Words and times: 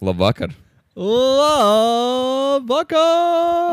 Labvakar! 0.00 0.48
Labvakar! 0.96 2.96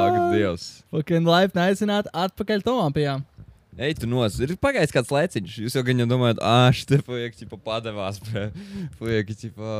Ak, 0.03 0.35
Dievs! 0.35 0.83
Fucking 0.91 1.23
laipni 1.23 1.61
aicināt 1.63 2.09
atpakaļ 2.11 2.65
Tomāpijā. 2.65 3.13
Ej, 3.79 3.95
tu 4.01 4.09
nos! 4.11 4.35
Ir 4.43 4.51
pagājis 4.59 4.91
kāds 4.91 5.13
laiciņš. 5.15 5.55
Jūs 5.63 5.77
jau 5.79 5.85
gan 5.87 6.03
jau 6.03 6.09
domājat, 6.11 6.43
ah, 6.43 6.67
šitie 6.75 6.99
puiši 7.07 7.45
ķipa 7.45 7.61
padevās. 7.63 8.19
Puiši 8.99 9.37
ķipa. 9.45 9.71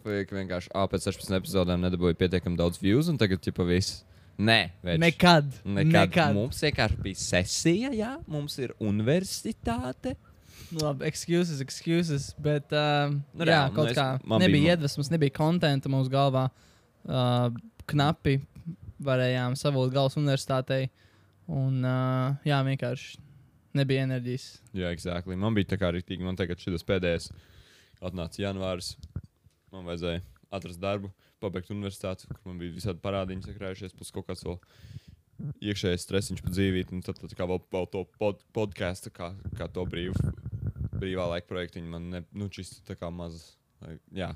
Puiši 0.00 0.38
vienkārši, 0.38 0.72
ah, 0.72 0.88
pēc 0.88 1.10
16 1.12 1.36
epizodēm 1.42 1.84
nedabūja 1.84 2.16
pietiekami 2.24 2.56
daudz 2.56 2.80
views 2.80 3.12
un 3.12 3.20
tagad 3.20 3.44
ķipa 3.44 3.68
viss. 3.68 4.00
Nē, 4.40 4.72
več. 4.80 4.96
Nekad. 5.04 5.52
Nekad. 5.60 6.08
Nekad. 6.08 6.40
Mums 6.40 6.64
vienkārši 6.64 7.02
bija 7.04 7.20
sesija, 7.20 7.92
jā, 7.92 8.16
mums 8.24 8.56
ir 8.64 8.72
universitāte. 8.80 10.16
Labi, 10.80 11.04
excuses, 11.06 11.60
excuses. 11.60 12.32
Bet, 12.38 12.72
uh, 12.72 13.10
Nu, 13.12 13.44
nu, 13.44 13.46
jā, 13.50 13.68
nu, 13.70 13.74
kaut 13.76 13.90
es- 13.92 13.96
kā 13.98 14.06
bija 14.22 14.38
nebija 14.42 14.62
mo- 14.62 14.70
iedvesmas, 14.74 15.10
nebija 15.12 15.30
kontenta 15.36 15.88
mūsu 15.92 16.10
galvā. 16.10 16.48
Uh, 17.04 17.50
knapi 17.86 18.38
varējām 19.04 19.56
savot 19.60 19.92
galvas 19.92 20.16
universitātei. 20.16 20.88
Un, 21.46 21.82
uh, 21.84 22.34
jā, 22.48 22.58
vienkārši 22.64 23.18
nebija 23.76 24.06
enerģijas. 24.06 24.60
Jā, 24.72 24.90
exactly. 24.94 25.36
Man 25.36 25.54
bija 25.54 25.74
tā 25.74 25.78
kā 25.78 25.90
rīktīgi, 25.92 26.24
man 26.24 26.36
tagad 26.36 26.56
šis 26.62 26.82
pēdējais 26.88 27.30
atnāca 28.00 28.40
janvāris. 28.40 28.94
Man 29.72 29.84
vajadzēja 29.84 30.22
atrast 30.54 30.80
darbu, 30.80 31.10
pabeigt 31.42 31.68
universitāti, 31.74 32.26
kur 32.30 32.40
man 32.52 32.58
bija 32.62 32.72
visādi 32.76 33.02
parādiņi 33.04 33.48
sakrājušies, 33.50 33.92
plus 33.98 34.10
kaut 34.14 34.26
kāds 34.28 34.44
vēl 34.46 34.58
iekšējais 35.66 36.04
stresiņš 36.06 36.42
pa 36.46 36.52
dzīvību, 36.54 36.92
un 36.94 37.02
tad, 37.02 37.18
tad 37.18 37.32
kā 37.36 37.46
vēl, 37.50 37.60
vēl 37.74 37.88
to 37.90 38.04
pod, 38.20 38.40
podkāstu, 38.54 39.10
kā, 39.12 39.32
kā 39.58 39.66
to 39.74 39.84
brīvu, 39.90 40.14
brīvā 41.00 41.28
laika 41.34 41.48
projektiņu, 41.50 41.88
man 41.90 42.10
ne, 42.12 42.24
nu, 42.32 42.48
šis 42.52 42.76
tā 42.88 42.96
kā 42.98 43.10
maz, 43.12 43.54
jā, 44.14 44.32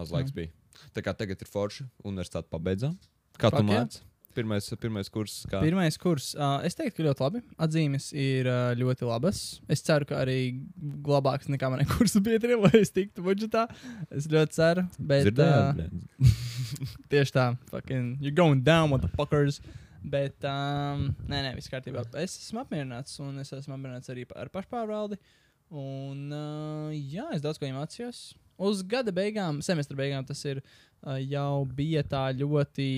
maz 0.00 0.12
laiks 0.14 0.32
Mm. 0.32 0.36
bija. 0.40 0.52
Tā 0.94 1.02
kā 1.04 1.12
tagad 1.16 1.40
ir 1.42 1.48
forši, 1.50 1.84
universitāti 2.06 2.48
pabeidzām. 2.52 2.94
Kā 3.38 3.50
tu 3.50 3.58
Fuck 3.60 3.68
yeah. 3.68 3.84
māc? 3.84 4.00
Pirmais, 4.30 4.62
pirmais 4.78 5.08
kurs, 5.10 5.32
kā 5.50 5.58
Pirmais 5.58 5.96
kurs, 5.98 6.28
uh, 6.38 6.60
es 6.62 6.76
teiktu, 6.78 7.00
ka 7.00 7.06
ļoti 7.08 7.22
labi. 7.24 7.40
Atzīmes 7.58 8.12
ir 8.14 8.46
uh, 8.46 8.70
ļoti 8.78 9.02
labas. 9.08 9.40
Es 9.68 9.82
ceru, 9.82 10.06
ka 10.06 10.20
arī 10.22 10.36
labāks 11.02 11.50
nekā 11.50 11.66
manai 11.72 11.84
kursu 11.96 12.22
biedriem, 12.22 12.62
lai 12.62 12.78
es 12.78 12.94
tiktu 12.94 13.24
budžetā. 13.26 13.64
Es 14.14 14.28
ļoti 14.30 14.54
ceru. 14.54 14.84
Bet, 15.02 15.26
dzirdējāt? 15.26 15.82
uh, 15.82 16.38
tieši 17.10 17.34
tā, 17.34 17.48
fucking, 17.72 18.18
you're 18.22 18.30
going 18.36 18.62
down 18.62 18.94
with 18.94 19.02
the 19.02 19.10
fuckers. 19.18 19.58
Bet, 20.00 20.38
um, 20.46 21.10
nē, 21.28 21.42
nē, 21.48 21.54
viss 21.58 21.68
kārtībā. 21.68 22.06
Es 22.22 22.38
esmu 22.38 22.62
apmierināts, 22.62 23.18
un 23.20 23.34
es 23.42 23.50
esmu 23.52 23.74
apmierināts 23.76 24.14
arī 24.14 24.24
ar 24.38 24.48
pašpārvaldi. 24.54 25.18
Un, 25.70 26.30
uh, 26.34 26.90
jā, 26.90 27.28
es 27.36 27.42
daudz 27.42 27.60
ko 27.60 27.68
iemācījos. 27.68 28.32
Uz 28.60 28.80
gada 28.82 29.12
beigām, 29.14 29.60
semestra 29.62 29.96
beigām, 29.96 30.24
tas 30.26 30.42
ir 30.42 30.58
uh, 30.58 31.14
jau 31.22 31.62
bija 31.76 32.02
tā 32.02 32.24
ļoti, 32.34 32.88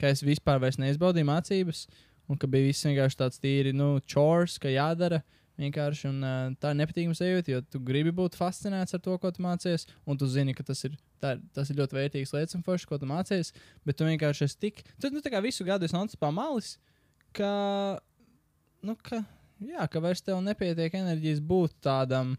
ka 0.00 0.08
es 0.08 0.24
vispār 0.24 0.62
neizbaudīju 0.80 1.28
mācības, 1.28 1.84
un 2.32 2.38
ka 2.40 2.48
bija 2.48 2.70
viss 2.70 2.86
vienkārši 2.88 3.18
tāds 3.20 3.42
tīri, 3.42 3.74
nu, 3.76 3.98
chores, 4.08 4.56
ka 4.62 4.72
jādara. 4.72 5.20
Vienkārši, 5.60 6.06
un, 6.08 6.22
uh, 6.24 6.54
tā 6.56 6.70
ir 6.72 6.78
nepatīkama 6.78 7.18
sajūta, 7.18 7.52
jo 7.52 7.60
tu 7.68 7.82
gribi 7.84 8.14
būt 8.16 8.38
fascinēts 8.38 8.96
ar 8.96 9.02
to, 9.04 9.18
ko 9.20 9.28
tu 9.28 9.44
mācies, 9.44 9.84
un 10.08 10.16
tu 10.16 10.24
zini, 10.30 10.54
ka 10.56 10.64
tas 10.64 10.80
ir, 10.88 10.94
tā, 11.20 11.34
tas 11.52 11.68
ir 11.68 11.76
ļoti 11.82 11.98
vērtīgs 11.98 12.32
lietas 12.32 12.56
un 12.56 12.64
foršs, 12.64 12.86
ko 12.88 12.96
tu 12.96 13.08
mācies. 13.10 13.52
Bet 13.84 14.00
tu 14.00 14.08
vienkārši 14.08 14.46
esi 14.46 14.56
tik. 14.64 14.80
Tu 14.96 15.10
nu, 15.12 15.20
tā 15.20 15.34
kā 15.34 15.42
visu 15.44 15.66
gadu 15.68 15.84
esi 15.84 15.98
nācis 15.98 16.16
pamalis, 16.16 16.78
ka. 17.36 17.52
Nu, 18.80 18.94
ka, 19.04 19.20
jā, 19.64 19.86
ka 19.90 20.02
vairs 20.02 20.22
tev 20.24 20.40
nepietiek 20.44 20.94
enerģijas 21.00 21.40
būt 21.44 21.76
tādam. 21.84 22.34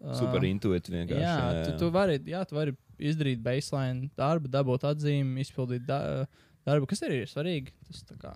ā, 0.00 0.16
Super 0.18 0.46
intuitīvi 0.48 1.02
vienkārši. 1.02 1.22
Jā, 1.24 1.66
tu, 1.68 1.76
tu 1.84 1.92
vari, 1.94 2.18
jā, 2.28 2.42
tu 2.48 2.58
vari 2.58 2.74
izdarīt 2.98 3.42
baseline 3.42 4.10
darbu, 4.18 4.50
dabūt 4.52 4.86
atzīmi, 4.90 5.42
izpildīt 5.42 5.86
da 5.88 6.26
darbu, 6.64 6.88
kas 6.90 7.02
arī 7.06 7.22
ir 7.22 7.30
svarīgi. 7.30 7.74
Tas 7.88 8.04
kā 8.20 8.34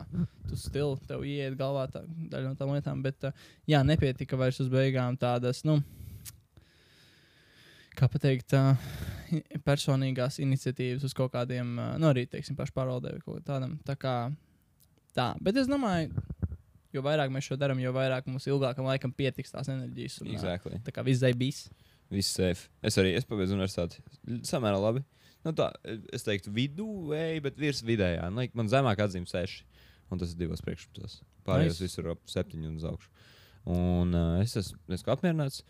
tu 0.49 0.59
stili, 0.59 0.99
tev 1.09 1.25
ieiet 1.27 1.57
galvā 1.59 1.87
tā, 1.93 2.05
daļa 2.33 2.53
no 2.53 2.59
tām 2.59 2.75
lietām, 2.75 3.05
bet 3.05 3.29
uh, 3.29 3.47
jā, 3.69 3.83
nepietika 3.87 4.39
vairs 4.41 4.61
uz 4.65 4.71
beigām 4.73 5.17
tādas, 5.21 5.63
nu, 5.69 5.79
kā 7.99 8.09
pateikt, 8.11 8.55
uh, 8.57 8.75
personīgās 9.67 10.41
iniciatīvas 10.45 11.07
uz 11.09 11.17
kaut 11.17 11.33
kādiem, 11.35 11.77
uh, 11.79 11.95
nu, 12.01 12.11
arī, 12.13 12.27
teiksim, 12.31 12.59
pašpārvaldē 12.59 13.17
vai 13.17 13.25
kaut 13.25 13.41
kā 13.41 13.47
tādam. 13.55 13.79
Tā 13.87 13.97
kā 14.01 14.17
tā, 15.17 15.33
bet 15.45 15.59
es 15.61 15.71
domāju, 15.71 16.13
jo 16.95 17.03
vairāk 17.05 17.33
mēs 17.35 17.51
šo 17.51 17.59
darām, 17.61 17.81
jo 17.83 17.93
vairāk 17.97 18.29
mums 18.31 18.47
ilgākam 18.49 18.89
laikam 18.89 19.13
pietiks 19.15 19.55
tās 19.55 19.71
enerģijas. 19.73 20.21
Un, 20.23 20.31
uh, 20.31 20.37
Exactly. 20.39 20.81
Tā 20.87 20.95
kā 20.95 21.05
viss 21.07 21.25
bijis. 21.39 21.67
Viss 22.13 22.33
safe. 22.33 22.71
Es 22.83 22.97
arī 23.01 23.13
es 23.19 23.27
pabeidzu 23.29 23.57
universitāti. 23.57 24.01
Samērā 24.49 24.79
labi. 24.81 25.03
Nu, 25.45 25.53
tā, 25.57 25.69
es 26.15 26.25
teiktu, 26.27 26.51
vidū, 26.55 26.89
ej, 27.15 27.43
bet 27.45 27.59
virs 27.61 27.83
vidējā. 27.87 28.31
Nu, 28.33 28.43
like, 28.43 28.57
man 28.59 28.71
zemāk 28.73 29.01
atzīme 29.05 29.29
seši. 29.29 29.63
Un 30.09 30.21
tas 30.21 30.33
ir 30.33 30.41
divos 30.41 30.63
priekšmetos. 30.65 31.19
Pārējos 31.47 31.77
Nice. 31.77 31.85
visur 31.85 32.11
ap 32.15 32.33
septiņu 32.33 32.71
un 32.71 32.81
uz 32.81 32.87
augšu. 32.89 33.11
Un 33.69 34.17
uh, 34.17 34.41
es 34.41 34.57
esmu 34.57 34.81
es 34.89 35.03
esmu 35.03 35.13
apmierināts. 35.13 35.63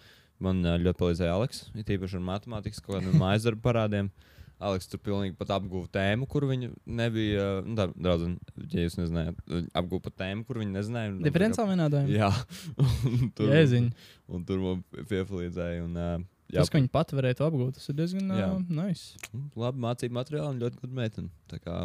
Man 0.42 0.62
uh, 0.62 0.76
ļoti 0.78 1.00
palīdzēja 1.00 1.34
Aleks. 1.34 1.64
Ir 1.74 1.86
tīpaši 1.88 2.20
ar 2.20 2.26
matemātikas 2.28 2.82
kaut 2.84 3.00
kādiem 3.00 3.18
mājas 3.24 3.48
darbu 3.48 3.64
parādiem. 3.66 4.12
Aleks 4.58 4.88
tur 4.90 4.98
pilnīgi 5.06 5.36
pat 5.38 5.52
apguva 5.54 5.86
tēmu, 5.94 6.26
kur 6.30 6.42
viņa 6.50 6.68
nebija. 6.98 7.42
Nu, 7.62 7.76
tā, 7.78 7.84
draudzene, 7.94 8.40
ja 8.72 8.86
jūs 8.88 8.96
nezinājāt, 8.98 9.38
apguva 9.78 10.02
pat 10.08 10.16
tēmu, 10.24 10.42
kur 10.48 10.58
viņa 10.58 10.72
nezināja. 10.74 11.12
Diferenciāli 11.22 11.76
vienādojumi. 11.76 12.16
Jā, 12.18 12.30
un 13.12 13.30
tur, 13.38 13.52
Jēziņ. 13.54 13.86
un 14.34 14.48
tur 14.48 14.64
man 14.64 14.80
piepalīdzēja. 14.98 15.84
Un, 15.86 15.94
uh, 15.94 16.26
jā, 16.50 16.58
Tas, 16.64 16.72
ka 16.74 16.80
viņi 16.80 16.90
pat 16.98 17.14
varēja 17.14 17.38
to 17.38 17.46
apgūt, 17.46 17.78
tas 17.78 17.86
ir 17.92 17.98
diezgan 18.00 18.34
Jā. 18.34 18.50
uh, 18.56 18.74
nice. 18.80 19.14
labi 19.54 19.84
mācību 19.86 20.18
materiāli 20.18 20.50
un 20.56 20.60
ļoti 20.64 20.82
gudra 20.82 21.00
meitene. 21.04 21.30
Tā 21.54 21.60
kā 21.62 21.78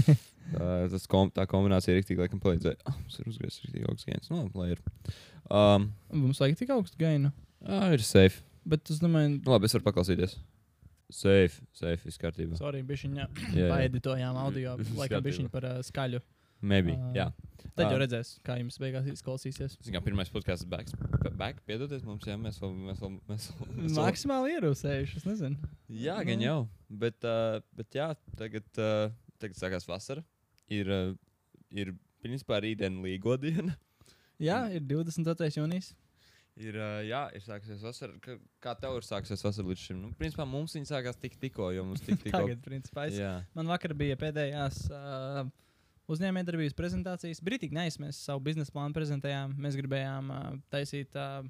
tā, 0.56 1.02
kom, 1.12 1.30
tā 1.36 1.44
kombinācija 1.50 1.98
rīktīgi 1.98 2.22
laikam 2.24 2.40
palīdzēja. 2.42 2.80
Ah, 2.88 2.96
mums 2.96 3.20
ir 3.20 3.28
uzgājis 3.34 3.60
rīktīgi 3.66 3.88
augsts 3.92 4.08
gains. 4.08 4.32
Nu, 4.32 4.40
labi, 4.46 4.62
lai 4.62 4.72
ir. 4.72 4.82
Um, 5.52 5.90
Mums 6.24 6.40
vajag 6.42 6.56
tik 6.64 6.72
augstu 6.74 6.96
gainu. 7.04 7.32
ah, 7.66 7.90
ir 7.92 8.02
safe. 8.06 8.40
Bet 8.66 8.88
es 8.90 8.98
domāju, 9.04 9.36
Nu, 9.44 9.52
labi, 9.52 9.68
es 9.68 9.76
varu 9.76 9.84
paklausīties. 9.92 10.38
Safe, 11.12 11.60
safe, 11.72 12.02
viss 12.04 12.18
kārtībā. 12.18 12.56
sorry, 12.58 12.80
bišķiņā 12.82 13.26
Jā, 13.26 13.50
jā. 13.54 13.66
paeditojām 13.70 14.36
audio. 14.42 14.72
Laikam 14.98 15.22
bišķiņ 15.22 15.50
par 15.52 15.64
uh, 15.68 15.76
skaļu. 15.86 16.18
Maybe, 16.66 16.94
Ā. 16.96 17.10
jā. 17.14 17.26
Tad 17.76 17.92
jau 17.92 17.98
redzēs, 18.00 18.30
kā 18.42 18.54
jums 18.58 18.78
beigās 18.80 19.04
izklausīsies. 19.12 19.74
Zin 19.84 19.94
kā 19.94 20.00
pirmais 20.02 20.30
podkāsts 20.32 20.64
back, 20.66 20.88
back, 21.36 21.60
piedodies 21.68 22.02
mums, 22.08 22.24
jā, 22.26 22.34
mēs 22.40 22.56
vēl, 22.62 22.72
mēs 22.88 23.02
vēl, 23.04 23.12
mēs 23.28 23.48
vēl, 23.52 23.68
mēs 23.76 23.92
vēl. 23.92 24.06
Maksimāli 24.06 24.54
ierūsējuši, 24.56 25.20
es 25.20 25.26
nezinu. 25.28 25.70
Jā, 25.92 26.16
gan 26.24 26.40
Nu. 26.40 26.46
jau. 26.48 26.56
Bet, 26.88 27.20
uh, 27.28 27.60
bet 27.76 27.98
jā, 28.00 28.08
tagad, 28.40 28.64
uh, 28.80 29.12
tagad 29.38 29.60
sākās 29.60 29.86
vasara. 29.86 30.24
Ir, 30.72 30.88
uh, 30.90 31.12
ir 31.70 31.92
principā 32.24 32.58
rītdiena 32.64 33.04
līgo 33.04 33.36
diena. 33.38 33.76
Jā, 34.40 34.64
ir 34.72 34.80
22. 34.88 35.52
jūnijas. 35.60 35.92
Ir, 36.56 36.76
jā, 37.04 37.20
ir 37.36 37.42
sākusies 37.44 37.82
vasara. 37.84 38.14
Kā, 38.64 38.72
tev 38.80 38.96
ir 38.96 39.04
sākusies 39.04 39.44
vasara 39.44 39.68
līdz 39.68 39.82
šim? 39.90 39.98
Nu, 40.00 40.12
principā 40.16 40.46
mums 40.48 40.72
viņa 40.76 40.88
sākās 40.88 41.18
tik 41.20 41.36
tikko, 41.40 41.68
jo 41.76 41.84
mums 41.84 42.00
tik 42.04 42.16
tikko. 42.24 42.46
Tagad, 42.46 42.62
principā, 42.64 43.04
es, 43.10 43.18
jā, 43.20 43.34
man 43.56 43.68
vakar 43.68 43.92
bija 43.98 44.16
pēdējās 44.20 44.86
uh, 44.88 45.42
uzņēmējdarbības 46.12 46.78
prezentācijas. 46.78 47.42
Britīgi 47.44 47.76
neis, 47.76 48.00
mēs 48.00 48.22
savu 48.24 48.40
biznesa 48.48 48.72
plānu 48.72 48.96
prezentējām. 48.96 49.52
Mēs 49.60 49.76
gribējām 49.76 50.32
uh, 50.32 50.48
taisīt 50.72 51.18
uh, 51.20 51.44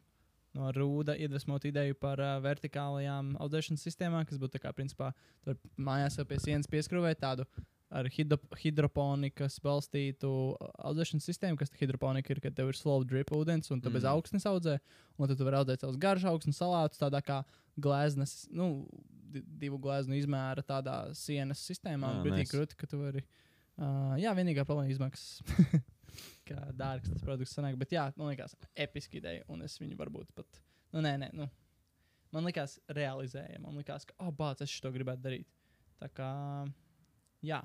no 0.59 0.72
rūda 0.75 1.15
iedvesmot 1.22 1.69
ideju 1.71 1.99
par 2.03 2.22
uh, 2.22 2.34
vertikālajām 2.43 3.37
audzēšanas 3.45 3.87
sistēmām, 3.87 4.27
kas 4.27 4.43
būtu 4.43 4.56
tā 4.56 4.65
kā, 4.66 4.75
principā, 4.75 5.12
tur 5.47 5.61
mājās 5.78 6.19
jau 6.19 6.27
pie 6.27 6.41
sienas 6.43 6.71
pieskrūvēt 6.72 7.22
tādu 7.22 7.47
ar 7.95 8.09
hidro, 8.11 8.39
hidroponikas 8.59 9.61
balstītu 9.63 10.31
audzēšanas 10.59 11.29
sistēmu, 11.29 11.59
kas 11.61 11.71
hidroponika 11.79 12.35
ir, 12.35 12.41
kad 12.43 12.57
tev 12.57 12.73
ir 12.73 12.79
slow 12.79 13.05
drip 13.07 13.31
ūdens 13.37 13.71
un 13.71 13.81
tu 13.81 13.91
mm. 13.91 13.99
bez 13.99 14.07
augsnes 14.11 14.47
audzē, 14.51 14.79
un 15.17 15.31
tad 15.31 15.39
tu 15.39 15.47
vari 15.47 15.61
audzēt 15.61 15.85
savus 15.85 16.01
garšas 16.03 16.33
augsnes 16.33 16.59
salātus 16.59 17.03
tādā 17.03 17.23
kā 17.25 17.41
gleznas, 17.79 18.47
nu, 18.51 18.87
di- 19.33 19.45
divu 19.63 19.78
gleznu 19.83 20.19
izmēra 20.19 20.65
tādā 20.66 20.97
sienas 21.15 21.63
sistēmā. 21.69 22.16
Ah, 22.19 22.25
Ah, 22.27 22.41
tik 22.41 22.51
grūti, 22.55 22.78
ka 22.78 22.89
tu 22.91 23.03
vari. 23.03 23.22
Uh, 23.77 24.16
jā, 24.19 24.33
vienīgā 24.34 24.65
problēma 24.65 24.89
ir 24.89 24.97
izmaksas. 24.97 25.43
kā 26.49 26.59
dārgs 26.75 27.13
tas 27.13 27.22
produkts 27.25 27.55
sanāk, 27.57 27.77
bet 27.78 27.93
jā, 27.93 28.09
man 28.16 28.33
liekas, 28.33 28.57
episki 28.75 29.21
ideja, 29.21 29.45
un 29.53 29.63
es 29.66 29.77
viņu 29.83 29.99
varbūt 29.99 30.33
pat, 30.37 30.60
nu, 30.95 31.03
nē, 31.05 31.16
nē, 31.21 31.31
nu, 31.37 31.49
man 32.34 32.49
liekas, 32.49 32.78
realizēja. 32.97 33.60
Man 33.63 33.77
liekas, 33.78 34.09
ka, 34.09 34.16
oh, 34.25 34.33
bāc, 34.34 34.63
es 34.65 34.72
šo 34.72 34.93
gribētu 34.95 35.27
darīt. 35.27 35.51
Tā 36.01 36.09
kā, 36.13 36.31
jā, 37.45 37.60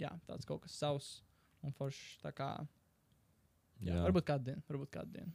jā 0.00 0.10
tāds 0.28 0.46
kaut 0.48 0.62
kas 0.64 0.76
savs 0.80 1.22
un 1.62 1.72
foršs. 1.72 2.20
Kā, 2.36 2.50
jā, 3.80 3.94
jā. 3.94 4.02
varbūt 4.06 4.26
kādu 4.28 4.50
dienu, 4.50 4.62
varbūt 4.68 4.90
kādu 4.96 5.12
dienu. 5.18 5.32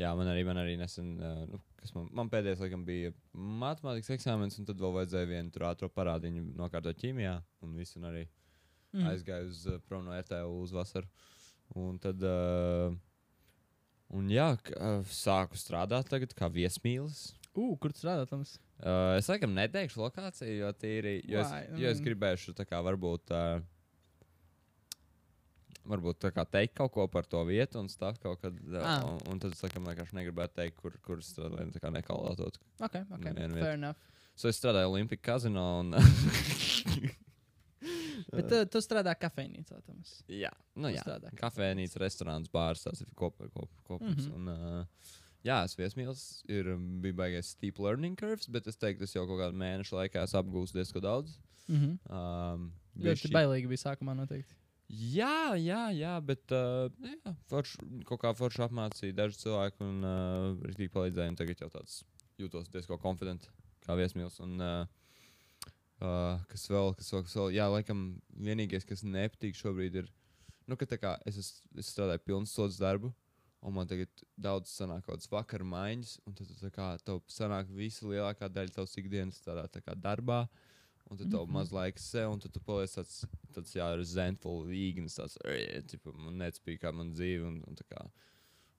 jā, 0.00 0.10
man 0.16 0.30
arī, 0.32 0.44
man 0.46 0.56
arī 0.62 0.76
nesen, 0.80 1.14
uh, 1.20 1.44
nu, 1.50 1.60
kas 1.76 1.92
man, 1.94 2.08
man 2.12 2.30
pēdējais, 2.32 2.60
laikam, 2.64 2.84
bija 2.88 3.12
matemātikas 3.34 4.14
eksāmenis, 4.16 4.58
un 4.60 4.68
tad 4.70 4.80
vēl 4.80 4.94
vajadzēja 4.98 5.28
vienu 5.28 5.50
tur 5.52 5.66
ātrā 5.68 5.88
parādiņu 5.92 6.46
nokārtot 6.56 6.96
ķīmijā, 7.02 7.36
un 7.62 7.76
viss, 7.78 7.96
un 8.00 8.08
arī 8.12 8.26
Mm. 8.90 9.04
aizgāju 9.06 9.46
uz 9.52 9.58
uh, 9.70 9.76
prom 9.86 10.02
no 10.02 10.10
RTU 10.18 10.56
uz 10.64 10.72
vasaru. 10.74 11.06
Un 11.78 11.94
tad, 12.02 12.18
uh, 12.26 12.90
un 14.18 14.26
jā, 14.34 14.48
uh, 14.74 15.04
sāku 15.06 15.54
strādāt 15.54 16.08
tagad 16.10 16.32
kā 16.34 16.48
viesmīlis. 16.50 17.28
Ugh, 17.54 17.76
kur 17.78 17.92
tu 17.94 18.00
strādā? 18.02 18.24
Toms? 18.26 18.56
Uh, 18.82 19.14
es 19.20 19.28
laikam 19.30 19.54
neteikšu 19.54 20.02
lokāciju, 20.02 20.56
jo, 20.64 20.72
tīri, 20.82 21.20
jo, 21.22 21.38
es, 21.38 21.52
Why? 21.54 21.68
I 21.70 21.84
jo 21.84 21.92
es 21.92 22.00
mean- 22.00 22.08
gribēšu 22.08 22.56
tā 22.58 22.66
kā 22.66 22.82
varbūt. 22.82 23.30
Uh, 23.30 23.62
Varbūt 25.90 26.20
tā 26.22 26.30
kā 26.34 26.44
teikt 26.46 26.76
kaut 26.78 26.92
ko 26.94 27.06
par 27.10 27.26
to 27.26 27.40
vietu 27.48 27.80
un 27.80 27.88
stāst 27.90 28.22
kaut 28.22 28.40
kad. 28.42 28.56
Ah. 28.78 29.04
un, 29.08 29.18
un 29.32 29.42
tad 29.42 29.56
es 29.56 29.62
laikam 29.64 29.88
vienkārši 29.88 30.18
negribētu 30.20 30.60
teikt, 30.60 30.76
kur, 30.78 30.98
kur 31.06 31.24
strādāju. 31.24 31.72
Tā 31.74 31.82
kā 31.82 31.90
nekalātot. 31.94 32.60
Ok, 32.78 33.02
ok. 33.08 33.26
Nevienu 33.26 33.58
Fair 33.58 33.74
enough. 33.78 33.98
So 34.38 34.48
es 34.48 34.60
strādāju 34.60 34.94
Olimpiskā 34.94 35.32
kazino 35.32 35.66
un. 35.80 35.96
Bet 38.34 38.52
uh, 38.52 38.66
tu 38.70 38.80
strādā 38.84 39.14
kafejnīcā. 39.18 39.80
Toms. 39.86 40.20
jā, 40.28 40.52
nu 40.76 40.90
Tu 40.90 40.98
jā. 40.98 41.32
Kafejnīca, 41.38 42.00
restorāns, 42.02 42.52
bārs, 42.52 42.84
tas 42.84 43.00
ir 43.02 43.10
kopā. 43.16 43.48
Kop, 43.54 43.70
kop, 43.88 44.02
mm. 44.02 44.14
-hmm. 44.14 44.34
un, 44.36 44.48
uh, 44.48 45.10
jā, 45.46 45.62
es 45.64 45.76
viesmīlis 45.78 46.24
ir 46.48 46.74
um, 46.74 47.00
bija 47.02 47.16
baigais 47.24 47.54
steep 47.56 47.78
learning 47.78 48.18
curves, 48.18 48.48
bet 48.48 48.66
es 48.66 48.76
teiktu, 48.76 49.04
es 49.04 49.16
jau 49.16 49.26
kaut 49.26 49.40
kādu 49.40 49.56
mēnešu 49.56 49.96
laikā 49.96 50.24
esmu 50.24 50.42
apgūstis 50.42 50.76
diezgan 50.76 51.02
daudz. 51.02 51.38
Mm 51.68 51.76
-hmm. 51.76 51.98
Um, 52.10 52.72
Ļoti 52.96 53.28
bišķi- 53.28 53.34
bailīgi 53.34 53.68
bija 53.68 53.84
sākumā 53.86 54.16
noteikti. 54.16 54.54
Jā, 54.90 55.54
jā, 55.54 55.84
jā, 55.94 56.16
bet 56.26 56.50
uh, 56.50 56.88
jā, 57.04 57.32
forš, 57.50 57.76
kaut 58.08 58.18
kā 58.24 58.32
forši 58.34 58.64
apmācīja 58.66 59.14
daži 59.20 59.38
cilvēki 59.44 59.84
un 59.86 60.00
uh, 60.02 60.64
rītīgi 60.66 60.90
palīdzēja. 60.96 61.36
Tagad 61.38 61.62
jau 61.62 61.68
tāds 61.70 62.00
jūtos 62.40 62.70
diezgan 62.72 62.98
konfidents 62.98 63.46
kā 63.84 63.94
viesmīlis. 63.98 64.40
Un, 64.42 64.56
uh, 64.58 65.70
uh, 66.02 66.42
kas 66.50 66.66
vēl, 66.72 66.90
kas 66.98 67.12
vēl, 67.14 67.22
kas 67.28 67.36
vēl, 67.38 67.52
jā, 67.54 67.68
laikam 67.70 68.02
vienīgais, 68.48 68.86
kas 68.88 69.04
nepatīk 69.06 69.58
šobrīd 69.60 70.00
ir, 70.02 70.10
nu, 70.66 70.78
ka 70.80 70.90
kā 70.98 71.14
es, 71.28 71.38
es, 71.38 71.52
es 71.78 71.92
strādāju 71.94 72.26
pilnu 72.26 72.50
slodzes 72.50 72.82
darbu. 72.82 73.12
Un 73.60 73.74
man 73.76 73.86
tagad 73.86 74.22
daudz 74.40 74.72
sanāk 74.72 75.04
kaut 75.04 75.18
kādas 75.18 75.28
vakar 75.28 75.62
maiņas, 75.68 76.14
un 76.24 76.34
tad 76.34 76.48
tā 76.56 76.70
kā 76.72 76.86
tev 77.04 77.18
sanāk 77.28 77.68
visa 77.76 78.08
lielākā 78.08 78.48
daļa 78.48 78.72
tavas 78.72 78.96
ikdienas 78.96 79.42
tādā 79.44 79.66
tā 79.68 79.82
kā 79.84 79.92
darbā. 79.94 80.46
Un 81.10 81.16
tad 81.18 81.30
tev 81.30 81.42
Mhm. 81.46 81.52
maz 81.52 81.72
laika 81.74 81.98
sev, 81.98 82.30
un 82.32 82.38
tad 82.38 82.52
tu 82.54 82.60
paliec 82.60 82.90
tāds, 82.94 83.24
tāds 83.52 83.72
jā, 83.74 83.86
resentful, 83.98 84.64
īgnis, 84.70 85.16
tāds, 85.18 85.36
"Ej, 85.44 85.82
tipa, 85.88 86.12
man 86.14 86.38
nespīd 86.38 86.78
kā 86.78 86.92
man 86.94 87.12
dzīve, 87.12 87.46
un, 87.48 87.64
un 87.66 87.74
tā 87.74 87.82
kā. 87.90 88.04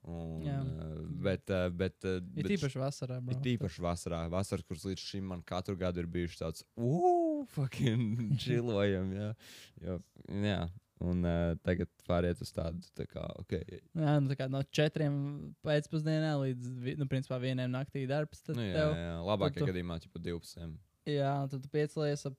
Un, 0.04 0.42
Jā. 0.42 0.62
uh, 0.64 1.02
bet, 1.22 1.50
uh, 1.52 1.70
bet, 1.70 1.94
Ir 2.06 2.22
bet 2.34 2.46
tīpaši 2.46 2.80
vasarā. 2.80 3.20
Bro. 3.22 3.36
Ir 3.36 3.42
tīpaši 3.44 3.80
vasarā, 3.84 4.22
vasarā, 4.32 4.64
kuras 4.66 4.84
līdz 4.88 4.98
šim 4.98 5.24
man 5.28 5.44
katru 5.44 5.76
gadu 5.78 6.00
ir 6.00 6.08
bijušas 6.08 6.40
tāds, 6.42 6.64
ugh, 6.78 7.46
fucking 7.50 8.32
chillojam, 8.42 9.12
jā. 9.14 9.36
Jo, 9.84 10.00
jā. 10.30 10.70
Un 11.02 11.26
uh, 11.26 11.56
tagad 11.66 11.88
pāriet 12.08 12.40
uz 12.42 12.52
tādu, 12.54 12.82
tā 12.96 13.06
kā, 13.10 13.26
ok, 13.42 13.52
Jā, 13.96 14.20
nu, 14.22 14.30
tā 14.30 14.36
kā 14.38 14.50
no 14.50 14.62
četriem 14.64 15.54
pēcpusdienā 15.66 16.34
līdz 16.40 16.98
nu, 16.98 17.06
principā, 17.10 17.40
vienai 17.42 17.66
naktī 17.70 18.08
darbs. 18.08 18.42
Tad 18.44 18.56
nu, 18.56 18.62
jā, 18.62 18.74
tev, 18.74 18.94
jā, 18.96 19.16
labākajā 19.26 19.58
tu- 19.58 19.66
gadījumā, 19.74 20.00
tipo 20.00 20.20
12. 20.20 20.78
Jā, 21.10 21.34
tad 21.52 21.64
tu 21.64 21.72
piecelies 21.72 22.26
ap 22.30 22.38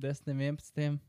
10, 0.00 0.30
11. 0.34 1.00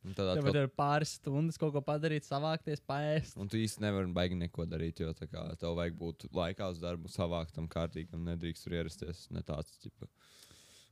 Un 0.00 0.14
tad 0.16 0.30
atkal 0.32 0.56
ir 0.56 0.70
pāris 0.72 1.18
stundas 1.18 1.58
kaut 1.60 1.74
ko 1.74 1.82
padarīt, 1.84 2.24
savākties, 2.24 2.80
paēst. 2.88 3.34
Un 3.40 3.50
tu 3.52 3.58
īsti 3.60 3.82
nevari 3.84 4.08
baigi 4.16 4.38
neko 4.38 4.64
darīt, 4.68 5.02
jo 5.02 5.12
kā, 5.20 5.42
tev 5.60 5.74
vajag 5.76 5.98
būt 5.98 6.24
laikā 6.32 6.70
uz 6.72 6.80
darbu, 6.80 7.10
savāktam 7.12 7.66
kārtīgi 7.68 8.16
un 8.16 8.24
nedrīkst 8.30 8.64
tur 8.64 8.78
ierasties. 8.78 9.26
Ne 9.34 9.44
tāds, 9.44 9.76
tipa. 9.82 10.08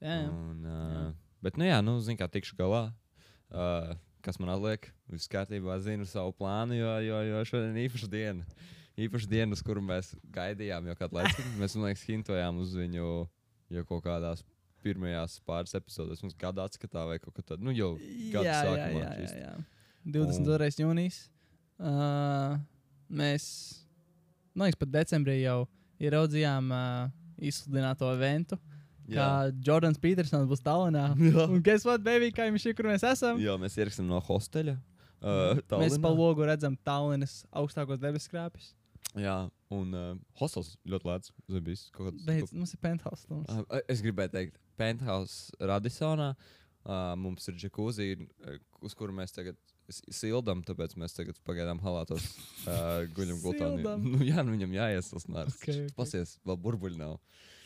Jā, 0.02 0.18
jā. 0.26 0.26
Un, 0.28 0.60
uh, 0.60 0.90
Jā. 0.92 1.06
bet, 1.46 1.56
nu 1.56 1.70
jā, 1.70 1.78
nu, 1.84 1.96
zini, 2.04 2.20
kā 2.20 2.28
tikšu 2.30 2.58
galā. 2.60 2.82
Uh, 3.48 3.94
kas 4.24 4.36
man 4.42 4.52
atliek? 4.52 4.90
Viss 5.08 5.30
kārtībā, 5.32 5.78
zinu 5.80 6.04
savu 6.08 6.36
plānu, 6.36 6.76
jo, 6.76 6.92
jo, 7.06 7.22
jo 7.30 7.40
šodien 7.48 7.78
ir 7.78 7.88
īpaša 7.88 8.10
diena. 8.12 8.60
Īpaša 8.98 9.30
diena, 9.30 9.56
uz 9.56 9.64
kuru 9.64 9.80
mēs 9.88 10.12
gaidījām 10.34 10.90
jau 10.90 10.98
kādu 11.00 11.20
laiku. 11.20 11.48
Mēs, 11.60 11.78
man 11.78 11.88
liekas, 11.88 12.04
hintojām 12.10 12.60
uz 12.60 12.76
viņu 12.76 13.08
jau 13.72 13.84
kaut 13.88 14.04
kādās 14.04 14.44
pirmajās 14.84 15.38
pāris 15.48 15.74
epizodēs. 15.78 16.22
Mums 16.24 16.36
gada 16.38 16.66
atskatā 16.68 17.04
vai 17.08 17.18
kaut 17.22 17.36
kā 17.36 17.44
tāda, 17.52 17.62
nu 17.64 17.74
jau 17.76 17.94
gada 18.32 18.46
jā, 18.46 18.54
jā, 18.54 18.62
sākumā. 18.64 19.02
jā, 19.02 19.10
čist. 19.18 19.36
jā, 19.36 19.50
jā. 19.50 19.66
22. 20.18 20.70
jūnijas. 20.84 21.18
Uh, 21.78 22.56
mēs, 23.20 23.44
man 24.54 24.68
liekas, 24.68 24.80
pat 24.80 24.94
decembrī 24.94 25.40
jau 25.42 25.60
ieraudzījām 26.02 26.72
uh, 26.74 27.12
izsludināto 27.38 28.10
eventu. 28.14 28.58
Jā. 29.08 29.24
Kā 29.24 29.28
Jordans 29.64 30.00
Petersons 30.00 30.48
būs. 30.50 30.60
Jā. 30.66 31.06
Un 31.46 31.62
guess 31.64 31.86
what, 31.88 32.02
baby, 32.04 32.28
kā 32.34 32.50
viņš 32.50 32.66
ir, 32.68 32.74
kur 32.76 32.90
mēs 32.90 33.06
esam? 33.08 33.38
Jā, 33.40 33.56
mēs 33.60 33.78
ierakstām 33.80 34.08
no 34.10 34.20
hosteļa. 34.20 34.76
Uh, 35.18 35.56
mēs 35.56 35.64
Tallinā. 35.72 36.02
pa 36.04 36.10
logu 36.12 36.44
redzam 36.46 36.76
Tallinas 36.86 37.40
augstākos 37.56 37.98
debesu 38.02 38.30
krāpes. 38.30 38.74
Jā, 39.18 39.48
un 39.74 39.96
uh, 39.96 40.12
hostels 40.38 40.74
ļoti 40.86 41.08
lēts. 41.08 41.32
Zibis, 41.50 41.86
kaut 41.94 42.10
kāds, 42.10 42.26
Beidz, 42.28 42.52
mums 42.54 42.74
ir 42.76 42.82
penthouse. 42.84 43.24
Uh, 43.32 43.64
es 43.90 44.02
gribēju 44.04 44.34
teikt, 44.34 44.60
Penthouse 44.78 45.52
Radisonā 45.60 46.30
uh, 46.34 47.14
mums 47.18 47.48
ir 47.50 47.58
jacuzzi, 47.64 48.12
uz 48.86 48.94
kuru 48.98 49.14
mēs 49.16 49.34
tagad 49.36 49.58
s- 49.90 50.02
sildam, 50.20 50.62
tāpēc 50.66 50.94
mēs 51.00 51.16
tagad 51.16 51.38
pagaidām 51.48 51.80
halātos 51.84 52.26
uh, 52.66 53.04
guļam 53.16 53.40
gultā. 53.44 53.70
Sildam? 53.74 54.06
Nu, 54.14 54.20
jā, 54.24 54.44
nu 54.46 54.54
viņam 54.56 54.76
jāieslas 54.78 55.26
nārs. 55.30 55.56
Okay, 55.60 55.82
okay. 55.84 55.96
Pasies, 55.98 56.36
vēl 56.48 56.60
burbuļi 56.68 57.00
nav. 57.02 57.18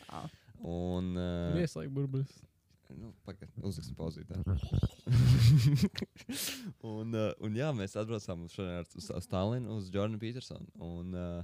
Ah. 0.09 0.25
Un, 0.63 1.13
uh, 1.19 1.53
Vieslēgt 1.57 1.93
burbuļus. 1.95 2.33
nu, 2.93 3.09
uzliksim 3.65 3.95
pauzītē. 3.97 4.37
un, 6.93 7.13
uh, 7.15 7.31
un 7.43 7.57
jā, 7.57 7.69
mēs 7.75 7.95
atbraucām 7.99 8.45
uz 8.47 8.55
ar 8.61 8.85
uz, 8.99 9.07
Jordanu 9.93 10.19
Petersonu. 10.21 10.67
Un, 10.83 11.13
uh, 11.17 11.41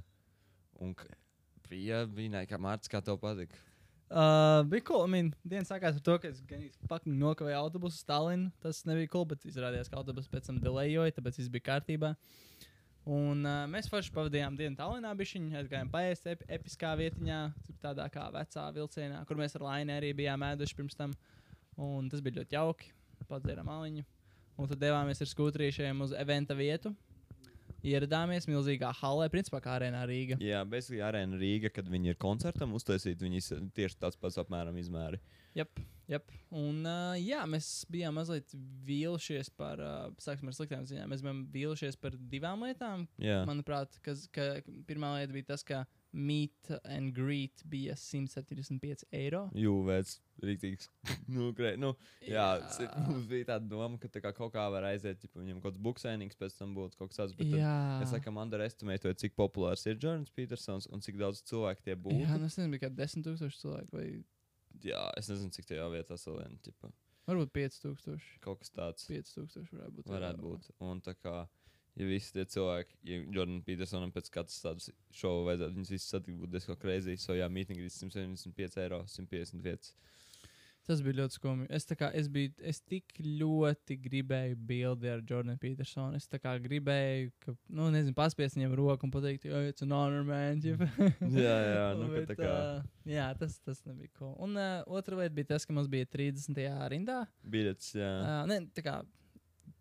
un 0.84 0.94
bija, 1.70 2.04
bija 2.06 2.36
ne, 2.38 2.44
kā 2.50 2.60
Mārcis, 2.62 2.92
kā 2.92 3.02
tev 3.06 3.20
patika. 3.22 3.58
Uh, 4.10 4.66
bija 4.66 4.82
cool. 4.88 5.04
I 5.06 5.12
mean, 5.14 5.28
diena 5.46 5.68
sākās 5.68 6.00
ar 6.00 6.02
to, 6.02 6.16
ka 6.18 6.30
es 6.32 6.40
gan 6.50 6.64
īsti 6.66 7.12
nokavēju 7.14 7.58
autobusu 7.60 7.94
uz 7.94 8.02
Stallinu. 8.02 8.50
Tas 8.64 8.82
nebija 8.90 9.12
cool, 9.14 9.28
bet 9.30 9.46
izrādījās, 9.46 9.92
ka 9.92 10.00
autobusu 10.02 10.32
pēc 10.32 10.50
tam 10.50 10.58
delayoja, 10.64 11.14
tāpēc 11.14 11.38
viss 11.38 11.52
bija 11.54 11.68
kārtībā. 11.68 12.16
Un 13.10 13.46
uh, 13.46 13.64
mēs 13.70 13.90
forši 13.90 14.14
pavadījām 14.16 14.58
dienu 14.58 14.78
Tallinā, 14.78 15.12
bišķiņā, 15.18 15.62
aizgājām 15.62 15.92
paēst 15.94 16.26
ep 16.34 16.42
episkā 16.58 16.96
vietiņā, 17.00 17.40
tādā 17.86 18.08
kā 18.14 18.26
vecā 18.34 18.66
vilcienā, 18.76 19.22
kur 19.30 19.38
mēs 19.40 19.56
ar 19.58 19.68
Lainu 19.68 19.94
arī 19.96 20.12
bijām 20.18 20.46
ēduši 20.50 20.78
pirms 20.78 20.98
tam. 20.98 21.14
Un 21.78 22.10
tas 22.10 22.26
bija 22.26 22.42
ļoti 22.42 22.58
jauki. 22.58 22.92
Padzērām 23.30 23.70
aliņu. 23.70 24.06
Un 24.60 24.68
tad 24.68 24.82
devāmies 24.82 25.22
ar 25.22 25.30
skūtrīšiem 25.30 26.02
uz 26.04 26.16
eventa 26.18 26.58
vietu. 26.58 26.96
Ieradāmies 27.86 28.48
milzīgā 28.50 28.92
halē, 29.00 29.30
principā 29.32 29.62
kā 29.64 29.78
arēnā 29.78 30.02
Rīga. 30.10 30.40
Jā, 30.44 30.64
bezsakā 30.68 31.06
arēna 31.10 31.40
Rīga, 31.40 31.72
kad 31.74 31.88
viņi 31.90 32.14
ir 32.14 32.20
koncertam 32.20 32.74
uztaisīti, 32.76 33.24
viņi 33.26 33.40
ir 33.40 33.62
tieši 33.78 34.00
tāds 34.02 34.20
pats 34.20 34.40
apmēram 34.42 34.76
izmēri. 34.82 35.22
Jep, 35.58 35.80
jep. 36.12 36.34
Un 36.56 36.84
uh, 36.86 37.16
jā, 37.20 37.42
mēs 37.50 37.70
bijām 37.92 38.20
mazliet 38.20 38.52
vīlušies 38.88 39.52
par, 39.58 39.82
uh, 39.82 40.12
sāksim 40.22 40.52
ar 40.52 40.58
sliktām 40.58 40.86
ziņām. 40.90 41.10
Mēs 41.14 41.24
bijām 41.26 41.46
vīlušies 41.54 41.98
par 42.02 42.18
divām 42.32 42.68
lietām. 42.68 43.08
Jā, 43.22 43.42
Manuprāt, 43.50 43.98
kas, 44.06 44.28
ka 44.36 44.60
pirmā 44.90 45.16
lieta 45.18 45.36
bija 45.36 45.54
tas, 45.54 45.66
ka 45.66 45.86
meet 46.12 46.72
and 46.84 47.12
greet 47.14 47.62
bija 47.70 47.94
175 47.96 49.04
eiro. 49.14 49.44
jūvēts, 49.54 50.16
rītīgs. 50.42 50.88
nu, 51.36 51.52
grē, 51.54 51.76
nu, 51.78 51.92
jā, 52.26 52.46
s- 52.66 52.80
mums 53.06 53.28
bija 53.30 53.52
tāda 53.52 53.70
doma, 53.70 54.00
ka 54.02 54.10
tā 54.10 54.22
kā 54.24 54.32
kaut 54.34 54.54
kā 54.56 54.64
var 54.74 54.88
aiziet, 54.90 55.22
ja 55.24 55.30
viņam 55.36 55.60
kaut 55.62 55.76
kāds 55.76 55.84
buksēnīgs 55.86 56.40
pēc 56.40 56.58
tam 56.58 56.74
būtu 56.78 56.98
kaut 56.98 57.12
kas 57.14 57.22
tāds. 57.22 57.36
Bet 57.38 57.52
tad 57.52 57.62
jā. 57.62 57.76
es 58.06 58.14
laikam 58.16 58.40
underestimēju, 58.42 59.14
cik 59.22 59.36
populārs 59.38 59.86
ir 59.86 60.00
Jordans 60.02 60.34
Petersons 60.34 60.90
un 60.90 61.02
cik 61.06 61.20
daudz 61.22 61.44
cilvēku 61.46 61.86
tie 61.86 61.96
būtu. 61.96 62.24
jā, 62.26 62.40
nu 62.42 62.50
es 62.50 62.58
nezinu, 62.58 62.82
kā 62.82 62.90
10 62.90 63.26
tūkstoši 63.30 63.62
cilvēku 63.66 63.98
vai 64.00 64.10
Jā, 64.86 65.00
es 65.18 65.28
nezinu, 65.32 65.50
cik 65.52 65.66
tajā 65.66 65.86
vietā 65.92 66.16
salien, 66.22 66.54
tipa, 66.64 66.92
varbūt 67.28 67.50
5 67.58 67.80
tūkstoši. 67.84 68.36
kaut 68.46 68.60
kas 68.62 68.70
tāds 68.74 69.08
5 69.10 69.32
tūkstoši 69.36 69.76
varētu 69.78 69.96
būt. 69.98 70.10
varētu 70.14 70.44
būt. 70.46 70.68
Un 70.86 71.02
tā 71.02 71.16
kā, 71.18 71.34
ja 71.98 72.10
visi 72.10 72.36
tie 72.36 72.46
cilvēki, 72.54 73.00
ja 73.10 73.22
Jordan 73.24 73.64
Petersonam 73.66 74.14
pēc 74.16 74.30
katras 74.34 74.62
tādas 74.64 74.92
šovu 75.16 75.48
vajadzētu 75.50 75.80
viņus 75.80 75.96
visus 75.96 76.14
satikt, 76.14 76.38
būtu 76.42 76.54
diezgan 76.56 76.80
crazy. 76.82 77.18
So, 77.22 77.38
jā, 77.38 77.50
mītīgi 77.52 77.88
ir 77.88 77.96
175 77.96 78.80
eiro, 78.84 79.04
155. 79.10 79.94
Tas 80.90 81.04
bija 81.06 81.20
ļoti 81.20 81.38
skumji. 81.38 81.68
Es, 81.76 81.86
kā, 82.00 82.08
es, 82.18 82.26
biju, 82.34 82.50
es 82.66 82.80
tik 82.82 83.14
ļoti 83.22 83.94
gribēju 84.02 84.56
bildi 84.72 85.12
ar 85.12 85.20
Jordanu 85.22 85.60
Petersonu. 85.62 86.18
Es 86.18 86.26
kā 86.32 86.56
gribēju, 86.64 87.30
ka, 87.44 87.54
nu, 87.78 87.92
nezinu, 87.94 88.16
paspiest 88.18 88.58
viņam 88.58 88.74
roku 88.80 89.06
un 89.06 89.14
pateikt, 89.14 89.46
oh, 89.52 89.68
it's 89.70 89.86
an 89.86 89.94
honor, 89.94 90.26
man. 90.26 90.64
ģip. 90.64 90.82
Jā, 91.44 91.58
jā, 91.68 91.86
nu, 92.00 92.10
Bet, 92.16 92.32
tā 92.32 92.40
kā 92.40 92.50
ā, 92.50 92.74
jā, 93.06 93.28
tas, 93.38 93.60
tas 93.62 93.84
nebija 93.86 94.10
cool. 94.18 94.34
Un 94.42 94.58
uh, 94.58 94.82
otra 94.90 95.20
lieta 95.20 95.36
bija 95.38 95.52
tas, 95.54 95.68
ka 95.70 95.78
mums 95.78 95.92
bija 95.92 96.10
30. 96.10 96.58
rindā. 96.96 97.22
biļets, 97.46 97.94
jā. 98.00 98.10
Uh, 98.26 98.42
ne, 98.50 98.64
tā 98.74 98.86
kā 98.86 98.98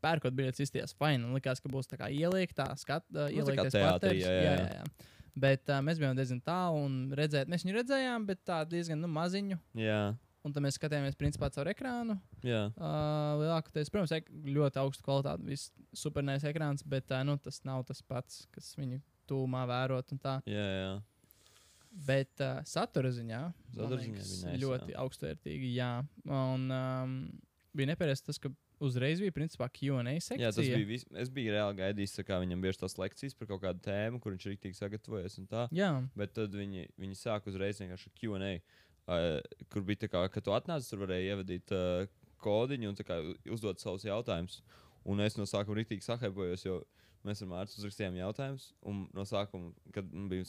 pērkot 0.05 0.37
biļetes 0.39 0.65
izties 0.67 0.95
fine. 0.99 1.25
Un 1.27 1.37
likās, 1.39 1.61
ka 1.63 1.71
būs 1.73 1.91
tā 1.91 1.99
kā 2.01 2.11
ieliktā, 2.15 2.71
skat, 2.81 3.05
uh, 3.15 3.27
Nu, 3.27 3.27
tā 3.27 3.29
kā 3.29 3.37
ieliektais 3.43 3.77
teātrī, 3.77 4.15
jā, 4.23 4.33
jā, 4.33 4.55
jā, 4.55 4.81
jā. 4.81 5.11
Bet 5.39 5.71
uh, 5.71 5.83
mēs 5.87 6.01
bijām 6.03 6.17
diezgan 6.19 6.41
tālu 6.43 6.81
un 6.87 6.97
redzēt, 7.15 7.51
mēs 7.51 7.63
viņu 7.67 7.77
redzējām, 7.79 8.25
bet 8.27 8.41
tā 8.49 8.63
diezgan 8.67 8.99
nu, 9.05 9.11
maziņu. 9.13 9.61
Jā, 9.79 10.01
Un 10.47 10.55
tad 10.55 10.63
mēs 10.65 10.79
skatījāmies 10.79 11.17
principā 11.19 11.49
caur 11.53 11.69
ekrānu. 11.69 12.15
jā. 12.47 12.69
Uh, 12.79 13.41
lielākoties, 13.43 13.91
protams, 13.93 14.15
ek 14.17 14.31
ļoti 14.47 14.81
augsta 14.81 15.05
kvalitāte, 15.05 15.45
viss 15.45 15.73
supernais 15.99 16.47
ekrāns, 16.47 16.85
bet 16.87 17.11
uh, 17.13 17.25
nu, 17.27 17.35
tas 17.43 17.59
nav 17.69 17.83
tas 17.89 18.01
pats, 18.07 18.45
kas 18.55 18.71
viņu 18.79 19.01
tūmā 19.29 19.65
vērot. 19.69 20.15
un 20.15 20.23
tā. 20.23 20.39
jā, 20.49 20.67
jā. 20.79 20.93
Bet 22.09 22.41
uh, 22.45 22.61
satura 22.69 23.11
ziņā, 23.11 23.41
Satura 23.75 23.99
ziņā 23.99 24.15
liekas, 24.15 24.33
nice, 24.47 24.61
ļoti 24.63 24.93
jā. 24.95 24.99
augstvērtīgi. 25.03 25.71
Jā, 25.75 25.91
un 26.31 26.67
um, 26.71 27.15
bija 27.77 27.91
neparasts 27.91 28.29
tas, 28.29 28.39
ka 28.39 28.53
uzreiz 28.85 29.23
bija 29.23 29.35
principā 29.35 29.69
QA 29.73 30.03
sekcija. 30.19 30.41
Jā, 30.41 30.51
tas 30.55 30.65
bija. 30.65 30.87
Vis... 30.89 31.07
Es 31.19 31.31
biju 31.35 31.55
reāli 31.55 31.79
gaidījis, 31.81 32.19
kā 32.27 32.39
viņam 32.43 32.63
bieži 32.65 32.83
tās 32.83 32.99
lekcijas 33.01 33.37
par 33.39 33.51
kaut 33.51 33.63
kādu 33.65 33.83
tēmu, 33.87 34.21
kur 34.23 34.35
viņš 34.35 34.47
ir 34.47 34.55
rīktīgi 34.55 34.79
sagatavojies. 34.79 35.39
Jā, 35.75 35.91
Bet 36.19 36.35
tad 36.39 36.55
viņi, 36.55 36.89
viņi 37.01 37.19
sāk 37.19 37.49
uzreiz 37.51 37.81
vienkārši 37.83 38.15
QA, 38.21 38.53
uh, 39.09 39.27
kur 39.73 39.87
bija 39.89 40.05
tā, 40.05 40.13
kā, 40.13 40.25
ka 40.33 40.45
tu 40.45 40.55
atnāc, 40.57 40.87
tur 40.89 41.05
varēja 41.05 41.35
ievadīt 41.37 41.75
uh, 41.77 42.05
kodiņu 42.45 42.93
un 42.93 43.01
kā 43.07 43.19
uzdot 43.55 43.83
savus 43.83 44.07
jautājumus. 44.07 44.63
Un 45.09 45.23
es 45.25 45.39
no 45.39 45.47
sākuma 45.49 45.81
rīktīgi 45.81 46.05
sahaipojos, 46.05 46.67
jo 46.67 46.83
mēs 47.27 47.43
ar 47.43 47.49
Mārtu 47.51 47.79
uzrakstījām 47.81 48.15
jautājumus. 48.19 48.73
Un 48.87 49.09
no 49.15 49.23
sākuma, 49.27 49.73
kad 49.93 50.05
bija 50.31 50.45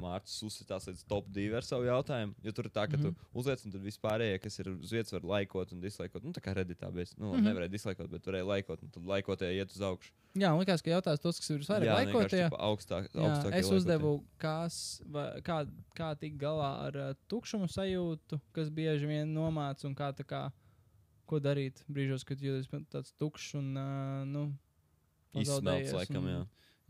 Mārcis 0.00 0.42
uzsitās 0.42 0.86
līdz 0.88 1.04
top 1.08 1.28
2 1.28 1.54
ar 1.56 1.62
savu 1.66 1.84
jautājumu. 1.84 2.34
Jo 2.42 2.52
tur 2.52 2.66
ir 2.66 2.70
tā, 2.74 2.86
ka 2.90 2.96
mm 2.96 3.00
Mhm. 3.00 3.06
-hmm. 3.08 3.14
tu 3.32 3.38
uzliec, 3.38 3.64
un 3.64 3.72
tad 3.72 3.82
vispārējie, 3.82 4.38
kas 4.42 4.58
ir 4.58 4.68
uz 4.68 4.90
vietas, 4.92 5.12
var 5.12 5.22
laikot 5.22 5.72
un 5.72 5.80
dislaikot. 5.80 6.24
Nu, 6.24 6.32
tā 6.32 6.40
kā 6.40 6.54
redītā 6.54 6.92
bija. 6.92 7.06
Nu, 7.16 7.26
mm 7.26 7.32
Mhm. 7.32 7.40
-hmm. 7.40 7.48
nevarēja 7.48 7.70
dislaikot, 7.70 8.10
bet 8.10 8.26
varēja 8.26 8.46
laikot, 8.46 8.82
un 8.82 8.90
tad 8.90 9.04
laikotie 9.04 9.52
iet 9.56 9.70
uz 9.70 9.80
augšu. 9.80 10.12
jā 10.34 10.52
un 10.52 10.60
likās, 10.64 10.82
ka 10.82 10.90
jautās 10.90 11.20
tos, 11.20 11.38
kas 11.40 11.50
ir 11.50 11.58
visvairāk 11.58 11.94
laikotie. 12.04 12.44
tipa, 12.50 12.56
augstāk, 12.58 13.08
Jā, 13.14 13.20
augstāk 13.20 13.52
es 13.54 13.70
uzdevu, 13.70 14.24
kas, 14.38 15.02
va, 15.06 15.40
kā, 15.40 15.66
kā 15.94 16.14
tikt 16.18 16.38
galā 16.38 16.86
ar 16.86 16.96
uh, 16.96 17.14
tukšumu 17.28 17.66
sajūtu, 17.68 18.40
kas 18.52 18.68
bieži 18.70 19.06
vien 19.06 19.34
nomāca 19.34 19.84
un 19.86 19.94
kā, 19.94 20.12
tā 20.12 20.24
kā, 20.24 20.52
ko 21.26 21.38
darīt 21.38 21.82
brīžos, 21.88 22.24
kad 22.24 22.38
jūties 22.40 22.68
tāds 22.90 23.12
tukšs 23.18 23.54
un 23.54 23.76
uh, 23.76 24.24
nu, 24.26 24.52
Izsmelts, 25.34 25.92
laikam, 25.94 26.24
un- 26.24 26.30
jā. 26.32 26.40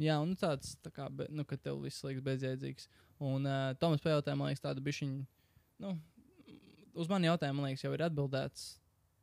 Jā, 0.00 0.14
un 0.24 0.30
tāds, 0.40 0.76
tā 0.80 0.88
kā, 0.96 1.10
be, 1.12 1.26
nu, 1.28 1.44
ka 1.44 1.58
tev 1.60 1.82
viss 1.84 2.00
liekas 2.06 2.22
bezjēdzīgs. 2.24 2.86
Un 3.20 3.44
uh, 3.44 3.74
Tomas 3.76 4.00
pajautāja, 4.00 4.36
man 4.40 4.48
liekas, 4.48 4.62
tādu 4.64 4.80
bišķiņu, 4.86 5.26
nu, 5.84 5.90
uz 6.96 7.10
mani 7.12 7.28
jautājumu, 7.28 7.60
man 7.60 7.68
liekas, 7.68 7.84
jau 7.84 7.92
ir 7.92 8.06
atbildēts 8.06 8.62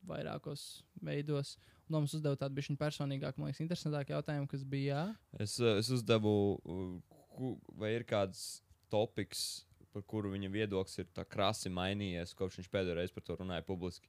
vairākos 0.06 0.84
veidos. 1.02 1.56
Un 1.88 1.96
Tomas 1.98 2.14
uzdeva 2.14 2.38
tādu 2.38 2.54
bišķiņu 2.60 2.78
personīgāku, 2.78 3.40
man 3.42 3.50
liekas, 3.50 3.62
interesantāku 3.64 4.14
jautājumu, 4.14 4.46
kas 4.52 4.62
bija, 4.62 5.00
jā. 5.02 5.42
Es, 5.42 5.56
uh, 5.58 5.74
es 5.82 5.90
uzdevu, 5.90 6.36
uh, 6.62 7.56
vai 7.80 7.96
ir 7.96 8.06
kāds 8.06 8.60
topiks, 8.92 9.64
par 9.92 10.04
kuru 10.06 10.30
viņa 10.36 10.50
viedoklis 10.52 10.98
ir 11.02 11.10
krasi 11.26 11.72
mainījies, 11.74 12.36
kopš 12.38 12.60
viņš 12.60 12.70
pēdējo 12.70 13.00
reizi 13.00 13.14
par 13.18 13.24
to 13.26 13.36
runāja 13.40 13.66
publiski. 13.66 14.06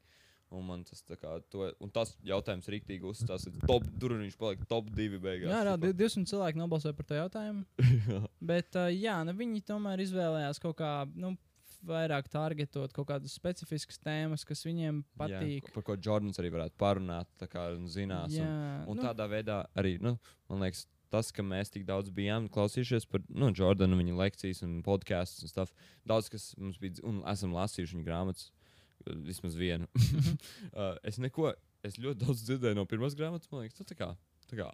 Un, 0.49 0.63
man 0.65 0.81
tas, 0.81 1.03
tā 1.05 1.13
kā, 1.13 1.35
to, 1.53 1.67
un 1.77 1.91
tas 1.93 2.15
jautājums 2.25 2.65
rīktīgi 2.73 3.05
uzstāsta. 3.05 3.51
Top, 3.69 3.83
tur 4.01 4.15
viņš 4.17 4.37
palika 4.39 4.65
top 4.69 4.87
2 4.89 5.19
beigās. 5.21 5.51
Jā, 5.51 5.59
jā, 5.67 5.75
tipa. 5.77 5.97
200 5.99 6.31
cilvēki 6.31 6.61
nobalsoja 6.61 6.95
par 6.97 7.05
to 7.05 7.19
jautājumu. 7.19 7.65
Bet, 8.51 8.73
uh, 8.73 8.89
jā, 8.89 9.19
nu, 9.27 9.35
viņi 9.37 9.61
tomēr 9.67 10.01
izvēlējās 10.07 10.61
kaut 10.63 10.79
kā, 10.81 10.93
nu, 11.13 11.35
vairāk 11.85 12.27
targetot 12.31 12.93
kaut 12.95 13.07
kādas 13.11 13.35
specifiskas 13.37 14.01
tēmas, 14.03 14.45
kas 14.47 14.65
viņiem 14.65 15.03
patīk. 15.19 15.69
Jā, 15.69 15.75
par 15.75 15.85
ko 15.87 15.95
Jordans 15.95 16.41
arī 16.41 16.51
varētu 16.53 16.75
parunāt, 16.81 17.29
tā 17.39 17.47
kā 17.51 17.69
un 17.75 17.87
zinās. 17.91 18.33
Un, 18.33 18.39
Jā, 18.41 18.53
un 18.89 18.99
nu, 18.99 19.05
tādā 19.05 19.29
veidā 19.31 19.61
arī, 19.79 19.95
nu, 20.03 20.15
man 20.51 20.65
liekas, 20.65 20.85
tas, 21.13 21.31
ka 21.33 21.45
mēs 21.45 21.71
tik 21.73 21.85
daudz 21.87 22.11
bijām 22.13 22.49
klausījušies 22.53 23.07
par 23.09 23.23
nu, 23.29 23.51
Jordanu, 23.55 23.97
viņa 23.99 24.17
lekcijas 24.19 24.63
un 24.65 24.79
podkāstus 24.85 25.47
un 25.47 25.53
stuff. 25.53 25.89
Daudz, 26.09 26.29
kas 26.33 26.51
mums 26.59 26.79
bija, 26.81 26.99
un 27.07 27.23
esam 27.29 27.55
lasījuši 27.55 27.97
viņa 27.97 28.07
grāmatas, 28.07 28.49
vismaz 29.25 29.55
vienu. 29.55 29.87
Uh, 30.69 30.95
es 31.03 31.17
neko, 31.17 31.53
es 31.83 31.95
ļoti 31.97 32.19
daudz 32.25 32.41
dzirdēju 32.45 32.75
no 32.77 32.85
pirmās 32.85 33.15
grāmatas, 33.17 33.49
man 33.51 33.63
liekas, 33.65 33.81
tā 33.89 33.95
kā. 33.97 34.09
Tā 34.49 34.57
kā 34.59 34.67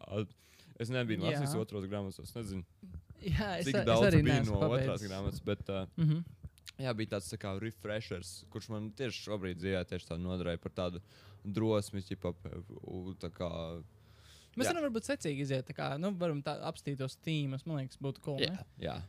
es 0.80 0.90
nebiju 0.90 1.22
lasījis 1.24 1.56
otros 1.60 1.86
grāmatas, 1.90 2.20
es 2.24 2.34
nezinu, 2.36 2.64
jā, 3.24 3.58
es, 3.60 3.66
cik 3.70 3.76
es 3.82 3.86
daudz 3.88 4.08
arī 4.10 4.22
bija 4.24 4.40
neesmu 4.42 4.56
no 4.56 4.68
otrās 4.68 4.86
pabeidzis. 4.86 5.08
grāmatas. 5.10 5.42
Bet, 5.46 5.70
uh, 5.70 5.86
Mm 5.98 6.10
-hmm. 6.10 6.24
Jā, 6.78 6.92
bija 6.94 7.08
tāds 7.16 7.30
tā 7.32 7.38
kā 7.40 7.54
refreshers, 7.62 8.44
kurš 8.52 8.70
man 8.70 8.92
tieši 8.92 9.22
šobrīd 9.30 9.56
dzīvē 9.62 9.86
tieši 9.88 10.08
tā 10.10 10.18
noderēja 10.20 10.58
par 10.60 10.72
tādu 10.72 11.00
drosmi, 11.46 12.02
ķipa, 12.02 12.34
p- 12.34 12.50
tā 13.22 13.30
kā. 13.32 13.82
Mēs 14.58 14.66
Jā. 14.68 14.74
varam 14.74 14.84
varbūt 14.92 15.06
secīgi 15.08 15.40
iziet, 15.42 15.68
kā, 15.76 15.98
nu, 16.00 16.12
varam 16.12 16.42
tā 16.44 16.60
apstīt 16.64 16.98
tos 16.98 17.16
tīmas, 17.18 17.66
man 17.66 17.78
liekas, 17.78 17.98
būtu 17.98 18.20
cool. 18.22 18.40
Jā, 18.40 18.58
jā, 18.80 19.02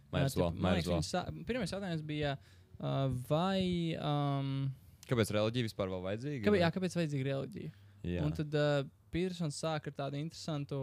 viņi 0.86 1.02
sā- 1.02 1.44
Pirmais 1.46 1.70
jautājums 1.72 2.02
bija, 2.02 2.36
uh, 2.80 3.08
vai, 3.28 3.96
um, 3.98 4.72
Kāpēc 5.06 5.32
reliģija 5.36 5.68
vispār 5.68 5.90
vēl 5.92 6.04
vajadzīga? 6.04 6.44
kāpēc, 6.46 6.62
jā, 6.62 6.70
kāpēc 6.74 6.98
vajadzīga 6.98 7.28
reliģija? 7.30 7.72
jā. 8.06 8.26
Un 8.26 8.34
tad 8.36 8.54
uh, 8.58 8.82
Petersons 9.14 9.58
sāka 9.62 9.92
ar 9.92 9.96
tādu 10.02 10.20
interesantu, 10.20 10.78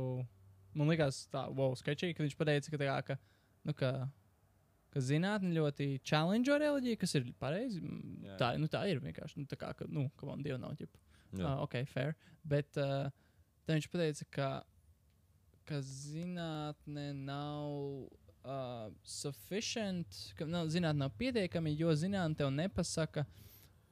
man 0.78 0.92
liekas, 0.92 1.26
tā, 1.32 1.46
wow, 1.54 1.76
sketčīgi, 1.78 2.16
ka 2.18 2.26
viņš 2.26 2.36
pateica, 2.40 2.74
ka, 2.74 2.80
tā 2.82 2.90
kā, 2.90 2.98
ka, 3.08 3.18
nu, 3.68 3.76
ka, 3.78 3.92
ka 4.96 5.04
zinātnē 5.04 5.54
ļoti 5.58 5.90
challenge 6.08 6.60
reliģiju, 6.64 7.02
kas 7.02 7.16
ir 7.20 7.30
pareizi. 7.42 7.84
Jā. 8.26 8.40
Tā, 8.42 8.52
nu, 8.62 8.70
tā 8.72 8.86
ir 8.92 9.04
vienkārši, 9.04 9.44
nu, 9.44 9.50
tā 9.50 9.60
kā, 9.60 9.74
ka, 9.78 9.88
nu, 9.92 10.08
ka 10.20 10.30
man 10.30 10.46
dievu 10.46 10.62
nav 10.62 10.78
ķipa. 10.80 11.02
jā. 11.36 11.44
Uh, 11.44 11.64
ok, 11.68 11.80
fair. 11.92 12.16
Bet 12.48 12.80
uh, 12.82 13.10
tad 13.66 13.76
viņš 13.76 13.90
teica, 13.94 14.30
ka, 14.40 14.50
ka 15.70 15.80
zinātnē 15.88 17.12
nav 17.20 18.08
uh, 18.44 18.90
sufficient, 19.08 20.20
ka 20.38 20.48
nav, 20.50 20.72
zinātnē 20.74 21.06
nav 21.06 21.16
pietiekami, 21.20 21.76
jo 21.80 21.94
zinātnē 21.98 22.40
tev 22.40 22.52
nepasaka, 22.56 23.26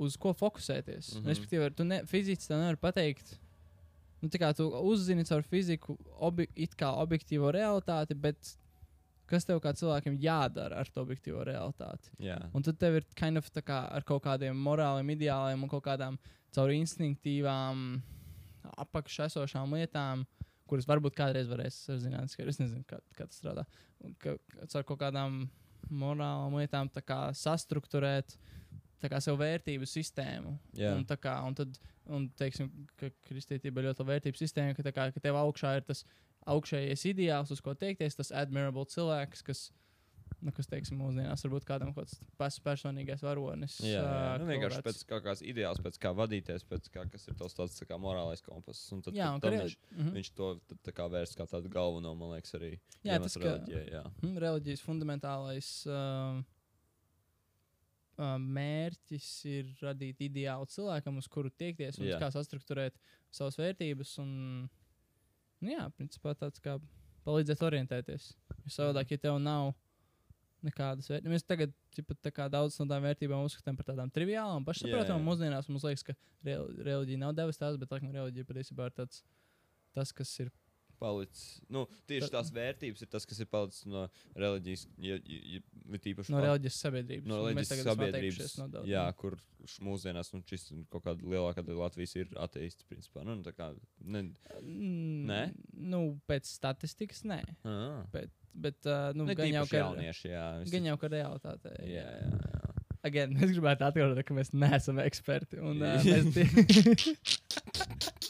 uz 0.01 0.17
ko 0.19 0.33
fokusēties. 0.37 1.13
Mm. 1.13 1.21
-hmm. 1.21 1.29
Respektīvi, 1.31 1.69
tu 1.75 1.85
ne, 1.87 2.01
fiziski 2.09 2.47
tev 2.47 2.59
nevar 2.59 2.79
pateikt. 2.81 3.37
Nu, 4.21 4.29
tā 4.29 4.37
kā 4.41 4.51
tu 4.53 4.67
uzzini 4.69 5.25
caur 5.25 5.41
fiziku, 5.41 5.97
obi, 6.19 6.47
it 6.55 6.75
kā 6.77 6.91
objektīvo 7.01 7.49
realitāti, 7.53 8.13
bet 8.13 8.57
kas 9.25 9.47
tev 9.47 9.61
kā 9.63 9.73
cilvēkam 9.73 10.17
jādara 10.21 10.77
ar 10.77 10.89
to 10.89 11.01
objektīvo 11.01 11.43
realitāti? 11.47 12.11
jā. 12.19 12.37
Un 12.53 12.61
tad 12.61 12.77
tev 12.77 12.99
ir 12.99 13.07
kind 13.15 13.37
of 13.37 13.49
kā 13.65 13.79
ar 13.89 14.03
kaut 14.03 14.23
kādiem 14.23 14.57
morāliem 14.67 15.09
ideāliem 15.15 15.63
un 15.63 15.69
kaut 15.69 15.83
kādām 15.87 16.19
caur 16.51 16.69
instinktīvām, 16.75 18.01
apakšā 18.77 19.29
esošām 19.31 19.73
lietām, 19.73 20.25
kuras 20.69 20.87
varbūt 20.87 21.15
kādreiz 21.17 21.49
varēs 21.51 21.79
zināt, 22.03 22.35
ka 22.35 22.43
es 22.43 22.59
nezinu, 22.61 22.83
kā, 22.87 22.99
kā 23.17 23.25
tas 23.25 23.41
strādā. 23.41 23.65
Un 24.01 24.15
Ka, 24.21 24.35
ka, 24.53 24.67
caur 24.67 24.83
kaut 24.83 24.99
kādām 24.99 25.43
morālām 25.89 26.55
lietām 26.57 26.89
tā 26.93 27.03
kā 27.05 27.19
sastruktūrēt 27.37 28.37
kā 29.09 29.21
savu 29.23 29.39
vērtību 29.41 29.87
sistēmu. 29.89 30.53
Jā. 30.77 30.93
Un, 30.97 31.05
tā 31.09 31.17
kā, 31.17 31.37
un 31.47 31.55
tad, 31.57 31.79
un, 32.11 32.29
teiksim, 32.37 32.69
ka 32.99 33.09
kristietība 33.27 33.81
ir 33.81 33.89
ļoti 33.89 34.03
laba 34.03 34.13
vērtību 34.17 34.37
sistēma, 34.37 34.75
ka, 34.77 34.85
kā, 34.91 35.09
ka 35.15 35.19
tev 35.23 35.39
augšā 35.41 35.77
ir 35.79 35.87
tas 35.87 36.05
augšējais 36.49 37.05
ideāls, 37.09 37.51
uz 37.53 37.61
ko 37.61 37.73
tiekties, 37.77 38.17
tas 38.17 38.31
admirable 38.33 38.85
cilvēks, 38.89 39.43
kas, 39.45 39.59
nu, 40.41 40.49
kas 40.55 40.69
teiksim, 40.71 40.97
mūsdienās 40.97 41.43
varbūt 41.45 41.65
kādam 41.69 41.91
kaut 41.93 42.09
kāds 42.39 42.57
personīgais 42.65 43.21
varonis. 43.21 43.75
Jā, 43.85 44.01
jā. 44.01 44.31
Nu, 44.41 44.47
vienkārši 44.49 44.79
kāds- 44.81 44.87
pēc 45.03 45.09
kaut 45.11 45.25
kādas 45.27 45.43
ideāls, 45.45 45.81
pēc 45.85 45.99
kā 46.01 46.13
vadīties, 46.17 46.65
pēc 46.65 46.89
kā, 46.93 47.05
kas 47.13 47.27
ir 47.29 47.37
tos 47.37 47.53
tāds 47.53 47.77
tā 47.77 47.85
kā 47.85 47.99
morālais 48.01 48.41
kompass. 48.41 48.87
Un 48.95 49.01
tad, 49.05 49.13
Jā, 49.13 49.27
tad, 49.29 49.35
un 49.35 49.41
tad 49.41 49.53
ka 49.53 49.65
viņš, 49.65 49.75
re- 49.75 49.99
mhm. 50.01 50.15
viņš 50.17 50.31
to 50.39 50.49
tad 50.71 50.81
tā 50.89 50.95
kā 50.97 51.05
vērst 51.13 51.37
kā 51.37 51.45
tādu 51.45 51.69
galveno, 51.69 52.15
man 52.17 52.33
liekas, 52.33 52.55
arī. 52.57 52.73
Jā, 53.05 53.19
tas, 53.21 53.37
reliģijai, 53.37 53.85
jā. 53.93 54.03
mm, 54.23 54.37
reliģijas 54.41 54.81
fundamentālais 54.87 55.69
um, 55.89 56.41
mērķis 58.21 59.29
ir 59.49 59.69
radīt 59.81 60.21
ideālu 60.27 60.67
cilvēkam, 60.69 61.19
uz 61.21 61.27
kuru 61.31 61.51
tiekties 61.53 61.99
un 62.01 62.09
kā 62.21 62.31
sastruktūrēt 62.33 62.97
savas 63.33 63.57
vērtības. 63.59 64.15
Un, 64.23 64.33
nu, 65.61 65.71
jā, 65.71 65.87
principā 65.97 66.35
tāds 66.37 66.61
kā 66.63 66.77
palīdzēt 67.25 67.63
orientēties. 67.65 68.31
Jo 68.65 68.73
savādāk, 68.75 69.15
ja 69.15 69.23
tev 69.27 69.39
nav 69.41 69.73
nekādas 70.65 71.09
vērtības, 71.09 71.33
mēs 71.33 71.47
tagad 71.49 71.73
ķipa, 71.95 72.47
daudz 72.53 72.77
no 72.79 72.85
tām 72.89 73.05
vērtībām 73.07 73.45
uzskatām 73.47 73.77
par 73.79 73.89
tādām 73.89 74.11
triviālām, 74.13 74.65
pašsaprotamām. 74.67 75.25
Mūsdienās 75.25 75.69
mums 75.71 75.85
liekas, 75.87 76.05
ka 76.05 76.17
re 76.45 76.59
reliģija 76.85 77.23
nav 77.23 77.33
devusi 77.37 77.61
tās, 77.61 77.79
bet 77.81 77.93
laikam 77.93 78.13
reliģija 78.13 78.49
patiesībā 78.49 78.89
ir 78.89 78.97
tāds, 79.01 79.23
tas, 79.97 80.13
kas 80.13 80.35
ir 80.43 80.53
Palicis. 81.01 81.45
Nu, 81.73 81.85
tieši 82.09 82.29
tās 82.33 82.51
vērtības 82.53 83.01
ir 83.01 83.09
tas, 83.11 83.25
kas 83.25 83.41
ir 83.41 83.49
palicis 83.49 83.87
no 83.89 84.03
reliģijas, 84.37 84.83
ja, 85.01 85.17
ja, 85.25 85.39
ja, 85.57 86.01
tīpaši 86.05 86.33
no 86.35 86.43
reliģijas 86.45 86.77
sabiedrības. 86.85 87.29
no 87.31 87.39
reliģijas 87.41 87.85
sabiedrības. 87.87 88.57
no 88.61 88.67
daudz. 88.75 88.91
jā, 88.91 89.05
kur 89.17 89.37
mūsdienās 89.85 90.31
nu, 90.35 90.41
šis 90.49 90.67
kaut 90.93 91.05
kāda 91.05 91.25
lielākā 91.33 91.63
daļa 91.65 91.83
Latvijas 91.85 92.15
ir 92.19 92.31
ateisti. 92.41 92.85
Principā. 92.91 93.25
Nu, 93.25 93.39
tā 93.45 93.53
kā, 93.55 93.71
ne, 94.03 94.27
Nē? 94.61 95.41
Nu, 95.73 96.03
pēc 96.29 96.49
statistikas, 96.49 97.23
nē. 97.27 97.41
ah, 97.65 98.01
Bet, 98.13 98.33
bet 98.53 98.89
uh, 98.89 99.09
nu, 99.17 99.25
ne 99.29 99.37
gan 99.37 99.51
jau, 99.53 99.65
ka, 99.69 99.81
jaunieši. 99.83 100.31
Jā, 100.33 100.45
gan 100.71 100.91
jau, 100.91 100.97
ka 101.01 101.11
realitātē. 101.13 101.75
jā, 101.87 102.05
jā, 102.05 102.31
jā. 102.35 102.61
Again, 103.07 103.33
mēs 103.37 103.53
gribētu 103.55 103.87
atgādināt, 103.87 104.25
ka 104.27 104.35
mēs 104.37 104.51
neesam 104.53 104.99
eksperti. 105.01 105.61
Un, 105.65 105.81
uh, 105.81 105.97
mēs 106.05 106.29
tie... 106.35 106.45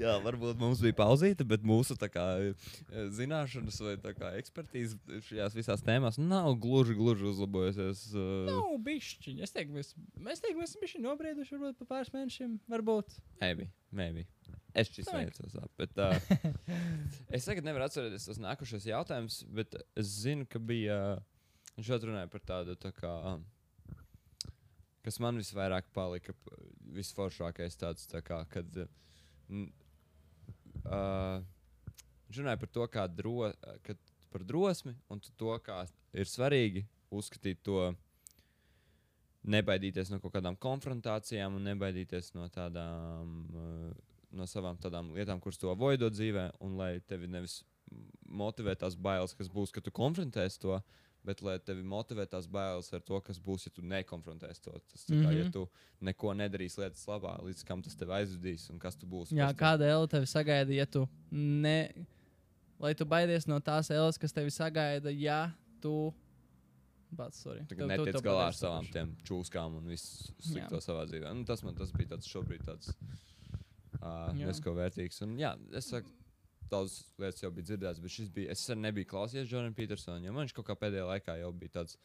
Jā, 0.00 0.14
varbūt 0.24 0.60
mums 0.60 0.80
bija 0.84 0.96
pauzīte, 0.96 1.44
bet 1.48 1.64
mūsu 1.66 1.96
kā, 2.00 2.26
e, 2.40 3.04
zināšanas 3.16 3.80
vai 3.84 4.14
kā, 4.16 4.32
ekspertīze 4.40 5.20
šajās 5.28 5.56
visās 5.58 5.84
tēmās 5.86 6.18
nav 6.20 6.54
gluži, 6.62 6.96
gluži 6.98 7.28
uzlabojusies. 7.30 8.06
Uh, 8.14 8.48
nu, 8.48 8.60
bišķiņi. 8.86 9.44
Es 9.44 9.54
teiktu, 9.56 9.76
mēs, 9.76 9.92
mēs 10.16 10.42
teiktu, 10.42 10.58
mēs 10.62 10.72
esam 10.72 10.86
bišķiņi 10.86 11.06
nobrieduši 11.06 11.56
varbūt 11.56 11.82
pa 11.82 11.90
pāris 11.94 12.14
mēnešiem. 12.16 12.56
Varbūt. 12.70 13.18
maybe, 13.42 13.68
maybe. 13.92 14.26
Es 14.74 14.88
šis 14.94 15.08
veicos, 15.10 15.54
bet 15.78 15.98
uh, 15.98 16.14
es 17.36 17.46
tagad 17.46 17.66
nevaru 17.66 17.88
atcerēties 17.88 18.28
tos 18.28 18.38
nākošos 18.42 18.86
jautājumus, 18.86 19.42
bet 19.50 19.74
es 19.98 20.14
zinu, 20.22 20.46
ka 20.48 20.62
bija 20.62 21.00
Viņš 21.80 21.88
šeit 21.88 22.02
runāja 22.04 22.28
par 22.28 22.42
tādu, 22.44 22.74
tā 22.76 22.90
kā, 22.92 23.10
um, 23.30 23.44
kas 25.00 25.16
man 25.24 25.38
visvairāk 25.40 25.86
palika, 25.96 26.34
visforšākais 26.92 27.78
tāds, 27.80 28.04
tā 28.10 28.20
kā, 28.20 28.42
kad, 28.52 28.80
uh, 30.84 31.40
viņš 32.28 32.42
runāja 32.42 32.60
par 32.60 32.70
to, 32.74 32.86
kā 32.92 33.06
dro, 33.10 33.50
kad, 33.86 33.98
par 34.30 34.44
drosmi 34.46 34.94
un 35.10 35.20
to, 35.20 35.56
kā 35.64 35.82
ir 36.12 36.30
svarīgi 36.30 36.84
uzskatīt 37.10 37.62
to, 37.66 37.90
nebaidīties 39.50 40.10
no 40.12 40.20
kaut 40.20 40.34
kādām 40.36 40.56
konfrontācijām 40.60 41.56
un 41.56 41.68
nebaidīties 41.70 42.34
no 42.36 42.46
tādām, 42.52 43.36
uh, 43.56 43.90
no 44.36 44.46
savām 44.46 44.78
tādām 44.80 45.14
lietām, 45.16 45.40
kuras 45.40 45.58
tu 45.58 45.70
avoidot 45.72 46.14
dzīvē, 46.14 46.50
un 46.64 46.76
lai 46.80 46.92
tevi 47.08 47.30
nevis 47.30 47.60
motivē 48.30 48.76
tās 48.78 48.94
bailes, 48.94 49.34
kas 49.34 49.50
būs, 49.50 49.72
kad 49.74 49.86
tu 49.86 49.92
konfrontēsi 49.94 50.60
to, 50.62 50.78
bet 51.24 51.42
lai 51.42 51.58
tevi 51.58 51.82
motivē 51.82 52.24
tās 52.26 52.46
bailes 52.48 52.92
ar 52.92 53.00
to, 53.00 53.20
kas 53.20 53.38
būs, 53.38 53.66
ja 53.66 53.70
tu 53.74 53.82
nekonfrontēsi 53.82 54.60
to. 54.64 54.72
Tas 54.92 55.04
kā, 55.04 55.14
mm 55.14 55.24
-hmm. 55.26 55.36
ja 55.38 55.44
Mhm. 55.44 55.50
tu 55.52 55.68
neko 56.00 56.32
nedarīsi 56.34 56.78
lietas 56.78 57.06
labā, 57.06 57.38
līdz 57.42 57.64
kam 57.64 57.82
tas 57.82 57.94
tevi 57.96 58.10
aizvedīs 58.12 58.70
un 58.70 58.78
kas 58.78 58.96
tu 58.96 59.06
būsi. 59.06 59.34
Jā, 59.36 59.52
kāda 59.54 59.82
ele 59.84 60.06
tevi 60.08 60.26
sagaida, 60.26 60.72
ja 60.72 60.86
tu 60.86 61.08
ne. 61.30 61.92
Lai 62.80 62.94
tu 62.94 63.04
baidies 63.04 63.46
no 63.46 63.58
tās 63.60 63.90
elas, 63.90 64.16
kas 64.18 64.32
tevi 64.32 64.50
sagaida, 64.50 65.10
ja 65.10 65.50
tu. 65.80 66.14
Bats, 67.12 67.42
sorry. 67.42 67.60
Tā 67.60 67.68
Tu- 67.68 67.74
kā 67.74 67.78
tu- 67.80 67.86
netiec 68.04 68.14
tu 68.14 68.20
galā 68.22 68.46
ar 68.46 68.52
savām 68.52 68.90
tiem 68.92 69.16
čūskām 69.24 69.76
un 69.76 69.84
visu 69.86 70.32
Jā. 70.32 70.52
slikto 70.52 70.76
savā 70.80 71.06
dzīvē. 71.06 71.34
Nu, 71.34 71.44
tas 71.44 71.62
man 71.62 71.74
tas 71.74 71.90
bija 71.92 72.08
tāds 72.08 72.26
šobrīd 72.28 72.62
tāds 72.64 72.88
uh, 74.02 74.32
Jā. 74.32 74.46
nesko 74.46 74.70
vērtīgs. 74.74 75.20
Un, 75.22 75.36
jā, 75.36 75.56
es 75.74 75.84
saku, 75.90 76.08
daudz 76.72 77.00
lietas 77.20 77.42
jau 77.44 77.50
bija 77.54 77.68
dzirdētas, 77.70 78.00
bet 78.04 78.14
šis 78.14 78.30
bija, 78.34 78.54
es 78.54 78.62
sen 78.66 78.80
nebiju 78.84 79.08
klausījies 79.10 79.50
Jordan 79.50 79.74
Petersona, 79.76 80.22
jo 80.26 80.32
man 80.36 80.46
viņš 80.46 80.56
kaut 80.56 80.68
kā 80.70 80.76
pēdējā 80.80 81.06
laikā 81.10 81.36
jau 81.42 81.52
bija 81.52 81.76
tāds, 81.80 81.98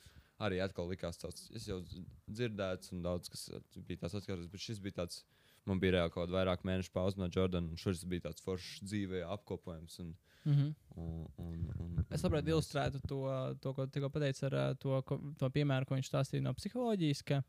arī 0.45 0.59
atkal 0.65 0.89
likās 0.91 1.17
tāds, 1.21 1.47
es 1.55 1.67
jau 1.69 1.79
dzirdēts 2.27 2.91
un 2.95 3.01
daudz 3.05 3.31
kas 3.31 3.47
bija 3.87 4.01
tāds 4.03 4.17
atkārtots, 4.19 4.51
bet 4.51 4.65
šis 4.65 4.81
bija 4.83 4.99
tāds, 5.03 5.21
man 5.65 5.79
bija 5.81 5.95
reāli 5.97 6.11
kaut 6.13 6.25
kāda 6.27 6.37
vairāk 6.39 6.65
mēnešu 6.67 6.91
pauze 6.93 7.17
no 7.21 7.29
Jordana, 7.31 7.71
un 7.71 7.79
šis 7.79 8.03
bija 8.09 8.27
tāds 8.27 8.43
foršs 8.45 8.81
dzīvē 8.85 9.25
apkopojums. 9.37 9.99
Un, 10.05 10.15
Mhm. 10.45 10.75
un, 11.01 11.25
un, 11.41 11.61
un, 11.81 12.05
Es 12.13 12.21
labprāt 12.21 12.45
ilustrētu 12.45 12.99
to, 13.09 13.17
to 13.63 13.71
ko 13.73 13.87
tikko 13.89 14.11
pateicu 14.13 14.43
ar 14.45 14.53
ā, 14.53 14.65
to, 14.77 14.99
ko, 15.01 15.17
to 15.39 15.49
piemēru, 15.49 15.87
ko 15.89 15.95
viņš 15.97 16.09
stāstīja 16.11 16.43
no 16.45 16.53
psiholoģijas, 16.53 17.23
ka 17.25 17.39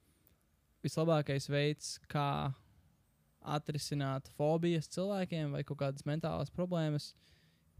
vislabākais 0.86 1.48
veids, 1.52 1.90
kā 2.08 2.54
atrisināt 3.46 4.28
fobijas 4.36 4.88
cilvēkiem 4.92 5.54
vai 5.54 5.62
kaut 5.66 5.80
kādas 5.84 6.06
mentālas 6.08 6.52
problēmas, 6.52 7.12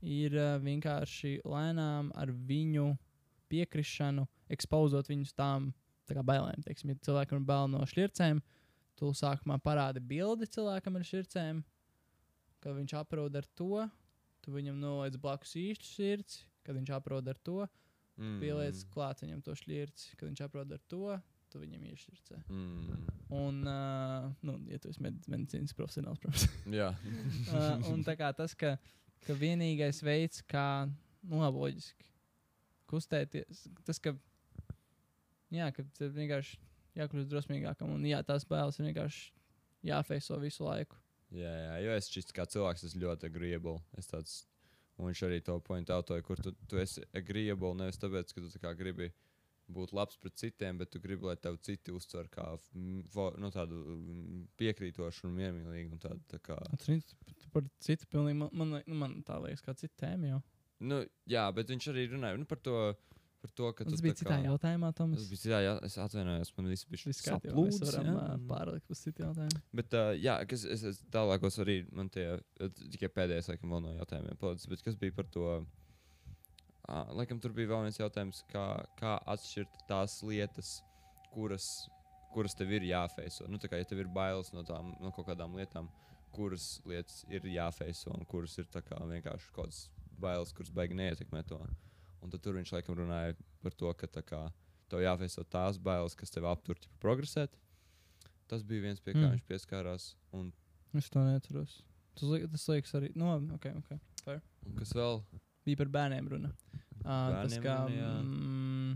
ir 0.02 0.36
ā, 0.38 0.56
vienkārši 0.62 1.40
lēnām 1.44 2.12
ar 2.14 2.30
viņu 2.30 2.92
piekrišanu, 3.50 4.26
ekspozot 4.52 5.08
viņus 5.10 5.34
tām 5.36 5.70
tā 6.06 6.22
bailēm. 6.22 6.62
Teiksim, 6.66 6.92
ja 6.92 7.02
cilvēkam 7.08 7.40
ir 7.40 7.48
bail 7.48 7.70
no 7.70 7.82
šķircēm, 7.86 8.42
tu 8.98 9.12
sākumā 9.16 9.58
parādi 9.62 10.02
bildi 10.02 10.48
cilvēkam 10.50 10.98
ar 10.98 11.06
šķircēm, 11.06 11.62
kad 12.62 12.76
viņš 12.76 12.94
aprod 12.98 13.36
ar 13.38 13.46
to, 13.58 13.86
tu 14.42 14.54
viņam 14.54 14.78
noliec 14.80 15.18
blakus 15.20 15.56
īstu 15.58 15.88
sirds, 15.88 16.44
kad 16.66 16.78
viņš 16.78 16.92
aprod 16.96 17.28
ar 17.28 17.38
to, 17.46 17.66
mm, 18.16 18.38
pieliec 18.42 18.82
klāt 18.94 19.22
viņam 19.24 19.42
to 19.42 19.54
šķirci, 19.58 20.16
kad 20.16 20.28
viņš 20.30 20.44
aprod 20.46 20.72
ar 20.72 20.82
to, 20.90 21.18
tu 21.56 21.62
viņam 21.64 21.86
iešķircē. 21.88 22.42
Mm, 22.52 23.06
Un, 23.32 23.62
uh, 23.66 24.28
nu, 24.46 24.58
ja 24.70 24.78
tu 24.78 24.90
esi 24.92 25.02
med 25.02 25.24
medicīnas 25.26 25.74
profesionāls, 25.74 26.20
protams. 26.22 26.44
jā. 26.80 26.92
uh, 27.50 27.88
un 27.90 28.04
tā 28.06 28.14
kā 28.18 28.28
tas, 28.36 28.54
ka, 28.58 28.76
ka 29.24 29.36
vienīgais 29.40 30.02
veids, 30.04 30.44
kā, 30.46 30.86
nu, 31.26 31.40
loģiski 31.42 32.06
kustēties, 32.86 33.64
tas, 33.88 33.98
ka, 34.02 34.12
jā, 35.50 35.72
ka 35.74 35.82
tev 35.98 36.12
vienkārši 36.14 36.60
jākļūst 37.00 37.32
drosmīgākam, 37.32 37.96
un 37.96 38.06
jā, 38.06 38.20
tās 38.26 38.46
bailes 38.48 38.78
ir 38.78 38.90
vienkārši 38.92 39.24
jāfeiso 39.90 40.38
visu 40.42 40.68
laiku. 40.68 41.00
Jā, 41.34 41.50
jā, 41.50 41.74
jo 41.82 41.96
es 41.98 42.10
šis 42.12 42.30
kā 42.34 42.46
cilvēks 42.46 42.86
esmu 42.86 43.08
ļoti 43.08 43.26
agreeable. 43.26 43.80
Es 43.98 44.06
tāds, 44.06 44.44
un 44.94 45.10
viņš 45.10 45.24
arī 45.26 45.40
to 45.44 45.58
point 45.66 45.90
autoja, 45.90 46.22
kur 46.22 46.38
tu, 46.38 46.54
tu 46.70 46.78
esi 46.78 47.02
agreeable 47.16 47.74
nevis 47.80 47.98
tāpēc, 47.98 48.30
ka 48.30 48.44
tu 48.44 48.52
tā 48.54 48.62
kā 48.62 48.76
gribi 48.78 49.10
būt 49.72 49.92
labs 49.96 50.16
pret 50.22 50.36
citiem, 50.38 50.78
bet 50.78 50.90
tu 50.94 51.00
gribi, 51.02 51.26
lai 51.26 51.36
tev 51.36 51.56
citi 51.66 51.92
uztver 51.94 52.28
kā 52.32 52.44
fo- 53.12 53.32
nu, 53.40 53.50
tādu 53.54 53.80
piekrītošu 54.60 55.26
un 55.28 55.34
miermīlīgu. 55.40 55.96
Un 55.96 56.02
tādu, 56.02 56.20
tā 56.30 56.38
kā, 56.42 56.58
par 57.54 57.66
citu 57.82 58.06
pilnīgi, 58.12 58.38
man, 58.44 58.50
man, 58.52 58.76
nu, 58.86 59.00
man 59.02 59.18
tā 59.26 59.38
liekas, 59.42 59.64
kā 59.66 59.74
cita 59.78 60.06
tēma 60.06 60.32
jau. 60.34 60.40
nu, 60.86 61.02
jā, 61.30 61.46
bet 61.56 61.70
viņš 61.72 61.90
arī 61.92 62.08
runāja 62.12 62.38
nu, 62.38 62.44
par 62.48 62.58
to, 62.62 62.76
par 63.42 63.50
to 63.58 63.70
ka 63.78 63.84
Tas 63.86 63.98
tu 64.00 64.04
bija 64.04 64.14
tā 64.16 64.20
citā 64.24 64.34
kā- 64.36 64.44
jautājumā, 64.50 64.90
Tomas. 64.96 65.22
Tas 65.22 65.30
bija 65.32 65.42
citā, 65.44 65.60
jā, 65.64 65.72
es 65.88 65.96
atvainojos, 66.02 66.52
man 66.58 66.68
viss 66.72 66.84
bija 66.90 67.14
kārtībā, 67.14 67.54
mēs 67.56 67.80
varam 67.86 68.12
jā. 68.12 68.26
pārlikt 68.50 68.90
uz 68.94 69.02
citu 69.06 69.24
jautājumu. 69.26 69.62
Bet, 69.80 69.94
uh, 69.94 70.12
jā, 70.20 70.36
kas 70.50 70.64
es, 70.76 70.84
es 70.92 71.02
tālākos 71.14 71.58
arī 71.64 71.80
man 71.92 72.10
tie 72.12 72.28
tikai 72.92 73.08
pēdējais, 73.08 73.48
laikam, 73.52 73.70
vēl 73.74 73.82
no 73.86 73.96
jautājumiem 73.98 74.38
palicis. 74.38 74.68
Bet 74.70 74.82
kas 74.86 74.94
bija 75.00 75.12
par 75.16 75.26
to? 75.32 75.48
Uh, 75.60 75.66
laikam, 76.88 77.40
tur 77.42 77.52
bija 77.56 77.68
vēl 77.72 77.86
viens 77.86 77.98
jautājums, 77.98 78.42
kā, 78.52 78.64
kā 79.00 79.16
atšķirt 79.32 79.80
tās 79.88 80.20
lietas, 80.22 80.82
kuras, 81.32 81.88
kuras 82.34 82.54
tev 82.54 82.70
ir 82.76 82.86
jāfeiso. 82.86 83.46
Nu, 83.50 83.58
tā 83.58 83.68
kā 83.72 83.80
ja 83.80 83.84
tev 83.88 84.04
ir 84.04 84.10
bailes 84.12 84.52
no, 84.54 84.62
tām, 84.66 84.92
no 85.02 85.10
kaut 85.16 85.26
kādām 85.30 85.56
lietām, 85.58 85.88
kuras 86.36 86.80
lietas 86.84 87.24
ir 87.32 87.46
jāfeiso 87.48 88.12
un 88.14 88.24
kuras 88.28 88.58
ir 88.60 88.68
kā 88.72 88.98
vienkārši 89.00 89.52
kaut 89.52 89.66
kādas 89.66 89.82
bailes, 90.20 90.52
kuras 90.56 90.70
baigi 90.72 90.94
neietekmē 90.98 91.42
to. 91.48 91.58
Un 92.22 92.30
tad 92.32 92.42
tur 92.44 92.56
viņš 92.58 92.72
laikam 92.76 92.96
runāja 92.98 93.36
par 93.62 93.74
to, 93.76 93.92
ka 93.94 94.22
kā 94.22 94.42
tev 94.90 95.02
jāfeiso 95.02 95.44
tās 95.50 95.78
bailes, 95.82 96.14
kas 96.14 96.30
tev 96.30 96.46
aptur 96.50 96.78
ķipa, 96.78 96.98
progresēt. 97.02 97.56
Tas 98.46 98.62
bija 98.62 98.84
viens 98.84 99.00
pie 99.02 99.12
kā 99.16 99.24
Mm. 99.26 99.32
viņš 99.34 99.46
pieskārās. 99.48 100.14
Un, 100.32 100.52
Es 100.94 101.10
to 101.10 101.18
neatceros. 101.20 101.82
Tas, 102.14 102.28
li 102.30 102.46
tas 102.48 102.68
liekas 102.68 102.94
arī. 102.94 103.10
Nu, 103.16 103.26
labi, 103.32 103.50
ok, 103.52 103.66
ok. 103.82 104.40
un 104.66 104.76
kas 104.78 104.92
vēl? 104.96 105.20
Bija 105.66 105.80
par 105.82 105.90
bērniem 105.98 106.28
runa. 106.30 106.52
Uh, 107.06 107.32
tas, 107.42 107.56
kā, 107.62 107.74
mm, 107.90 108.94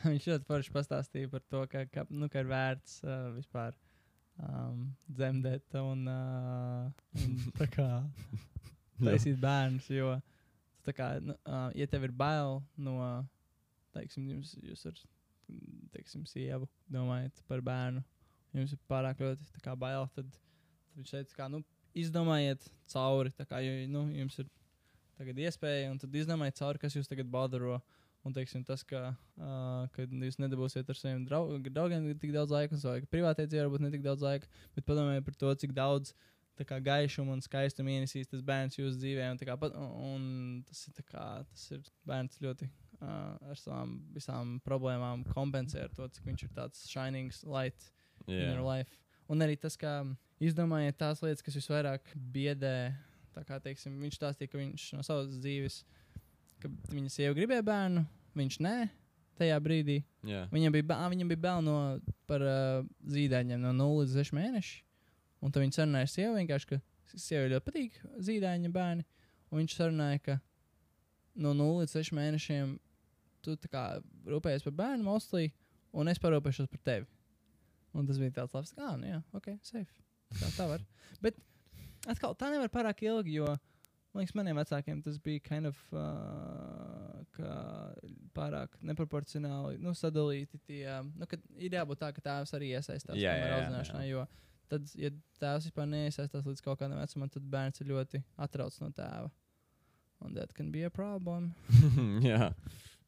viņš 0.08 0.26
ļoti 0.32 0.48
forši 0.48 0.74
pastāstīja 0.74 1.30
par 1.30 1.44
to, 1.50 1.62
ka, 1.70 1.84
ka, 1.90 2.04
nu, 2.10 2.28
ka 2.30 2.42
ir 2.42 2.50
vērts 2.50 3.00
uh, 3.04 3.30
vispār 3.36 3.76
um, 4.42 4.88
dzemdēt 5.06 5.78
un, 5.80 6.04
uh, 6.10 7.14
un 7.18 7.38
tā 7.60 7.68
kā 7.70 7.88
taisīt 9.00 9.38
bērnus. 9.42 9.88
Jo, 9.94 10.16
tā 10.86 10.94
kā, 10.96 11.12
nu, 11.24 11.36
uh, 11.46 11.68
ja 11.78 11.88
tev 11.90 12.06
ir 12.08 12.14
bail 12.14 12.60
no, 12.78 12.98
teiksim, 13.96 14.28
jums, 14.34 14.54
jūs 14.66 14.86
ar, 14.90 15.02
teiksim, 15.94 16.26
sievu 16.30 16.68
domājat 16.90 17.42
par 17.50 17.62
bērnu, 17.66 18.02
jums 18.58 18.74
ir 18.74 18.82
pārāk 18.90 19.22
ļoti 19.22 19.62
kā 19.64 19.74
bail, 19.78 20.06
tad, 20.14 20.30
tad 20.30 21.02
viņš 21.02 21.14
teica, 21.16 21.38
kā, 21.38 21.50
nu, 21.52 21.62
izdomājiet 21.98 22.66
cauri, 22.90 23.34
kā, 23.42 23.62
jo, 23.64 23.74
nu, 23.90 24.06
jums 24.14 24.38
ir 24.42 24.50
tagad 25.20 25.38
iespēja, 25.44 25.90
un 25.92 26.00
tad 26.00 26.14
izdomājiet 26.16 26.58
cauri, 26.62 26.80
kas 26.82 26.96
jūs 26.96 27.10
tagad 27.10 27.28
badaro. 27.30 27.78
Un 28.20 28.34
teiksim, 28.36 28.60
tas, 28.68 28.82
ka, 28.84 29.14
uh, 29.40 29.86
ka 29.94 30.04
jūs 30.04 30.36
nedabūsiet 30.42 30.90
ar 30.92 30.98
saviem 30.98 31.22
drau 31.24 31.46
draugiem 31.64 32.10
tik 32.20 32.34
daudz 32.34 32.52
laika, 32.52 32.76
un 32.76 32.82
savai 32.82 33.06
privātajai 33.08 33.48
dzīvē 33.48 33.62
varbūt 33.64 33.84
ne 33.86 33.90
tik 33.94 34.02
daudz 34.04 34.20
laika, 34.26 34.50
bet 34.76 34.84
padomājiet 34.84 35.24
par 35.24 35.38
to, 35.40 35.54
cik 35.62 35.72
daudz 35.72 36.12
kā, 36.68 36.76
gaišumu 36.84 37.32
un 37.32 37.40
skaistumu 37.40 37.94
ienesīs 37.94 38.28
tas 38.28 38.42
bērns 38.44 38.76
jūsu 38.76 39.00
dzīvē. 39.00 39.30
Un, 39.32 39.40
kā, 39.40 39.56
pat- 39.56 39.72
un 39.80 40.26
tas 40.68 40.82
ir, 40.90 41.06
kā, 41.08 41.24
tas 41.48 41.64
ir 41.72 41.86
bērns 42.04 42.36
ļoti 42.44 42.68
uh, 42.68 43.38
ar 43.54 43.56
savām 43.62 43.96
visām 44.12 44.58
problēmām 44.68 45.24
kompensē 45.32 45.86
ar 45.86 45.94
to, 45.96 46.08
cik 46.12 46.28
viņš 46.28 46.44
ir 46.44 46.52
tāds 46.60 46.84
shining 46.92 47.32
light 47.48 47.88
in 48.28 48.36
your 48.52 48.66
life. 48.68 49.00
Un 49.32 49.40
arī 49.40 49.56
tas, 49.56 49.78
kā 49.80 50.02
izdomājiet 50.44 50.98
tās 51.00 51.22
lietas, 51.24 51.40
kas 51.46 51.56
visvairāk 51.56 52.12
biedē. 52.36 52.92
Tā 53.34 53.44
kā 53.46 53.60
teiksim, 53.62 53.98
viņš 54.02 54.18
stāstīja, 54.18 54.50
ka 54.50 54.58
viņš 54.58 54.86
no 54.98 55.04
savas 55.06 55.36
dzīves, 55.38 55.82
ka 56.62 56.70
viņa 56.90 57.12
sieva 57.14 57.36
gribēja 57.36 57.64
bērnu, 57.66 58.04
viņš 58.38 58.58
nē, 58.66 58.76
tajā 59.40 59.56
brīdī. 59.64 60.00
Jā. 60.26 60.44
Viņam 60.52 60.74
bija, 60.74 60.98
viņam 61.14 61.30
bija 61.30 61.42
bail 61.46 61.64
no 61.64 61.76
par 62.28 62.44
uh, 62.44 62.88
zīdaiņiem 63.08 63.62
no 63.62 63.72
0 63.76 64.02
līdz 64.02 64.18
6 64.20 64.36
mēnešiem. 64.36 64.86
Un 65.40 65.54
tad 65.54 65.64
viņš 65.64 65.78
sarunāja 65.78 66.04
ar 66.04 66.12
sievu 66.12 66.36
vienkārši, 66.36 66.68
ka 66.68 67.16
sievai 67.16 67.52
ļoti 67.54 67.66
patīk 67.68 67.96
zīdaiņa 68.26 68.72
bērni. 68.74 69.06
Un 69.50 69.62
viņš 69.62 69.76
sarunāja, 69.78 70.20
ka 70.26 70.36
no 71.40 71.54
0 71.56 71.80
līdz 71.80 71.96
6 71.96 72.16
mēnešiem 72.18 72.74
tu 73.46 73.56
kā 73.72 73.84
rūpējies 74.28 74.66
par 74.66 74.76
bērnu 74.82 75.06
moslī, 75.06 75.48
un 75.96 76.10
es 76.12 76.20
parūpēšos 76.20 76.68
par 76.70 76.82
tevi. 76.84 77.08
Un 77.96 78.06
tas 78.06 78.20
bija 78.20 78.36
tāds 78.36 78.54
labs, 78.54 78.74
kā, 78.76 78.92
nu 79.00 79.08
jā, 79.08 79.22
ok, 79.34 79.48
safe. 79.66 79.88
Tā, 80.36 80.50
tā 80.54 80.66
var. 80.70 80.84
Bet 81.24 81.40
atkal 82.08 82.36
tā 82.38 82.50
nevar 82.52 82.70
pārāk 82.72 83.02
ilgi, 83.04 83.38
jo 83.40 83.48
man 84.10 84.22
liekas, 84.22 84.34
maniem 84.38 84.58
vecākiem 84.58 85.02
tas 85.04 85.18
bija 85.22 85.42
kind 85.44 85.70
of 85.70 85.80
uh, 85.94 87.20
pārāk 88.36 88.74
neproporcionāli 88.84 89.78
nu, 89.82 89.94
sadalīti. 89.96 90.60
Tie, 90.66 90.84
nu, 91.14 91.28
ir 91.58 91.78
jābūt 91.78 92.02
tā, 92.02 92.12
ka 92.16 92.24
tēvs 92.24 92.54
arī 92.58 92.72
iesaistās 92.74 93.18
Jā, 93.18 93.34
jā, 93.38 93.46
jā, 93.46 93.58
audzināšanā. 93.58 94.04
Jo 94.10 94.26
tad, 94.70 94.86
ja 94.98 95.10
tēvs 95.40 95.68
vispār 95.68 95.88
neiesaistās 95.90 96.46
līdz 96.46 96.62
kaut 96.64 96.80
kādam 96.80 97.00
vecumam, 97.00 97.30
tad 97.32 97.46
bērns 97.50 97.82
ir 97.82 97.90
ļoti 97.90 98.22
atrauc 98.46 98.76
no 98.82 98.90
tēva. 98.94 99.30
Un 100.20 100.34
that 100.36 100.52
can 100.54 100.70
be 100.70 100.84
a 100.84 100.90
problem. 100.92 101.52
jā. 102.30 102.52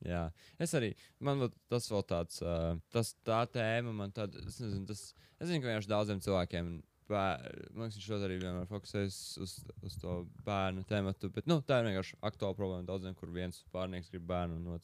Jā, 0.03 0.23
es 0.59 0.73
arī. 0.75 0.95
Man 1.23 1.45
tas 1.71 1.87
vēl 1.93 2.03
tāds, 2.09 2.41
uh, 2.43 2.73
tas 2.91 3.13
tā 3.27 3.45
tēma, 3.53 3.93
man 3.95 4.15
tāda, 4.15 4.41
es 4.49 4.59
nezinu, 4.59 4.87
tas, 4.89 5.03
es 5.39 5.47
zinu, 5.47 5.61
ka 5.63 5.69
vienkārši 5.69 5.93
daudziem 5.93 6.23
cilvēkiem, 6.25 6.73
bēr, 7.11 7.47
man 7.75 7.87
liekas, 7.87 7.99
viņš 7.99 8.27
arī 8.27 8.37
vienmēr 8.43 8.69
fokusējas 8.71 9.21
uz, 9.43 9.57
uz 9.83 9.97
to 10.03 10.19
bērnu 10.47 10.85
tēmatu, 10.89 11.31
bet, 11.35 11.49
nu, 11.51 11.61
tā 11.67 11.81
ir 11.81 11.91
vienkārši 11.91 12.21
aktuāla 12.29 12.59
problēma 12.59 12.87
daudziem, 12.89 13.17
kur 13.19 13.33
viens 13.35 13.63
pārnieks 13.75 14.13
grib 14.13 14.29
bērnu 14.31 14.79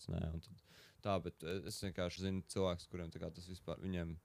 tad 0.44 0.64
tā, 1.04 1.18
bet 1.24 1.46
eh, 1.46 1.62
es 1.70 1.78
vienkārši 1.84 2.24
zinu 2.26 2.44
cilvēkus, 2.52 2.88
kuriem 2.90 3.12
kā 3.14 3.30
tas 3.34 3.48
vispār, 3.50 3.80
viņiem 3.84 4.16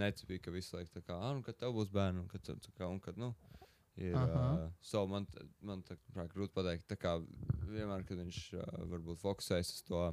necipīja, 0.00 0.44
ka 0.44 0.54
visu 0.54 0.76
laiku 0.76 0.94
tā 0.94 1.04
kā, 1.04 1.18
ah, 1.18 1.34
nu, 1.36 1.44
kad 1.46 1.58
tev 1.60 1.74
būs 1.76 1.90
bērni, 1.94 2.22
un 2.24 2.30
kad, 2.30 2.46
tā 2.46 2.74
kā, 2.76 2.88
un 2.88 3.00
kad, 3.02 3.18
nu, 3.20 3.32
ir, 3.98 4.16
Aha. 4.16 4.44
uh, 4.54 4.72
so 4.86 5.04
man, 5.10 5.26
man 5.66 5.84
tā 5.86 5.98
kā 6.14 6.26
grūti 6.30 6.54
pateikt, 6.56 6.86
tā 6.90 6.98
kā 7.00 7.16
vienmēr, 7.68 8.06
kad 8.08 8.22
viņš 8.22 8.40
uh, 8.56 8.70
varbūt 8.94 9.22
fokusējas 9.22 9.74
uz 9.76 9.82
to, 9.88 10.04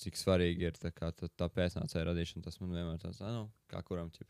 cik 0.00 0.18
svarīgi 0.20 0.66
ir 0.68 0.80
tā, 0.80 0.90
kā, 0.92 1.12
tā, 1.16 1.28
tā 1.32 1.48
pēcnācēja 1.52 2.08
radīšana, 2.10 2.44
tas 2.44 2.58
man 2.60 2.74
vienmēr 2.74 3.00
tāds, 3.04 3.22
ah, 3.24 3.32
nu, 3.32 3.46
kā 3.70 3.84
kuram 3.86 4.10
ķip. 4.16 4.28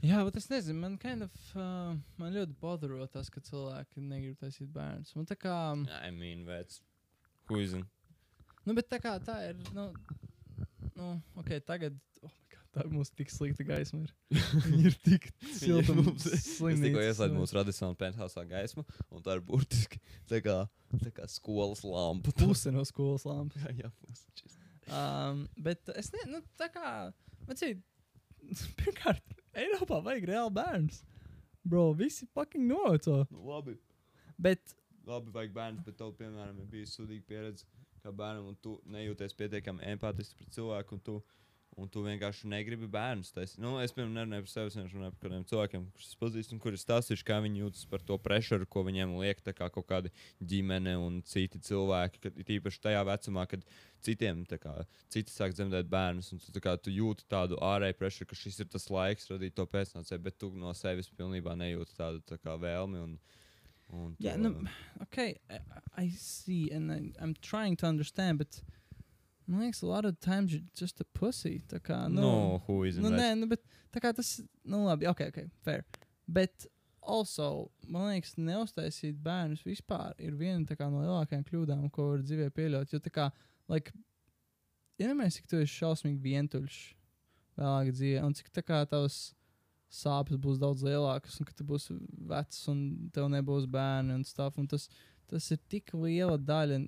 Jā, 0.00 0.22
bet 0.24 0.36
es 0.40 0.46
nezinu, 0.48 0.80
man, 0.80 0.94
kind 1.00 1.26
of, 1.26 1.32
uh, 1.52 1.92
man 2.20 2.32
ļoti 2.32 2.54
bodro 2.60 3.04
tas, 3.12 3.28
ka 3.32 3.42
cilvēki 3.44 4.00
negrib 4.00 4.38
taisīt 4.40 4.70
bērnus. 4.72 5.12
Man 5.16 5.26
tā 5.28 5.36
kā, 5.36 5.54
I 6.00 6.12
mean, 6.14 6.46
vēc, 6.48 6.78
huizin. 7.50 7.84
nu, 8.64 8.76
bet 8.78 8.88
tā 8.88 8.96
kā 9.02 9.18
tā 9.24 9.36
ir, 9.50 9.58
nu, 9.76 9.90
nu 10.96 11.10
ok, 11.42 11.52
tagad, 11.68 11.98
oh 12.24 12.30
my 12.32 12.48
god, 12.54 12.62
tā 12.78 12.86
mums 12.88 13.12
tik 13.12 13.32
slikta 13.34 13.66
gaisma 13.68 14.06
ir. 14.06 14.14
Viņi 14.70 14.86
ir 14.88 14.96
tik 15.04 15.28
silti 15.58 15.92
un 15.92 16.08
Es 16.16 16.46
tikko 16.56 17.04
ieslēdzu 17.04 17.36
mūsu 17.36 17.58
radīšanā 17.58 17.98
penthouse 18.00 18.46
gaismu, 18.54 18.86
un 19.12 19.26
tā 19.26 19.36
ir 19.36 19.44
burtiski 19.44 20.00
tā 20.32 20.40
kā, 20.46 20.62
tā 20.94 21.12
kā 21.18 21.28
skolas 21.28 21.84
lampa. 21.84 22.32
Puse 22.40 22.72
no 22.72 22.86
skolas 22.88 23.28
lampas. 23.28 23.60
jā, 23.68 23.84
jā, 23.84 23.92
puse. 24.00 24.48
Um, 24.88 25.44
bet 25.60 25.92
es 25.92 26.08
nezinu, 26.16 26.40
nu, 26.40 26.42
tā 26.58 26.70
kā, 26.72 26.88
vecīt, 27.52 27.84
pirmkārt, 28.80 29.36
Eiropā 29.56 30.00
vajag 30.04 30.28
reāli 30.30 30.54
bērnus. 30.58 31.00
Bro, 31.66 31.90
visi 31.98 32.28
fucking 32.34 32.66
noveco. 32.70 33.24
Nu, 33.30 33.42
labi. 33.50 33.76
Bet, 34.40 34.76
Labi, 35.08 35.32
vajag 35.34 35.52
bērnu, 35.56 35.82
bet 35.86 35.96
tev, 35.98 36.12
piemēram, 36.18 36.58
ir 36.60 36.66
bijusi 36.70 37.00
sudīga 37.00 37.24
pieredze 37.28 37.66
kā 38.04 38.12
bērnam, 38.16 38.50
un 38.52 38.56
tu 38.62 38.76
nejūties 38.88 39.34
pietiekami 39.36 39.84
empātiski 39.92 40.36
pret 40.38 40.52
cilvēku, 40.56 40.96
un 40.96 41.02
tu, 41.04 41.16
un 41.78 41.88
tu 41.92 42.02
vienkārši 42.04 42.48
negribi 42.50 42.88
bērnus. 42.90 43.30
Tas, 43.34 43.54
nu, 43.60 43.76
es, 43.82 43.92
piemēram, 43.94 44.14
nerunāju 44.16 44.46
par 44.46 44.52
sevi, 44.52 44.70
es 44.70 44.94
runāju 44.94 45.14
par 45.14 45.28
kādiem 45.28 45.44
cilvēkiem, 45.50 45.84
kurus 45.94 46.16
pazīstu, 46.20 46.56
un 46.56 46.62
kuri 46.64 46.80
stāstījuši, 46.80 47.26
kā 47.28 47.38
viņi 47.44 47.62
jūtas 47.62 47.86
par 47.90 48.02
to 48.06 48.18
pressuru, 48.20 48.66
ko 48.66 48.82
viņiem 48.88 49.14
liek 49.20 49.42
kā 49.46 49.68
kaut 49.72 49.86
kādi 49.88 50.12
ģimene 50.52 50.96
un 51.00 51.20
citi 51.26 51.60
cilvēki. 51.70 52.22
Kad, 52.26 52.40
īpaši 52.56 52.82
tajā 52.88 53.04
vecumā, 53.08 53.46
kad 53.50 53.64
citiem, 54.04 54.42
kā, 54.50 54.74
citi 55.12 55.32
sāk 55.32 55.54
dzemdēt 55.56 55.88
bērnus, 55.92 56.32
un 56.34 56.42
tu, 56.42 56.62
kā, 56.64 56.74
tu 56.80 56.92
jūti 56.92 57.26
tādu 57.30 57.60
ārēju 57.64 57.98
pressuru, 58.00 58.30
ka 58.32 58.40
šis 58.42 58.60
ir 58.64 58.70
tas 58.72 58.88
laiks 58.92 59.30
radīt 59.30 59.56
to 59.56 59.66
pēcnācēju, 59.70 60.24
bet 60.26 60.38
tu 60.40 60.50
no 60.56 60.74
sevis 60.76 61.10
pilnībā 61.16 61.54
nejūti 61.60 61.96
tādu 61.98 62.24
tā 62.28 62.40
kā 62.40 62.56
vēlmi. 62.60 63.04
Un, 63.06 63.16
un 63.94 64.12
yeah, 64.18 64.36
to- 64.36 64.48
nu, 64.48 64.68
okay, 65.06 65.38
I, 65.48 65.60
I 65.96 66.08
see, 66.16 66.70
and 66.72 66.92
I, 66.92 67.00
I'm 67.22 67.34
trying 67.40 67.76
to 67.80 67.86
understand, 67.86 68.38
but, 68.38 68.60
man 69.50 69.64
liekas, 69.66 69.82
a 69.82 69.86
lot 69.90 70.06
of 70.08 70.18
times 70.20 70.52
you're 70.54 70.66
just 70.78 71.00
a 71.00 71.06
pussy. 71.18 71.60
Tā 71.68 71.80
kā, 71.82 72.04
nu, 72.08 72.20
No, 72.22 72.62
who 72.66 72.82
is 72.88 72.98
nu, 73.02 73.10
nē, 73.12 73.32
nu, 73.38 73.48
bet 73.50 73.64
tā 73.94 74.02
kā 74.02 74.12
tas, 74.16 74.38
nu, 74.64 74.84
labi, 74.86 75.08
ok, 75.10 75.24
ok, 75.32 75.40
fair. 75.66 75.84
Bet, 76.30 76.68
also, 77.00 77.70
man 77.88 78.12
liekas, 78.12 78.36
neuztaisīt 78.38 79.18
bērnus 79.24 79.64
vispār 79.66 80.14
ir 80.22 80.36
viena 80.38 80.76
kā, 80.76 80.86
no 80.92 81.02
lielākajām 81.02 81.44
kļūdām, 81.48 81.88
ko 81.94 82.12
var 82.12 82.24
dzīvē 82.24 82.50
pieļaut. 82.54 82.94
Jo, 82.94 83.02
tā 83.02 83.12
kā, 83.14 83.30
like, 83.72 83.92
iedomājieties, 85.00 85.40
cik 85.40 85.50
tu 85.50 85.60
esi 85.64 85.78
šausmīgi 85.80 86.20
vientuļš 86.24 86.80
vēlāk 87.60 87.92
dzīvē, 87.96 88.24
un 88.26 88.36
cik 88.36 88.52
tā 88.54 88.64
kā 88.66 88.82
tavs 88.88 89.30
sāpes 89.90 90.38
būs 90.38 90.60
daudz 90.62 90.84
lielākas, 90.86 91.40
un 91.40 91.48
ka 91.48 91.56
tu 91.56 91.66
būsi 91.66 91.96
vecs, 92.30 92.62
un 92.70 93.10
tev 93.14 93.26
nebūs 93.32 93.66
bērni 93.70 94.14
un 94.14 94.22
stuff. 94.28 94.60
Un 94.60 94.68
tas, 94.70 94.86
tas 95.30 95.50
ir 95.54 95.60
tik 95.70 95.94
liela 95.94 96.36
daļa, 96.38 96.80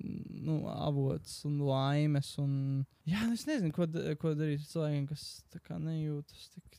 nu, 0.43 0.59
avots 0.69 1.39
un 1.49 1.57
laimes. 1.63 2.33
Un, 2.43 2.53
jā, 3.09 3.23
nu, 3.27 3.33
es 3.39 3.47
nezinu, 3.49 3.73
ko, 3.75 3.87
ko 4.21 4.35
darīt 4.37 4.61
ar 4.65 4.69
cilvēkiem, 4.75 5.09
kas 5.09 5.27
nejūtas 5.79 6.49
tik. 6.53 6.73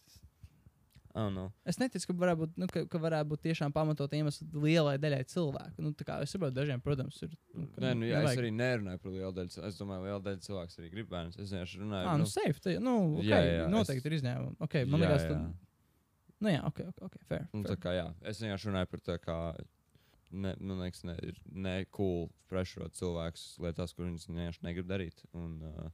Oh, 1.14 1.28
no. 1.30 1.44
Es 1.62 1.76
neticu, 1.78 2.08
ka 2.10 2.14
varētu 2.18 2.40
būt, 2.40 2.54
nu, 2.58 2.66
ka, 2.66 2.80
ka 2.90 2.98
varētu 2.98 3.28
būt 3.30 3.42
tiešām 3.44 3.70
pamatot 3.74 4.10
iemesls 4.18 4.40
lielai 4.50 4.96
daļai 4.98 5.20
cilvēku. 5.30 5.84
Nu, 5.84 5.92
es 5.94 6.32
saprotu, 6.34 6.56
dažiem, 6.56 6.80
protams, 6.82 7.20
ir. 7.22 7.36
Nu, 7.54 7.68
Nē, 7.78 7.92
nu, 7.94 8.08
jā, 8.08 8.18
es 8.18 8.24
nevajag- 8.24 8.40
arī 8.42 8.50
nerunāju 8.56 8.98
par 9.04 9.12
lielu 9.14 9.30
daļu. 9.36 9.62
Es 9.68 9.78
domāju, 9.78 10.02
ka 10.02 10.08
liela 10.08 10.22
daļa 10.24 10.42
cilvēku 10.48 10.80
arī 10.82 10.90
grib 10.90 11.12
bērnus. 11.12 11.38
Es 11.38 11.52
vienkārši 11.54 11.78
runāju 11.84 12.08
Ah, 12.10 12.16
nu, 12.18 12.26
nu, 12.26 12.32
safe. 12.32 12.58
Tā, 12.64 12.74
nu, 12.82 12.94
okay, 13.20 13.28
jā, 13.30 13.38
jā, 13.46 13.68
noteikti 13.70 14.02
es- 14.02 14.10
ir 14.10 14.16
izņēmumi. 14.18 14.56
Okay, 14.66 14.84
man 14.90 15.00
jā, 15.00 15.06
liekas, 15.06 15.22
jā. 15.22 15.28
ka. 15.28 15.38
Nu, 16.40 16.48
jā, 16.50 16.64
ok, 16.66 16.80
ok, 16.90 16.98
okay 17.06 17.22
fair. 17.28 17.46
Fair. 17.62 17.76
kā, 17.86 17.94
jā, 17.94 18.06
es 18.26 18.42
vienkārši 18.42 18.72
runāju 18.72 18.90
par 18.90 19.00
tā, 19.06 19.18
kā 19.22 19.38
ne, 20.34 20.54
man 20.60 20.82
liekas, 20.84 21.04
ne, 21.08 21.14
ir 21.22 21.38
ne 21.46 21.74
cool 21.94 22.28
prešerot 22.50 22.96
cilvēkus 22.98 23.44
lietās, 23.64 23.94
kur 23.94 24.08
viņas 24.08 24.28
vienkārši 24.30 24.66
negrib 24.66 24.90
darīt. 24.90 25.24
Un, 25.36 25.56
uh, 25.70 25.90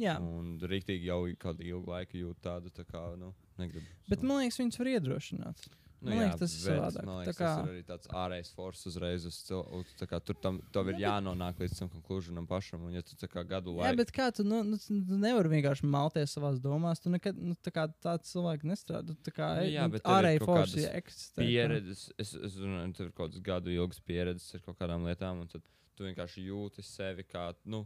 Jā, 0.00 0.16
un 0.24 0.56
rīktīgi 0.62 1.10
jau 1.10 1.20
kādu 1.40 1.66
ilgu 1.68 1.92
laiku 1.92 2.16
jūt 2.22 2.40
tādu, 2.44 2.72
tā 2.74 2.86
kā, 2.88 3.02
nu, 3.20 3.34
negribu. 3.60 3.86
bet 4.08 4.24
man 4.24 4.40
liekas, 4.42 4.58
viņus 4.62 4.80
var 4.80 4.92
iedrošināt. 4.94 5.66
Nu, 6.02 6.10
man 6.10 6.18
liekas, 6.24 6.40
tas 6.40 6.54
ir 6.56 6.62
savādāk. 6.66 7.04
Man 7.06 7.18
liekas, 7.20 7.36
kā- 7.38 7.48
tas 7.48 7.60
ir 7.62 7.72
arī 7.72 7.82
tāds 7.86 8.08
ārējs 8.22 8.48
force 8.56 8.88
uzreiz. 8.90 9.26
Uz 9.28 9.36
cil... 9.46 9.60
uz, 9.78 9.92
kā 10.10 10.18
tur 10.18 10.34
tam, 10.42 10.56
ir 10.58 10.74
Jā, 10.74 10.82
bet- 10.88 11.00
jānonāk 11.04 11.60
līdz 11.62 11.78
tam 11.78 11.90
konkluzīvam 11.92 12.48
pašam. 12.50 12.88
Un, 12.88 12.96
ja 12.96 13.02
tu 13.06 13.14
kā 13.30 13.44
gadu 13.46 13.76
Jā, 13.76 13.84
laiku 13.84 14.00
bet 14.02 14.10
kā 14.16 14.26
tu, 14.34 14.42
nu, 14.42 14.64
nu, 14.66 14.80
tu 14.82 14.96
nevari 15.22 15.52
vienkārši 15.54 15.86
malties 15.86 16.34
savā 16.34 16.50
domās. 16.58 16.98
Tu 17.04 17.12
nekad 17.14 17.38
nu, 17.38 17.54
tā 17.62 17.70
kā 17.76 17.86
tāds 18.02 18.34
cilvēks 18.34 18.66
nestrādā. 18.72 19.14
Tā 19.22 19.34
kā 19.36 19.52
Nu, 19.62 19.68
jā, 19.70 19.86
nu, 19.86 19.94
bet 19.94 20.02
ir 20.02 20.16
ārēji 20.16 20.42
kādas 20.42 20.88
eksistē. 20.90 21.46
pieredzes, 21.46 22.04
es, 22.18 22.34
es 22.34 22.58
runāju, 22.58 22.94
tur 22.98 23.06
ir 23.06 23.12
kaut 23.14 23.30
kādas 23.30 23.46
gadu 23.46 23.70
ilgas 23.70 24.00
pieredzes 24.02 24.54
ar 24.58 24.66
kaut 24.66 24.78
kādām 24.82 25.06
lietām, 25.06 25.44
un 25.44 25.50
tad 25.54 25.62
tu 25.94 26.08
vienkārši 26.08 26.48
jūti 26.48 26.82
sevi 26.82 27.22
kā, 27.28 27.52
nu, 27.64 27.84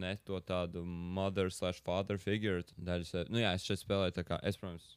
ne 0.00 0.16
to 0.24 0.40
tādu 0.44 0.82
mother 0.84 1.50
slash 1.50 1.80
father 1.82 2.18
figure. 2.20 2.62
Daļu. 2.76 3.26
Nu, 3.28 3.40
jā, 3.42 3.54
es 3.56 3.64
šeit 3.64 3.80
spēlēju 3.84 4.16
tā 4.18 4.24
kā, 4.28 4.40
es, 4.46 4.56
protams, 4.60 4.96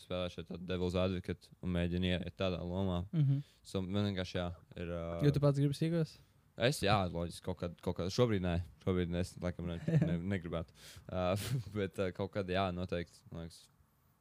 spēlēju 0.00 0.44
tādu 0.48 0.66
devil's 0.68 0.96
advocate 0.98 1.50
un 1.62 1.74
mēģinu 1.76 2.10
iet 2.12 2.36
tādā 2.40 2.60
lomā. 2.62 3.02
Mhm. 3.12 3.42
So, 3.64 3.80
man 3.82 4.10
vienkārši, 4.10 4.38
jā, 4.40 4.48
ir. 4.76 4.90
Uh, 4.92 5.20
Jo 5.24 5.32
tu 5.34 5.42
pats 5.42 5.60
gribi 5.60 5.76
sīkos? 5.78 6.18
Es, 6.54 6.78
jā, 6.84 6.94
loģiski, 7.10 7.42
kaut 7.42 7.58
kādā, 7.58 7.74
kaut 7.82 7.96
kādā, 7.98 8.12
šobrīd 8.14 8.44
nē, 8.44 8.58
šobrīd 8.84 9.14
es 9.18 9.32
laikam 9.42 9.66
ne, 9.72 9.78
ne, 10.08 10.18
negribētu. 10.34 10.74
Uh, 11.08 11.34
bet 11.78 11.98
uh, 11.98 12.12
kaut 12.14 12.30
kad, 12.36 12.50
jā, 12.50 12.68
noteikti, 12.76 13.22
man 13.32 13.46
liekas, 13.48 13.64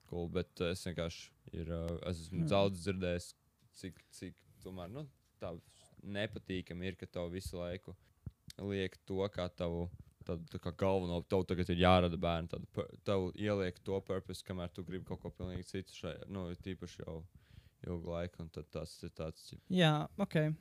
cool. 0.10 0.32
Bet 0.34 0.64
uh, 0.64 0.72
es 0.74 0.82
vienkārši, 0.88 1.28
ir, 1.54 1.70
uh, 1.70 2.00
es 2.10 2.24
esmu 2.26 2.42
Jā. 2.46 2.50
daudz 2.56 2.82
dzirdējis, 2.82 3.30
cik, 3.82 4.02
cik 4.18 4.40
tomēr, 4.66 4.90
nu, 4.96 5.06
tā 5.44 5.54
nepatīkami 6.04 6.90
ir, 6.90 6.98
ka 6.98 7.06
tev 7.06 7.30
visu 7.34 7.60
laiku 7.60 7.94
liek 8.62 8.98
to 9.08 9.22
kā 9.34 9.48
tavu. 9.54 9.88
Tad, 10.28 10.44
tā 10.52 10.60
kā 10.64 10.72
galveno, 10.80 11.22
tev 11.28 11.46
tagad 11.50 11.70
ir 11.74 11.82
jārada 11.84 12.18
bērni. 12.20 12.50
Tad 12.54 12.66
pu- 12.76 12.88
tev 13.08 13.30
ieliek 13.36 13.80
to 13.84 14.00
purpose, 14.02 14.44
kamēr 14.48 14.70
tu 14.74 14.84
gribi 14.88 15.06
kaut 15.10 15.22
ko 15.24 15.32
pilnīgi 15.32 15.66
citu. 15.70 15.96
Šai, 16.00 16.14
nu, 16.32 16.46
tīpaši 16.64 17.02
jau 17.06 17.18
ilgu 17.88 18.14
laiku, 18.14 18.44
un 18.46 18.50
tad 18.56 18.70
tas 18.72 18.94
ir 19.04 19.12
tāds. 19.18 19.50
Jā, 19.70 20.08
ok. 20.18 20.54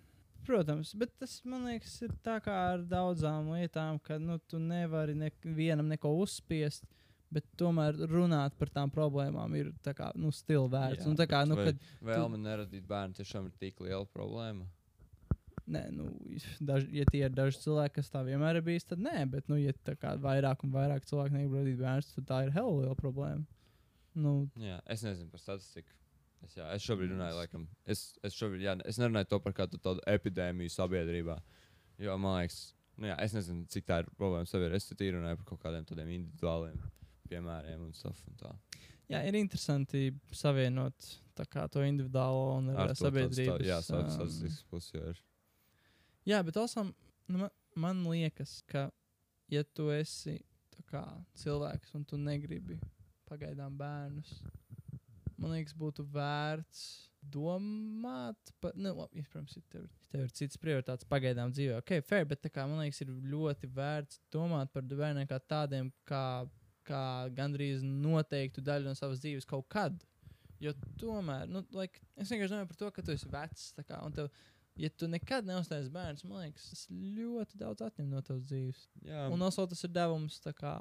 Protams, 0.42 0.90
bet 0.98 1.12
tas 1.22 1.37
man 1.46 1.68
liekas, 1.68 1.92
ir 2.03 2.11
tā 2.27 2.40
kā 2.42 2.57
ar 2.72 2.83
daudzām 2.90 3.53
lietām, 3.55 4.01
ka 4.03 4.16
nu, 4.18 4.40
tu 4.51 4.59
nevari 4.59 5.14
nevienam 5.14 5.87
neko 5.92 6.11
uzspiest. 6.25 6.83
Bet 7.33 7.46
tomēr 7.57 7.96
runāt 8.11 8.53
par 8.61 8.68
tām 8.68 8.90
problēmām 8.92 9.55
ir 9.57 9.70
tā 9.81 9.94
kā, 9.96 10.11
nu, 10.20 10.29
stila 10.37 10.66
vērts. 10.68 11.07
Jā, 11.07 11.09
Un 11.09 11.16
tā 11.16 11.25
kā, 11.31 11.38
nu, 11.48 11.57
vai 11.57 11.70
kad, 11.70 11.79
Vēlme 12.05 12.37
neradīt 12.42 12.85
bērnu 12.90 13.16
tiešām 13.16 13.46
ir 13.48 13.55
tik 13.62 13.81
liela 13.81 14.05
problēma. 14.12 14.66
Nē, 15.66 15.83
nu, 15.94 16.09
daž, 16.61 16.87
ja 16.90 17.05
tie 17.11 17.25
ir 17.27 17.31
daži 17.35 17.61
cilvēki, 17.62 17.94
kas 18.01 18.11
tā 18.11 18.22
vienmēr 18.27 18.59
ir 18.59 18.64
bijis, 18.66 18.85
tad 18.85 18.98
nē, 18.98 19.25
bet, 19.31 19.48
nu, 19.48 19.57
ja 19.61 19.72
tā 19.87 19.94
kā 19.96 20.16
vairāk 20.18 20.64
un 20.66 20.72
vairāk 20.75 21.05
cilvēku 21.07 21.35
negrib 21.37 21.55
radīt 21.61 21.79
bērnus, 21.79 22.12
tad 22.16 22.27
tā 22.27 22.40
ir 22.46 22.51
hell 22.57 22.79
liela 22.81 22.94
problēma. 22.98 23.44
Nu, 24.14 24.51
Jā, 24.61 24.81
es 24.92 25.03
nezinu 25.07 25.31
par 25.33 25.40
statistiku. 25.40 25.88
Es, 26.42 26.57
jā, 26.59 26.66
es 26.75 26.83
šobrīd 26.83 27.12
runāju, 27.14 27.37
laikam, 27.38 27.68
es, 27.87 28.16
es 28.27 28.35
šobrīd, 28.35 28.64
jā, 28.66 28.75
es 28.90 28.98
nerunāju 28.98 29.29
to 29.31 29.38
par 29.40 29.55
kādu 29.55 29.79
tādu 29.79 30.03
epidēmiju 30.11 30.72
sabiedrībā. 30.75 31.37
Jo 32.03 32.16
man 32.18 32.40
liekas, 32.42 32.72
nu 32.98 33.07
jā, 33.09 33.16
es 33.22 33.33
nezinu, 33.37 33.62
cik 33.70 33.87
tā 33.87 34.01
ir 34.03 34.11
problēma 34.18 34.51
sabiedrībā. 34.51 34.77
Es 34.83 34.88
tikai 34.90 35.12
runāju 35.14 35.38
par 35.38 35.46
kaut 35.53 35.62
kādiem 35.62 35.87
tādiem 35.87 36.11
individuāliem 36.18 36.83
piemēriem 37.31 37.87
un 37.87 37.92
stuff. 37.94 38.18
Un 38.29 38.35
tā. 38.42 38.51
jā, 39.09 39.22
ir 39.31 39.38
interesanti 39.38 40.09
savienot 40.35 41.07
tā 41.38 41.46
kā 41.48 41.68
to 41.72 41.81
individuālo 41.87 42.57
un 42.59 42.72
Ar 42.75 42.90
ar 42.90 42.96
sabiedrības. 42.98 43.62
sta- 43.62 43.70
Jā, 43.70 43.79
um, 44.03 44.11
statistikas 44.11 44.64
pusi 44.68 44.98
jau 44.98 45.07
ir. 45.14 45.22
Jā, 46.28 46.38
bet 46.46 46.56
also, 46.61 46.85
nu, 47.26 47.40
man, 47.40 47.50
man 47.74 48.02
liekas, 48.06 48.61
ka, 48.70 48.87
ja 49.50 49.64
tu 49.74 49.88
esi 49.94 50.38
kā, 50.92 51.02
cilvēks 51.40 51.94
un 51.96 52.04
tu 52.08 52.18
negribi 52.20 52.76
pagaidām 53.28 53.74
bērnus, 53.80 54.30
man 55.40 55.54
liekas, 55.56 55.74
būtu 55.78 56.04
vērts 56.12 56.82
domāt 57.32 58.52
par, 58.61 58.74
nu, 58.76 58.92
labi, 58.98 59.24
protams, 59.30 59.56
ja 59.56 59.64
tev, 59.72 59.87
ja 59.87 60.12
tev 60.12 60.24
ir 60.26 60.35
citas 60.37 60.61
prioritātes 60.61 61.08
pagaidām 61.11 61.54
dzīvē, 61.54 61.80
ok, 61.80 61.94
fair, 62.06 62.26
bet 62.28 62.46
kā 62.52 62.66
man 62.68 62.82
liekas, 62.82 63.02
ir 63.04 63.12
ļoti 63.32 63.70
vērts 63.72 64.22
domāt 64.35 64.72
par 64.74 64.87
bērniem 64.87 65.28
kā 65.30 65.38
tādiem, 65.50 65.90
kā, 66.08 66.24
kā 66.87 67.02
gandrīz 67.35 67.82
noteiktu 67.87 68.64
daļu 68.64 68.90
no 68.90 68.96
savas 68.98 69.22
dzīves 69.22 69.48
kaut 69.48 69.68
kad. 69.72 69.98
Jo 70.62 70.74
tomēr, 71.00 71.48
nu, 71.50 71.64
like, 71.74 72.04
es 72.14 72.30
vienkārši 72.30 72.52
domāju 72.52 72.70
par 72.70 72.78
to, 72.78 72.90
ka 72.94 73.02
tu 73.06 73.14
esi 73.14 73.30
vecs, 73.30 73.70
kā, 73.82 73.98
un 74.06 74.14
tev, 74.14 74.28
ja 74.80 74.90
tu 74.96 75.08
nekad 75.11 75.46
neuzstājies 75.48 75.90
bērns, 75.92 76.24
man 76.28 76.46
liekas, 76.46 76.68
tas 76.72 76.85
ļoti 76.90 77.58
daudz 77.61 77.85
atņem 77.87 78.12
no 78.12 78.22
tavas 78.24 78.44
dzīves. 78.48 78.85
Jā, 79.06 79.26
Un 79.32 79.42
also 79.44 79.66
tas 79.68 79.85
ir 79.85 79.92
devums 79.92 80.38
kā 80.56 80.76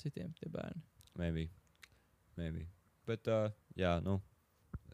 citiem 0.00 0.32
tie 0.38 0.48
bērni. 0.52 0.82
maybe. 1.16 1.48
maybe. 2.36 2.66
Bet, 3.06 3.26
uh, 3.28 3.50
jā, 3.76 3.98
nu, 4.04 4.20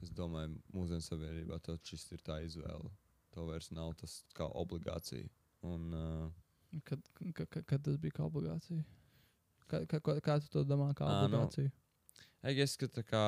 es 0.03 0.11
domāju, 0.11 0.57
mūsdienu 0.75 1.05
sabiedrībā 1.05 1.61
šis 1.85 2.11
ir 2.13 2.23
tā 2.25 2.41
izvēle. 2.47 2.91
Tev 3.35 3.51
vairs 3.51 3.71
nav 3.71 3.95
tas 4.01 4.23
kā 4.35 4.49
obligācija. 4.49 5.29
Un, 5.63 5.93
uh, 5.93 6.29
Kad, 6.85 7.01
ka, 7.33 7.47
ka, 7.49 7.63
kad 7.65 7.85
tas 7.85 7.97
bija 7.97 8.13
kā 8.19 8.27
obligācija? 8.27 8.83
Kā, 9.69 9.87
kā, 9.89 10.01
kā, 10.05 10.15
kā 10.21 10.35
tu 10.41 10.51
to 10.53 10.65
domā, 10.69 10.91
kā 10.97 11.07
Ā, 11.07 11.23
nu, 11.29 11.39
obligāciju? 11.39 11.71
Es 12.45 12.77
domāju, 12.77 12.91
ka 12.93 13.05
kā 13.09 13.23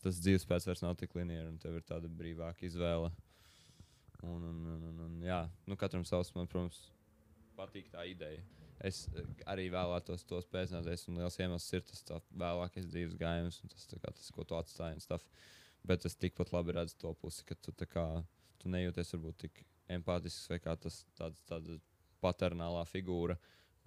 tas 0.00 0.20
dzīves 0.20 0.46
pēc 0.48 0.66
vairs 0.68 0.82
nav 0.84 0.96
tik 1.00 1.12
lineārs, 1.16 1.50
un 1.52 1.58
tev 1.60 1.76
ir 1.76 1.84
tāda 1.84 2.08
brīvāka 2.08 2.64
izvēle. 2.68 3.10
Un, 3.12 3.29
un, 4.22 4.46
un, 4.50 4.64
un, 4.90 5.04
un 5.06 5.20
jā, 5.24 5.42
nu, 5.66 5.76
katram 5.80 6.04
savs, 6.08 6.32
man, 6.36 6.48
protams, 6.50 6.88
patīk 7.58 7.90
tā 7.92 8.06
ideja. 8.08 8.42
Es 8.80 9.02
eh, 9.12 9.26
arī 9.50 9.68
vēlētos 9.72 10.24
to 10.28 10.40
spēcināties, 10.44 11.06
un 11.10 11.20
liels 11.20 11.36
iemesls 11.40 11.68
ir 11.76 11.84
tas 11.88 12.04
vēlākais 12.42 12.88
dzīves 12.88 13.18
gājums, 13.20 13.60
un 13.64 13.72
tas, 13.72 13.88
kā, 13.92 14.12
tas 14.16 14.30
ko 14.34 14.46
tu 14.48 14.56
atstāji. 14.56 15.20
Bet 15.86 16.04
es 16.04 16.16
tikpat 16.20 16.52
labi 16.52 16.76
redzu 16.76 16.96
to 17.00 17.12
pusi, 17.20 17.44
ka 17.48 17.56
tu, 17.56 17.72
kā, 17.88 18.06
tu 18.60 18.72
nejūties 18.72 19.14
varbūt 19.16 19.38
tik 19.46 19.62
empātisks 19.90 20.48
vai 20.52 20.60
kā 20.62 20.74
tas 20.80 21.02
tāds, 21.18 21.40
tāda 21.48 21.78
paternālā 22.20 22.82
figūra 22.88 23.36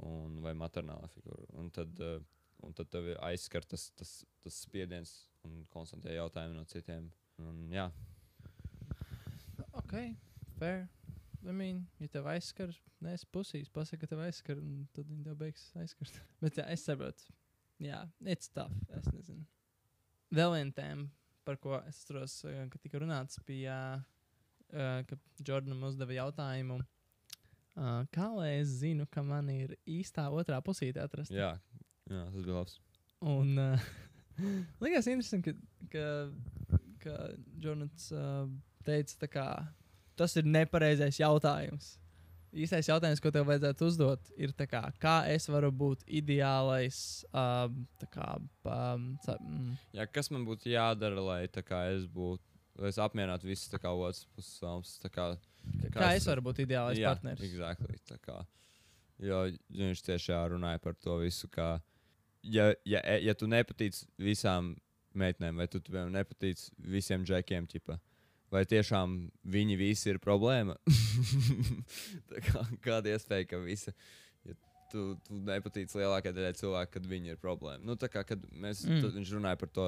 un, 0.02 0.40
vai 0.42 0.56
maternālā 0.58 1.10
figūra. 1.14 1.46
Un 1.62 1.70
tad, 1.74 2.02
uh, 2.02 2.18
un 2.66 2.74
tad 2.74 2.90
tev 2.94 3.12
aizskar 3.30 3.66
tas, 3.70 3.92
tas, 3.98 4.16
tas 4.42 4.58
spiediens 4.66 5.14
un 5.48 5.62
konstantie 5.74 6.16
jautājumi 6.18 6.58
no 6.58 6.66
citiem. 6.70 7.12
Un, 7.42 7.68
jā, 7.74 7.88
Ok, 9.74 9.94
fair. 10.60 10.88
I 11.44 11.52
mean, 11.52 11.82
ja 12.00 12.08
tev 12.08 12.28
aizskar, 12.30 12.72
neesi 13.04 13.26
pusīs, 13.34 13.72
pasaka, 13.74 14.04
ka 14.04 14.12
tev 14.14 14.22
aizskar, 14.24 14.60
un 14.62 14.86
tad 14.96 15.08
viņi 15.10 15.26
tev 15.26 15.38
beigs 15.40 15.66
aizskart. 15.82 16.20
Bet 16.44 16.60
jā, 16.62 16.68
es 16.72 16.86
saprotu. 16.86 17.26
Jā, 17.84 18.04
it's 18.22 18.52
tough. 18.54 18.76
Es 18.94 19.10
nezinu. 19.12 19.44
Vēl 20.34 20.54
viena 20.54 20.76
tēma, 20.78 21.08
par 21.44 21.58
ko 21.62 21.76
es 21.82 22.00
atceros, 22.04 22.38
eh, 22.50 22.64
ka 22.72 22.80
tika 22.82 23.02
runāts, 23.02 23.42
bija, 23.48 23.76
uh, 24.72 25.00
ka 25.10 25.18
Jordanam 25.42 25.84
uzdeva 25.90 26.16
jautājumu. 26.16 26.80
Uh, 27.74 28.06
kā 28.14 28.30
lai 28.38 28.52
es 28.60 28.78
zinu, 28.84 29.08
ka 29.10 29.24
man 29.26 29.50
ir 29.50 29.74
īstā 29.90 30.28
otrā 30.30 30.60
pusīte 30.62 31.02
atrasta? 31.02 31.34
jā, 31.34 31.50
jā, 32.10 32.28
tas 32.30 32.44
bija 32.46 32.60
labs. 32.60 32.78
Un 33.26 33.58
uh, 33.58 33.90
likās 34.86 35.10
interesanti, 35.10 35.50
ka, 35.50 35.90
ka, 35.90 36.06
ka 37.02 37.18
Jonats 37.66 38.12
uh, 38.14 38.46
teica, 38.86 39.16
tā 39.26 39.30
kā, 39.32 39.48
tas 40.20 40.36
ir 40.40 40.44
nepareizais 40.46 41.20
jautājums. 41.20 41.98
Īstais 42.54 42.86
jautājums, 42.86 43.18
ko 43.24 43.32
tev 43.34 43.48
vajadzētu 43.50 43.86
uzdot, 43.90 44.28
ir, 44.38 44.52
tā 44.54 44.68
kā, 44.70 44.84
kā 45.02 45.14
es 45.34 45.48
varu 45.50 45.72
būt 45.74 46.04
ideālais. 46.06 47.00
Um, 47.34 47.88
tā 47.98 48.06
kā, 48.14 48.28
um, 48.70 49.08
sa, 49.26 49.40
mm, 49.42 49.72
Jā, 49.98 50.06
kas 50.14 50.30
man 50.30 50.46
būtu 50.46 50.70
jādara, 50.70 51.18
lai 51.26 51.40
tā 51.50 51.64
kā 51.66 51.80
es 51.96 52.06
būtu, 52.06 52.44
lai 52.78 52.92
es 52.94 53.00
apmierinātu 53.02 53.50
visus 53.50 53.72
tā 53.74 53.80
kā 53.82 53.90
otrs 53.98 54.28
puses 54.36 54.60
vēlmes. 54.62 54.94
tā 55.02 55.10
kā- 55.10 55.32
kā, 55.82 55.90
Kā 55.90 56.00
kā 56.00 56.12
es- 56.14 56.22
es 56.22 56.28
varu 56.30 56.42
būt 56.46 56.62
ideālais 56.68 56.98
Jā, 57.02 57.10
partneris? 57.16 57.42
Exactly, 57.42 57.98
tā 58.06 58.20
kā, 58.22 58.46
jo 59.20 59.42
viņš 59.74 60.06
tiešām 60.06 60.52
runāja 60.54 60.80
par 60.82 60.94
to 60.94 61.18
visu, 61.18 61.48
ka, 61.50 61.82
ja, 62.44 62.74
ja, 62.86 63.02
ja 63.18 63.34
tu 63.34 63.48
nepatīc 63.48 64.06
visām 64.20 64.76
meitenēm, 65.16 65.56
vai 65.58 65.66
tu 65.68 65.80
piemēram 65.80 66.12
nepatīc 66.12 66.70
visiem 66.78 67.26
džekiem, 67.26 67.66
ķipa, 67.68 68.00
vai 68.54 68.64
tiešām 68.70 69.16
viņi 69.56 69.78
visi 69.80 70.12
ir 70.14 70.20
problēma? 70.24 70.76
Tā 72.32 72.44
kā, 72.46 72.64
kāda 72.86 73.14
iespēja, 73.16 73.48
ka 73.50 73.60
visa, 73.64 73.94
ja 74.46 74.56
tu, 74.92 75.06
tu 75.26 75.40
nepatīc 75.48 75.94
lielākajai 75.98 76.38
daļai 76.38 76.54
cilvēku, 76.60 76.94
kad 76.98 77.10
viņi 77.10 77.34
ir 77.34 77.42
problēma? 77.42 77.82
Nu, 77.88 77.98
tā 78.00 78.12
kā, 78.14 78.26
kad 78.28 78.46
mēs, 78.52 78.86
Mm. 78.86 79.00
mm. 79.02 79.16
viņš 79.18 79.34
runāja 79.38 79.60
par 79.64 79.74
to, 79.74 79.88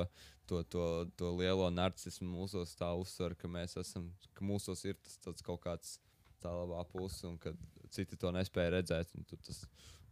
to, 0.50 0.64
to, 0.74 0.88
to 1.20 1.32
lielo 1.38 1.70
narcismu 1.74 2.28
mūsos, 2.32 2.74
tā 2.80 2.90
uzsver, 2.98 3.38
ka 3.38 3.50
mēs 3.52 3.78
esam, 3.82 4.10
ka 4.34 4.46
mūsos 4.46 4.84
ir 4.90 4.98
tas 5.04 5.20
tāds 5.30 5.46
kaut 5.46 5.62
kāds 5.66 5.98
tā 6.44 6.52
labā 6.54 6.84
puse, 6.90 7.24
un 7.30 7.38
ka 7.42 7.54
citi 7.94 8.18
to 8.20 8.32
nespēja 8.34 8.76
redzēt. 8.80 9.14
Tas, 9.46 9.64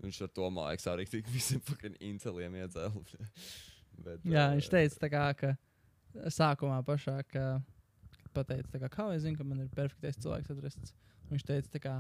viņš 0.04 0.24
ar 0.26 0.32
to 0.34 0.50
liekas, 0.50 0.88
arī 0.92 1.06
tik 1.10 1.30
visiem 1.32 1.62
inceliem 2.00 2.62
iedzēla. 2.64 3.04
Bet, 4.04 4.24
Jā, 4.26 4.48
viņš 4.56 4.68
teica, 4.74 4.98
tā 5.04 5.10
kā, 5.14 5.26
ka 5.38 6.30
sākumā 6.34 6.80
pašā, 6.86 7.20
ka 7.30 7.44
pateica, 8.36 8.68
tā 8.74 8.82
kā, 8.82 8.90
kā 8.92 9.08
lai 9.10 9.20
zinu, 9.24 9.38
ka 9.40 9.46
man 9.48 9.64
ir 9.64 9.72
perfektais 9.74 10.20
cilvēks 10.24 10.52
atrasts. 10.54 10.94
Viņš 11.32 11.48
teica, 11.48 11.72
tā 11.74 11.82
kā, 11.84 11.96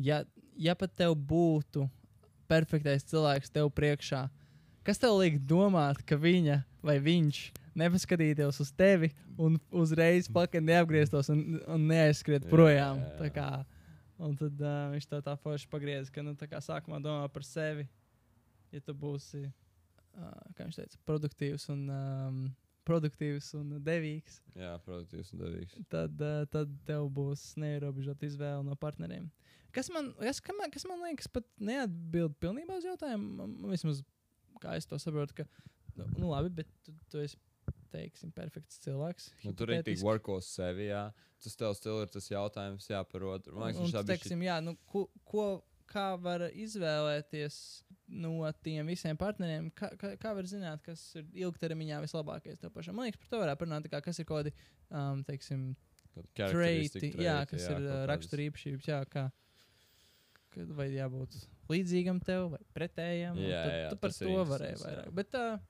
ja, 0.00 0.22
ja 0.58 0.74
pat 0.78 0.94
tev 0.98 1.14
būtu 1.14 1.86
perfektais 2.50 3.06
cilvēks 3.06 3.52
tev 3.54 3.70
priekšā, 3.76 4.24
kas 4.86 4.98
tev 4.98 5.18
liek 5.20 5.38
domāt, 5.46 6.02
ka 6.06 6.18
viņa 6.18 6.62
vai 6.84 6.96
viņš 7.02 7.42
nepaskatītos 7.78 8.60
uz 8.64 8.72
tevi 8.74 9.12
un 9.40 9.58
uzreiz 9.70 10.28
pakaļ 10.32 10.64
neapgrieztos 10.66 11.30
un, 11.32 11.60
un 11.70 11.86
neaizskriet 11.90 12.46
Jā, 12.46 12.50
projām. 12.52 13.02
jā, 13.02 13.10
jā. 13.12 13.18
Tā 13.20 13.30
kā, 13.34 13.48
un 14.26 14.34
tad 14.40 14.64
uh, 14.64 14.88
viņš 14.94 15.08
to 15.12 15.20
tā 15.24 15.36
forši 15.40 15.68
pagriez, 15.70 16.10
ka 16.12 16.24
nu, 16.26 16.34
tā 16.38 16.48
kā 16.50 16.60
sākumā 16.64 17.00
domā 17.04 17.28
par 17.32 17.46
sevi, 17.46 17.86
ja 18.74 18.82
tu 18.84 18.94
būsi, 18.96 19.44
uh, 19.46 20.42
kā 20.56 20.66
viņš 20.66 20.80
teica, 20.82 21.00
produktīvs 21.08 21.68
un, 21.72 21.86
um, 21.94 22.42
produktīvs 22.90 23.52
un 23.60 23.76
devīgs, 23.86 24.40
Jā, 24.58 24.74
produktīvs 24.84 25.32
un 25.36 25.44
devīgs. 25.46 25.78
tad, 25.92 26.20
uh, 26.20 26.42
tad 26.52 26.72
tev 26.88 27.06
būs 27.16 27.52
neierobežota 27.62 28.26
izvēle 28.28 28.64
no 28.66 28.74
partneriem. 28.76 29.30
Kas 29.70 29.86
man, 29.94 30.08
kas, 30.18 30.40
man, 30.58 30.72
kas 30.74 30.84
man 30.90 30.98
liekas, 31.06 31.28
pat 31.30 31.46
neatbild 31.62 32.34
pilnībā 32.42 32.80
uz 32.80 32.88
jautājumu. 32.88 33.28
Man- 33.38 33.70
Vismaz 33.70 34.00
kā 34.60 34.74
es 34.76 34.84
to 34.90 34.98
saprotu, 35.00 35.36
ka, 35.38 35.46
nu, 35.96 36.04
nu 36.18 36.32
labi, 36.34 36.50
bet 36.58 36.68
tu, 36.84 36.92
tu 37.12 37.20
esi, 37.22 37.38
teiksim, 37.94 38.30
perfekts 38.34 38.76
cilvēks. 38.84 39.30
Nu, 39.46 39.52
tur 39.56 39.70
ir 39.70 39.80
tik 39.80 39.94
hipotētiski. 39.96 40.06
workos 40.06 40.50
sevi, 40.58 40.88
jā. 40.90 41.04
Tas 41.42 41.56
tev 41.56 41.72
stil 41.78 42.02
ir 42.02 42.10
tas 42.12 42.26
jautājums, 42.30 42.84
jā, 42.90 43.00
par 43.08 43.24
otru. 43.30 43.54
Man 43.56 43.70
liekas, 43.70 43.80
un, 43.80 43.86
viņš 43.86 43.94
tā 43.94 44.02
un, 44.02 44.06
bija. 44.10 44.18
teiksim, 44.18 44.42
jā, 44.44 44.58
nu, 44.66 44.74
ko, 44.90 45.06
ko, 45.24 45.46
kā 45.90 46.08
var 46.22 46.44
izvēlēties 46.50 47.56
no 48.10 48.34
tiem 48.64 48.88
visiem 48.90 49.18
partneriem? 49.20 49.70
Kā, 49.76 49.92
kā, 50.00 50.14
kā 50.20 50.34
var 50.36 50.48
zināt, 50.50 50.82
kas 50.86 51.02
ir 51.18 51.28
ilgtermiņā 51.46 52.00
vislabākais 52.04 52.60
tev 52.60 52.72
pašam? 52.74 52.98
Man 52.98 53.08
liekas, 53.08 53.22
par 53.22 53.32
to 53.32 53.42
varētu 53.44 53.62
parunāt, 53.62 53.86
tā 53.86 53.92
kā, 53.94 54.02
kas 54.08 54.20
ir 54.22 54.28
kaut 54.28 54.42
kādi, 54.42 54.54
um, 54.90 55.22
teiksim, 55.26 55.68
traiti, 56.34 57.12
jā, 57.22 57.40
kas 57.50 57.68
ir 57.70 57.80
uh, 57.84 58.02
raksturīpašības, 58.10 58.90
jā, 58.90 59.02
kā. 59.10 59.28
Kad 60.50 60.70
vai 60.74 60.88
jābūt 60.90 61.36
līdzīgam 61.70 62.18
tev, 62.26 62.48
vai 62.56 62.62
pretējam. 62.74 63.38
Jā, 63.38 63.60
tad, 63.62 63.74
jā, 63.76 63.90
tu 63.92 63.98
par 64.02 64.14
to 64.16 64.46
varēji 64.50 64.74
jā. 64.74 64.80
vairāk. 64.82 65.12
Bet, 65.20 65.36
uh, 65.38 65.60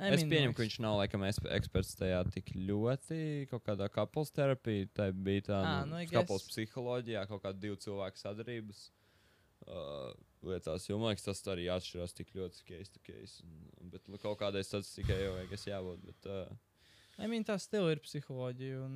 I 0.00 0.08
Es 0.14 0.22
mean, 0.22 0.30
pieņemu, 0.32 0.54
ka 0.56 0.62
viņš 0.64 0.78
nav 0.80 0.94
laikam 0.96 1.26
eksperts 1.28 1.92
tajā 1.98 2.22
tik 2.32 2.54
ļoti. 2.56 3.18
Kaut 3.50 3.66
kādā 3.66 3.90
couples 3.92 4.32
terapijā, 4.32 4.88
tā 4.96 5.10
bija 5.12 5.44
tā 5.50 5.58
Ā, 5.60 5.74
nu, 5.84 5.92
nu, 5.92 5.98
I 6.00 6.08
couples 6.08 6.46
guess. 6.46 6.54
psiholoģijā, 6.54 7.26
kaut 7.28 7.42
kāda 7.44 7.60
divu 7.60 7.76
cilvēku 7.84 8.22
sadarbības 8.22 8.86
uh, 9.66 10.14
lietās. 10.46 10.88
Jo 10.88 10.98
man 11.00 11.12
liekas, 11.12 11.26
tas 11.26 11.42
arī 11.52 11.68
atšķirās 11.72 12.16
tik 12.16 12.32
ļoti 12.36 12.64
case 12.68 12.94
to 12.94 13.02
case. 13.06 13.44
Un, 13.44 13.90
bet 13.92 14.06
nu, 14.08 14.18
kaut 14.22 14.38
kādai 14.40 14.62
statistikai 14.66 15.18
jau 15.20 15.34
vajag 15.36 15.66
jābūt. 15.72 16.04
Bet, 16.08 16.28
uh, 16.30 17.20
I 17.20 17.28
mean, 17.28 17.44
tā 17.44 17.58
stila 17.60 17.92
ir 17.92 18.02
psiholoģija. 18.04 18.84
Un... 18.86 18.94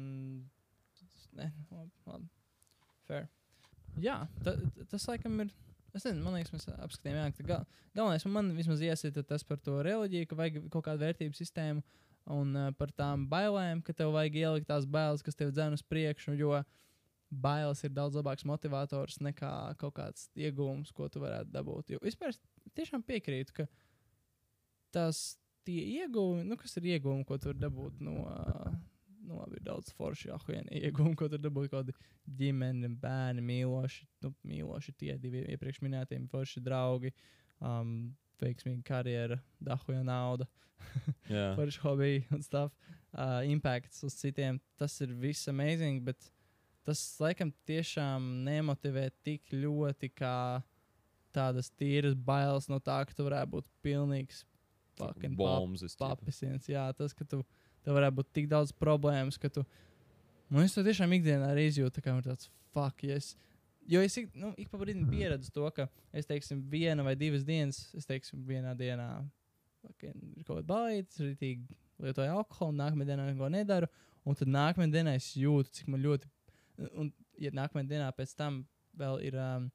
Nē, 1.35 1.51
labi, 1.75 1.91
labi. 2.07 2.31
Fair. 3.09 3.29
Jā, 4.01 4.21
ta, 4.45 4.55
ta- 4.55 4.87
tas 4.95 5.09
laikam 5.11 5.43
ir. 5.45 5.53
Es 5.95 6.03
nezinu, 6.03 6.25
man 6.25 6.35
liekas, 6.35 6.51
mēs 6.51 6.65
apskatījām, 6.83 7.21
jā, 7.21 7.27
ka 7.37 7.45
gal, 7.47 7.67
galvenais 7.95 8.25
man 8.27 8.49
vismaz 8.57 8.81
iesita 8.83 9.23
tas 9.23 9.45
par 9.47 9.61
to 9.63 9.77
reliģiju, 9.87 10.27
ka 10.27 10.39
vajag 10.41 10.57
kaut 10.73 10.89
kādu 10.89 11.05
vērtību 11.05 11.39
sistēmu 11.39 11.85
un 12.35 12.57
uh, 12.59 12.71
par 12.75 12.91
tām 12.99 13.29
bailēm, 13.31 13.83
ka 13.87 13.95
tev 13.95 14.11
vajag 14.17 14.41
ielikt 14.41 14.67
tās 14.73 14.89
bailes, 14.91 15.23
kas 15.23 15.39
tev 15.39 15.53
dzēn 15.55 15.77
uz 15.77 15.85
priekšu, 15.87 16.35
jo 16.41 16.57
bailes 17.43 17.83
ir 17.85 17.93
daudz 17.95 18.17
labāks 18.19 18.47
motivators 18.49 19.21
nekā 19.25 19.53
kaut 19.81 19.97
kāds 19.99 20.29
iegūms, 20.39 20.93
ko 20.95 21.09
tu 21.13 21.23
varētu 21.23 21.53
dabūt. 21.55 21.95
Jo 21.95 22.03
vispār 22.03 22.37
tiešām 22.79 23.05
piekrītu, 23.07 23.57
ka 23.61 23.67
tās 24.95 25.37
tie 25.67 25.83
ieguvumi, 26.01 26.45
nu, 26.49 26.59
kas 26.61 26.77
ir 26.79 26.91
ieguvumi, 26.95 27.27
ko 27.29 27.39
tu 27.39 27.53
vari 27.53 27.63
dabūt 27.67 28.03
no. 28.05 28.19
Nu, 29.25 29.39
labi, 29.39 29.57
ir 29.57 29.63
daudz 29.65 29.89
forši, 29.97 30.29
ah, 30.35 30.43
viena 30.45 30.69
iegūma, 30.69 31.15
ko 31.17 31.31
tur 31.33 31.41
dabūja 31.41 31.71
kaut 31.73 31.87
kādi 31.87 32.35
ģimene, 32.43 32.91
bērni, 33.01 33.41
mīloši, 33.41 34.05
nu, 34.21 34.35
mīloši 34.45 34.93
tie 35.01 35.15
divi 35.17 35.47
iepriekš 35.55 35.79
minētie 35.81 36.19
forši 36.29 36.61
draugi, 36.61 37.09
um, 37.65 38.11
veiksmīga 38.43 38.85
karjera, 38.85 39.39
dahuja 39.65 40.03
nauda, 40.05 40.45
jā, 41.33 41.55
forši 41.57 41.81
hobiji 41.87 42.27
un 42.37 42.45
stuff. 42.45 42.77
uh, 43.15 43.41
impacts 43.49 44.05
uz 44.05 44.19
citiem. 44.21 44.61
Tas 44.77 45.01
ir 45.01 45.17
viss 45.17 45.49
amazing, 45.49 46.05
bet 46.05 46.29
tas 46.85 47.03
laikam 47.23 47.53
tiešām 47.69 48.27
nemotivē 48.47 49.09
tik 49.25 49.53
ļoti 49.53 50.11
kā 50.15 50.37
tādas 51.35 51.71
tīras 51.75 52.15
bailes 52.15 52.69
no 52.71 52.79
tā, 52.83 53.01
ka 53.09 53.17
tu 53.17 53.27
varētu 53.27 53.57
būt 53.57 53.71
pilnīgs 53.85 54.45
Bombas. 55.99 56.21
papisiens. 56.21 56.69
Jā, 56.71 56.87
tas, 56.97 57.15
ka 57.17 57.27
tu, 57.27 57.43
tev 57.83 57.97
varētu 57.99 58.19
būt 58.21 58.31
tik 58.37 58.51
daudz 58.51 58.73
problēmas, 58.79 59.39
ka 59.41 59.51
tu. 59.51 59.65
Nu, 60.53 60.63
es 60.63 60.77
to 60.77 60.85
tiešām 60.87 61.17
ikdienā 61.17 61.51
arī 61.51 61.67
izjūtu, 61.71 62.05
kā 62.05 62.15
ir 62.15 62.27
tāds 62.27 62.51
fuck. 62.75 63.03
Ja 63.07 63.17
es, 63.19 63.33
jo 63.91 64.03
es 64.05 64.17
ik, 64.21 64.31
nu, 64.39 64.53
ik 64.61 64.71
pa 64.71 64.79
brīdim 64.79 65.09
pieredzu 65.11 65.51
to, 65.55 65.67
ka 65.75 65.89
es 66.15 66.29
teiksim, 66.31 66.63
viena 66.71 67.07
vai 67.07 67.17
divas 67.19 67.47
dienas, 67.47 67.89
es 67.99 68.07
teiksim, 68.07 68.45
vienā 68.47 68.77
dienā 68.79 69.09
ir 69.85 70.15
kaut 70.47 70.61
kāda 70.61 70.69
baita, 70.69 71.25
rītīgi 71.25 71.67
lietoju 72.05 72.39
alkoholu, 72.39 72.77
nākamajā 72.79 73.11
dienā 73.13 73.29
neko 73.33 73.51
nedaru. 73.53 73.91
Un 74.25 74.39
tad 74.39 74.49
nākamajā 74.49 74.93
dienā 74.95 75.19
es 75.19 75.33
jūtu, 75.37 75.73
cik 75.81 75.91
man 75.93 76.05
ļoti. 76.05 76.31
Un, 76.95 77.13
ja 77.39 77.53
nākamajā 77.55 77.91
dienā 77.91 78.11
pēc 78.17 78.35
tam 78.39 78.63
vēl 78.99 79.21
ir 79.29 79.37
um, 79.39 79.69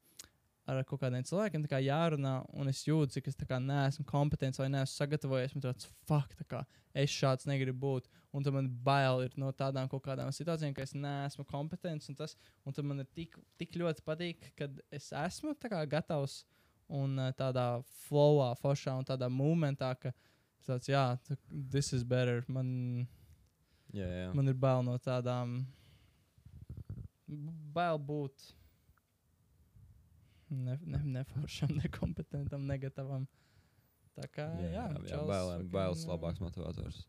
ar 0.68 0.82
kaut 0.88 1.00
kādiem 1.02 1.24
cilvēkiem 1.26 1.64
kā 1.70 1.80
jārunā, 1.82 2.34
un 2.60 2.70
es 2.70 2.82
jūtu, 2.86 3.16
cik 3.16 3.30
es 3.30 3.38
kā 3.48 3.58
neesmu 3.62 4.04
kompetents 4.08 4.60
vai 4.60 4.68
neesmu 4.70 4.92
sagatavojies, 4.92 5.54
man 5.56 5.64
tāds 5.64 5.88
fuck, 6.08 6.34
tā 6.38 6.46
kā 6.48 6.62
es 6.94 7.12
šāds 7.14 7.48
negribu 7.48 7.80
būt. 7.86 8.08
Un 8.36 8.44
tad 8.46 8.54
man 8.54 8.68
bail 8.84 9.24
ir 9.24 9.34
no 9.40 9.50
tādām 9.56 9.88
kaut 9.90 10.04
kādām 10.04 10.30
situācijām, 10.34 10.74
ka 10.76 10.84
es 10.86 10.94
neesmu 10.94 11.46
kompetents, 11.48 12.10
un, 12.12 12.18
tas, 12.18 12.36
un 12.64 12.76
man 12.86 13.02
ir 13.02 13.10
tik, 13.16 13.36
tik 13.58 13.78
ļoti 13.80 14.04
patīk, 14.06 14.52
kad 14.58 14.76
es 14.94 15.10
esmu 15.24 15.56
kā 15.64 15.82
gatavs 15.90 16.44
un 16.90 17.18
uh, 17.18 17.30
tādā 17.38 17.82
flowā, 18.06 18.52
foršā 18.58 18.96
un 18.98 19.06
tādā 19.06 19.30
momentā, 19.30 19.92
ka 19.98 20.12
tāds, 20.66 20.90
jā, 20.90 21.04
tā, 21.26 21.38
this 21.50 21.92
is 21.96 22.04
better. 22.04 22.44
Man, 22.48 23.08
Jā, 23.90 24.06
jā. 24.06 24.26
man 24.38 24.50
ir 24.50 24.58
bail 24.58 24.84
no 24.86 24.94
tādām, 25.02 25.64
bail 27.74 28.00
būt 28.02 28.50
ne, 30.50 30.78
ne, 30.82 31.02
neforšam, 31.18 31.76
nekompetentam, 31.82 32.66
negatavam. 32.66 33.28
Tā 34.18 34.26
kā, 34.34 34.48
jā, 34.58 34.72
jā, 34.74 34.84
jā 34.90 35.14
čels 35.14 35.30
bailēm, 35.30 35.64
bailes 35.72 36.04
jā. 36.04 36.10
labāks 36.10 36.42
motivators. 36.42 37.04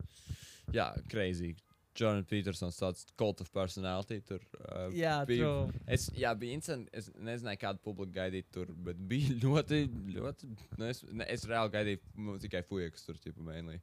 Jā, 0.72 0.92
crazy. 1.10 1.56
Jordan 1.98 2.24
Petersons 2.24 2.78
tāds 2.80 3.04
cult 3.20 3.42
of 3.44 3.50
personality 3.52 4.22
tur. 4.24 4.40
Uh, 4.56 4.86
Jā, 4.96 5.18
bija, 5.28 5.44
true. 5.44 5.82
es, 5.92 6.06
jā, 6.16 6.30
bija 6.38 6.56
interesanti. 6.56 6.88
Es 6.96 7.10
nezināju, 7.12 7.60
kādu 7.60 7.82
publiku 7.84 8.14
gaidīt 8.16 8.48
tur, 8.54 8.70
bet 8.86 9.00
bija 9.10 9.34
ļoti, 9.44 9.82
ļoti. 10.14 10.52
Nu, 10.78 10.88
es, 10.88 11.02
ne, 11.10 11.26
es 11.32 11.44
reāli 11.48 11.74
gaidīju 11.74 12.38
tikai 12.46 12.62
fujekus 12.68 13.04
tur, 13.08 13.20
tipu, 13.20 13.44
mainly. 13.44 13.76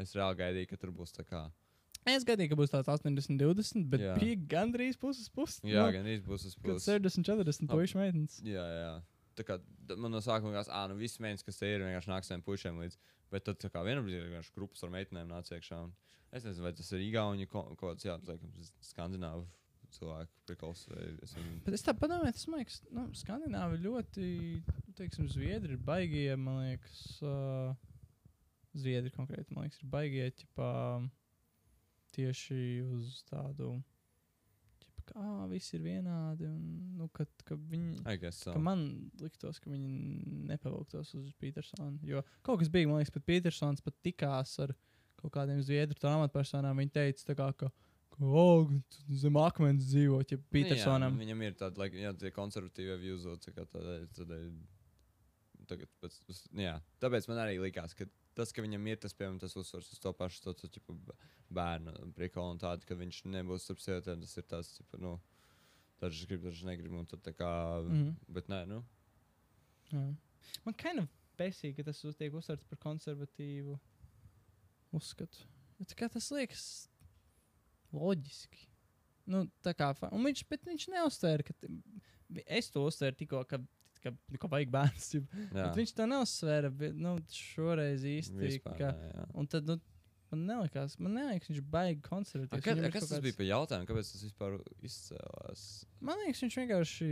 Es 0.00 0.12
reāli 0.16 0.42
gaidīju, 0.42 0.72
ka 0.74 0.80
tur 0.82 0.92
būs 0.92 1.16
tā 1.16 1.24
kā. 1.24 1.46
Es 2.04 2.24
gadīju, 2.28 2.50
ka 2.52 2.58
būs 2.60 2.72
tāds 2.72 2.90
80, 2.92 3.38
20, 3.40 3.86
bet 3.88 4.02
Jā. 4.04 4.14
bija 4.20 4.36
gandrīz 4.50 4.98
puses 5.00 5.30
puses. 5.32 5.62
Jā, 5.64 5.86
gan 5.94 6.04
īsti 6.10 6.28
būs 6.28 6.44
uz 6.50 6.54
Kad 6.58 6.66
puses. 6.74 6.88
60, 6.90 7.24
40 7.30 7.64
Ap- 7.64 7.72
puikas 7.78 7.94
meitenes. 7.96 8.38
Jā, 8.44 8.64
jā. 8.76 8.92
Tā 9.34 9.46
kā 9.48 9.56
man 9.96 10.12
no 10.14 10.20
sākuma 10.22 10.52
likās, 10.52 10.68
ah, 10.70 10.84
nu 10.90 10.98
viss 11.00 11.18
mēnesis, 11.22 11.46
kas 11.46 11.58
te 11.58 11.70
ir, 11.72 11.82
vienkārši 11.82 12.12
nāks 12.12 12.28
saviem 12.30 12.44
pušiem 12.46 12.76
līdzi. 12.84 13.00
Bet 13.32 13.48
tad, 13.48 13.64
kā 13.72 13.82
vienā 13.82 14.04
brīdī, 14.04 14.20
vienkārši 14.28 14.54
grupas 14.54 14.84
ar 14.86 14.92
meitenēm 14.94 15.32
nāca 15.32 15.56
iekšā. 15.56 15.80
Un 15.88 15.94
es 16.30 16.44
nezinu, 16.46 16.68
vai 16.68 16.74
tas 16.76 16.92
ir 16.92 17.02
Igauni 17.02 17.48
kaut 17.50 17.72
kāds, 17.80 18.04
jā, 18.06 18.14
laikam, 18.28 18.52
skandināvu 18.84 19.48
cilvēku 19.94 20.30
prikals. 20.48 20.84
Es 21.24 21.34
viņu... 21.38 21.56
Bet 21.66 21.76
es 21.78 21.84
tā 21.86 21.94
domāju, 21.96 22.34
tas 22.36 22.46
man 22.50 22.62
liekas, 22.62 22.78
nu, 22.94 23.06
Skandināvi 23.16 23.80
ļoti, 23.84 24.28
nu, 24.60 24.94
teiksim, 24.98 25.28
Zviedri 25.32 25.76
ir 25.76 25.82
baigie, 25.82 26.28
man 26.40 26.60
liekas, 26.66 27.02
uh, 27.22 27.74
Zviedri 28.74 29.12
konkrēti, 29.14 29.54
man 29.54 29.66
liekas, 29.68 29.82
ir 29.82 29.90
baigie, 29.92 30.30
ķipā, 30.42 30.70
tieši 32.14 32.56
uz 32.96 33.20
tādu, 33.28 33.74
kā 35.08 35.44
visi 35.50 35.76
ir 35.78 35.84
vienādi, 35.84 36.48
un, 36.48 36.64
nu, 36.98 37.08
kad, 37.14 37.30
ka 37.46 37.56
viņi, 37.58 38.00
so. 38.32 38.54
ka 38.54 38.60
man 38.62 38.86
liktos, 39.20 39.60
ka 39.62 39.72
viņi 39.72 40.44
nepavilktos 40.50 41.14
uz 41.18 41.32
Petersonu, 41.40 41.98
jo 42.06 42.24
kaut 42.46 42.62
kas 42.62 42.72
bija, 42.72 42.88
man 42.90 43.02
liekas, 43.02 43.14
pat 43.14 43.26
Petersons 43.28 43.84
pat 43.84 43.98
tikās 44.06 44.56
ar 44.64 44.74
kaut 45.20 45.32
kādiem 45.34 45.62
Zviedru 45.64 45.98
amatpersonām, 46.10 46.80
viņi 46.82 46.94
teica 46.94 47.36
kā, 47.38 47.50
ka, 47.64 47.70
oh, 48.20 48.70
zem 49.08 49.38
akmens 49.40 49.86
dzīvo, 49.88 50.20
ja 50.28 50.38
Petersonam. 50.52 51.14
Nu, 51.14 51.20
Jā, 51.20 51.26
viņam 51.26 51.44
ir 51.46 51.56
tāda, 51.60 51.84
like, 51.84 52.00
jā, 52.00 52.12
tie 52.20 52.32
konservatīvie 52.34 52.98
views, 53.00 53.28
tā 53.44 53.54
kā 53.54 53.64
tādēļ, 53.72 54.04
tādēļ, 54.18 54.50
tagad, 55.70 55.92
pēc, 56.04 56.20
jā, 56.60 56.76
tāpēc 57.02 57.28
man 57.30 57.44
arī 57.46 57.56
likās, 57.62 57.96
ka 57.96 58.08
tas, 58.34 58.52
ka 58.52 58.62
viņam 58.64 58.86
ir 58.90 58.98
tas, 59.02 59.14
piemēram, 59.16 59.38
tas 59.42 59.54
uzsvars 59.56 59.92
uz 59.94 59.98
to 60.02 60.12
pašu, 60.12 60.42
to, 60.44 60.54
to, 60.68 60.68
b- 60.94 61.14
bērnu 61.54 61.92
prikolu 62.16 62.54
un 62.54 62.58
tādu, 62.62 62.86
ka 62.88 62.94
viņš 62.98 63.22
nebūs 63.30 63.64
starp 63.68 63.80
sievietēm, 63.84 64.20
tas 64.24 64.36
ir 64.40 64.46
tas, 64.50 64.72
ķipa, 64.78 65.00
nu, 65.02 65.14
dažs 66.02 66.24
grib, 66.28 66.42
dažs 66.44 66.64
negrib, 66.66 66.92
un 66.98 67.06
tad 67.06 67.22
tā 67.26 67.32
kā, 67.38 67.50
Mhm. 67.86 68.16
bet 68.28 68.48
nē, 68.52 68.64
nu, 68.68 68.84
Jā. 69.92 70.16
Man 70.64 70.74
kind 70.74 70.98
of 71.00 71.08
besīk, 71.38 71.76
ka 71.76 71.82
tas 71.84 72.00
tiek 72.18 72.32
uztverts 72.34 72.64
par 72.68 72.78
konservatīvu 72.78 73.78
uzskatu. 74.92 75.44
Bet 75.78 75.94
kā 75.98 76.08
tas 76.10 76.30
liekas 76.30 76.88
loģiski. 77.94 78.66
Nu, 79.26 79.44
tā 79.64 79.72
kā, 79.76 79.88
viņš, 79.96 80.42
bet 80.50 80.64
viņš 80.68 80.88
neuztvēra, 80.92 81.44
ka 81.46 81.54
es 82.46 82.68
to 82.70 82.82
uztvēru 82.84 83.16
tikko, 83.22 83.44
ka, 83.48 83.58
ka, 84.04 84.12
ka 84.44 84.50
vajag 84.52 84.70
bērns. 84.74 85.08
jā. 85.16 85.66
Viņš 85.78 85.94
to 85.98 86.06
neuzsvēra, 86.12 86.70
nu, 87.00 87.16
šoreiz 87.32 88.04
īsti. 88.04 88.36
Vispār, 88.44 88.76
Ka, 88.78 88.92
jā. 88.94 89.24
un 89.34 89.46
tad, 89.50 89.66
nu, 89.70 89.78
man 90.34 90.44
nelikās, 90.50 90.98
man 91.00 91.14
nelikās, 91.18 91.50
viņš 91.52 91.64
baigi 91.72 92.02
konservatīvs. 92.06 92.66
Ir 92.66 92.90
kas 92.92 93.04
kaut 93.06 93.10
tas 93.14 93.24
bija 93.24 93.32
kāds- 93.32 93.40
par 93.40 93.46
jautājumu? 93.50 93.88
Kāpēc 93.90 94.12
tas 94.12 94.22
vispār 94.28 94.56
izcēlās? 94.90 95.66
Man 96.00 96.22
liekas, 96.24 96.44
viņš 96.46 96.56
vienkārši 96.62 97.10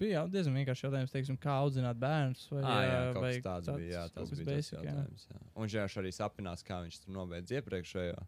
bija 0.00 0.22
diezgan 0.32 0.54
vienkārši 0.56 0.86
jautājums, 0.86 1.12
teiksim, 1.12 1.36
kā 1.40 1.54
audzināt 1.60 1.98
bērnus. 2.00 2.46
Vai, 2.52 2.62
Ah, 2.64 2.82
jā, 2.88 3.00
vai 3.20 3.32
kas 3.36 3.44
tāds 3.44 3.70
bija. 3.76 3.90
Jā, 3.98 4.04
tas 4.14 4.30
kas 4.30 4.38
bija 4.38 4.44
tas 4.46 4.54
basic, 4.56 4.72
jā. 4.78 4.84
jautājums. 4.94 5.26
Jā. 5.30 5.40
Un 5.54 5.66
viņš 5.68 5.96
arī 6.02 6.12
sapinās, 6.16 6.64
kā 6.64 6.78
viņš 6.86 7.00
tur 7.04 7.14
nobeidz 7.18 7.52
iepriekšējo. 7.58 8.22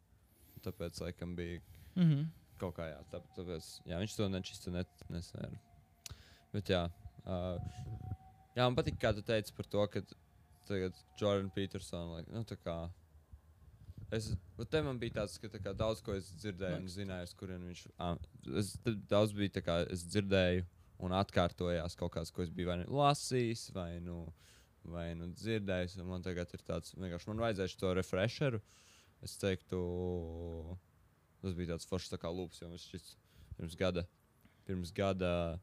Tāpēc, 0.63 1.01
laikam, 1.03 1.33
bija 1.37 1.61
Mhm. 1.97 2.27
kaut 2.59 2.77
kā 2.77 2.85
jā, 2.93 3.01
tā, 3.11 3.21
tāpēc, 3.37 3.71
jā 3.89 3.97
viņš 3.99 4.17
to 4.17 4.29
nečistu 4.29 4.71
net, 4.71 4.87
nesēra. 5.11 5.59
Bet 6.53 6.65
jā, 6.69 6.83
uh, 7.27 7.57
jā, 8.57 8.65
man 8.65 8.77
patīk, 8.79 8.99
kā 9.03 9.13
tu 9.17 9.25
teici 9.27 9.55
par 9.57 9.69
to, 9.71 9.87
ka 9.93 10.03
tagad 10.69 10.99
Jordan 11.21 11.51
Peterson, 11.55 12.13
like, 12.15 12.31
nu 12.33 12.45
tā 12.49 12.59
kā, 12.61 12.77
es, 14.15 14.33
te 14.71 14.83
man 14.85 15.01
bija 15.01 15.21
tāds, 15.23 15.39
ka 15.43 15.51
tā 15.53 15.63
kā 15.63 15.75
daudz 15.77 16.05
ko 16.05 16.15
es 16.19 16.31
dzirdēju 16.43 16.83
un 16.83 16.93
zināju, 16.93 17.31
uz 17.31 17.35
kurien 17.39 17.65
viņš, 17.71 17.83
es, 18.63 18.77
daudz 19.11 19.35
bija 19.37 19.57
tā 19.59 19.65
kā 19.67 19.81
es 19.91 20.07
dzirdēju 20.07 20.69
un 21.03 21.17
atkārtojās 21.19 21.99
kaut 21.99 22.15
kāds, 22.15 22.31
ko 22.31 22.45
es 22.45 22.53
biju 22.55 22.71
vai 22.71 22.79
nu 22.85 23.01
lasījis, 23.01 23.67
vai 23.75 23.91
nu, 24.05 24.21
vai 24.87 25.09
nu 25.19 25.33
dzirdējis, 25.35 25.99
man 26.07 26.23
tagad 26.23 26.55
ir 26.55 26.63
tāds, 26.67 26.95
vienkārši 26.95 27.33
man 27.33 27.43
vajadzēja 27.49 27.81
to 27.81 27.93
refresheru, 27.99 28.63
es 29.23 29.35
teiktu, 29.39 29.83
Tas 31.43 31.57
bija 31.59 31.73
tāds 31.73 31.89
foršs 31.91 32.13
tā 32.13 32.21
kā 32.23 32.31
lūps, 32.31 32.61
jo 32.63 32.71
viņš 32.71 32.85
šis 32.93 33.07
pirms 33.59 33.75
gada, 33.79 34.05
pirms 34.69 34.93
gada 34.95 35.59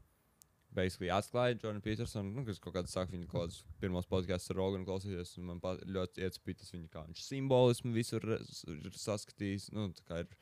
basically 0.74 1.10
atklāja 1.10 1.56
Jordanu 1.58 1.82
Petersonu, 1.82 2.30
nu, 2.36 2.44
kas 2.46 2.58
kaut 2.62 2.74
kādā 2.76 2.90
sāk 2.90 3.10
viņa 3.10 3.26
kaut 3.28 3.48
kādus 3.48 3.64
pirmos 3.82 4.06
podkāstus 4.06 4.52
ar 4.54 4.56
Roganu 4.60 4.86
klausīties, 4.86 5.36
un 5.38 5.44
man 5.50 5.60
ļoti 5.60 6.22
iecipīja 6.26 6.60
tas 6.62 6.70
viņa, 6.74 6.88
kā 6.92 7.04
viņš 7.08 7.22
simbolismu 7.26 7.92
visur 7.96 8.22
ir 8.38 8.90
saskatījis, 8.94 9.70
nu, 9.74 9.88
tā 9.98 10.04
kā 10.06 10.20
ir 10.24 10.34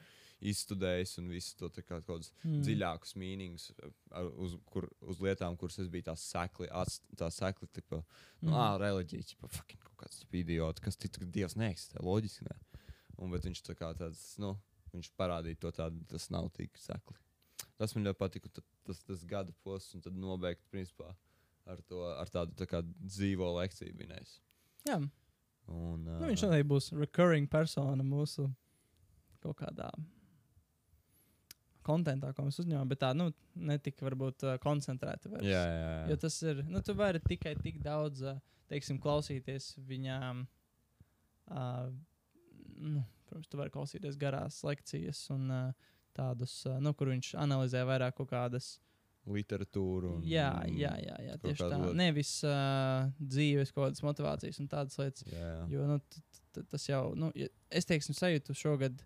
izstudējis 0.53 1.17
un 1.19 1.31
visu 1.33 1.57
to 1.59 1.69
tā 1.75 1.83
kā 1.83 1.97
kaut 1.99 2.07
kādus 2.07 2.29
Mm. 2.45 2.61
dziļākus 2.63 3.15
mīnings 3.19 3.71
uz, 4.39 4.53
kur, 4.71 4.87
uz 5.03 5.19
lietām, 5.19 5.57
kuras 5.59 5.79
es 5.83 5.89
biju 5.91 6.07
tā 6.07 6.15
sekli, 6.17 6.69
ats, 6.71 7.01
tā 7.17 7.27
sekli, 7.35 7.67
tipo, 7.75 8.05
nu, 8.43 8.53
Mhm. 8.53 8.55
ā, 8.55 8.79
reliģija, 8.79 9.27
tipo, 9.33 9.49
fucking 9.49 9.81
kaut 9.83 9.97
kāds 10.05 10.23
idiots, 10.33 10.81
kas 10.81 10.97
tic, 10.97 11.11
ka 11.19 11.25
Dievs 11.27 11.57
neeksistē, 11.57 11.99
loģiski, 12.01 12.47
ne? 12.47 12.57
Un, 13.19 13.31
bet 13.33 13.43
viņš 13.43 13.63
tā 13.67 13.75
kā 13.75 13.91
tāds, 13.99 14.39
nu, 14.39 14.57
viņš 14.95 15.11
parādīja 15.19 15.59
to 15.59 15.73
tādu, 15.73 16.07
tas 16.07 16.31
nav 16.31 16.53
tik 16.53 16.71
sekli. 16.79 17.17
Tas 17.77 17.95
man 17.97 18.05
ļoti 18.05 18.19
patika, 18.19 18.47
un 18.47 18.53
tad 18.53 18.65
tas, 18.89 19.05
tas 19.07 19.23
gada 19.29 19.55
posms, 19.63 19.95
un 19.99 20.05
tad 20.09 20.19
nobeigt, 20.19 20.65
principā, 20.73 21.13
ar, 21.69 21.85
to, 21.89 22.03
ar 22.17 22.33
tādu 22.33 22.57
tā 22.59 22.69
kā 22.71 22.83
dzīvo 22.83 23.53
lekciju 23.61 24.09
nice. 24.09 24.41
Jā, 24.89 24.99
Un, 25.69 26.07
uh, 26.07 26.17
nu, 26.17 26.29
viņš 26.31 26.47
noteikti 26.47 26.69
būs 26.69 26.93
recurring 26.97 27.49
persona 27.51 28.05
mūsu 28.05 28.47
kaut 29.43 29.59
kādā 29.61 29.91
kontentā, 31.85 32.35
ko 32.37 32.45
mēs 32.47 32.59
uzņēmām, 32.63 32.89
bet 32.91 33.01
tā, 33.01 33.13
nu, 33.17 33.31
netika 33.69 34.05
varbūt 34.05 34.45
uh, 34.45 34.57
koncentrēta. 34.61 35.31
vairs. 35.33 35.47
Jā, 35.49 35.61
jā, 35.61 35.85
jā. 35.85 36.07
Jo 36.13 36.19
tas 36.25 36.37
ir, 36.45 36.63
nu, 36.69 36.83
tu 36.85 36.97
vari 36.97 37.21
tikai 37.25 37.55
tik 37.61 37.81
daudz, 37.85 38.25
ā, 38.29 38.35
teiksim, 38.73 38.99
klausīties 39.01 39.71
viņām. 39.89 40.43
Uh, 41.49 41.87
nu, 42.77 43.05
protams, 43.29 43.49
tu 43.49 43.61
vari 43.61 43.73
klausīties 43.73 44.19
garās 44.21 44.61
lekcijas 44.69 45.23
un 45.33 45.49
uh, 45.53 45.95
tādus, 46.19 46.59
uh, 46.69 46.77
nu, 46.83 46.93
kur 46.99 47.11
viņš 47.15 47.33
analizē 47.41 47.85
vairāk 47.89 48.19
kaut 48.19 48.31
kādas 48.35 48.75
literatūru. 49.29 50.15
Un, 50.19 50.23
Jā, 50.25 50.49
jā, 50.73 50.93
jā, 51.05 51.17
jā 51.27 51.35
tieši 51.43 51.61
tā. 51.65 51.69
lietu. 51.75 51.95
Nevis 51.99 52.31
uh, 52.49 53.11
dzīves 53.21 53.73
kaut 53.75 53.89
kādas 53.91 54.05
motivācijas 54.07 54.61
un 54.63 54.71
tādas 54.73 54.97
lietas. 55.01 55.27
Jā, 55.29 55.51
jā. 55.53 55.65
Jo 55.75 55.87
nu, 55.91 55.99
t- 56.01 56.23
t- 56.57 56.65
tas 56.73 56.87
jau, 56.89 57.03
nu, 57.19 57.29
es 57.69 57.89
teiksim, 57.89 58.17
sajūtu 58.17 58.57
šogad 58.57 59.03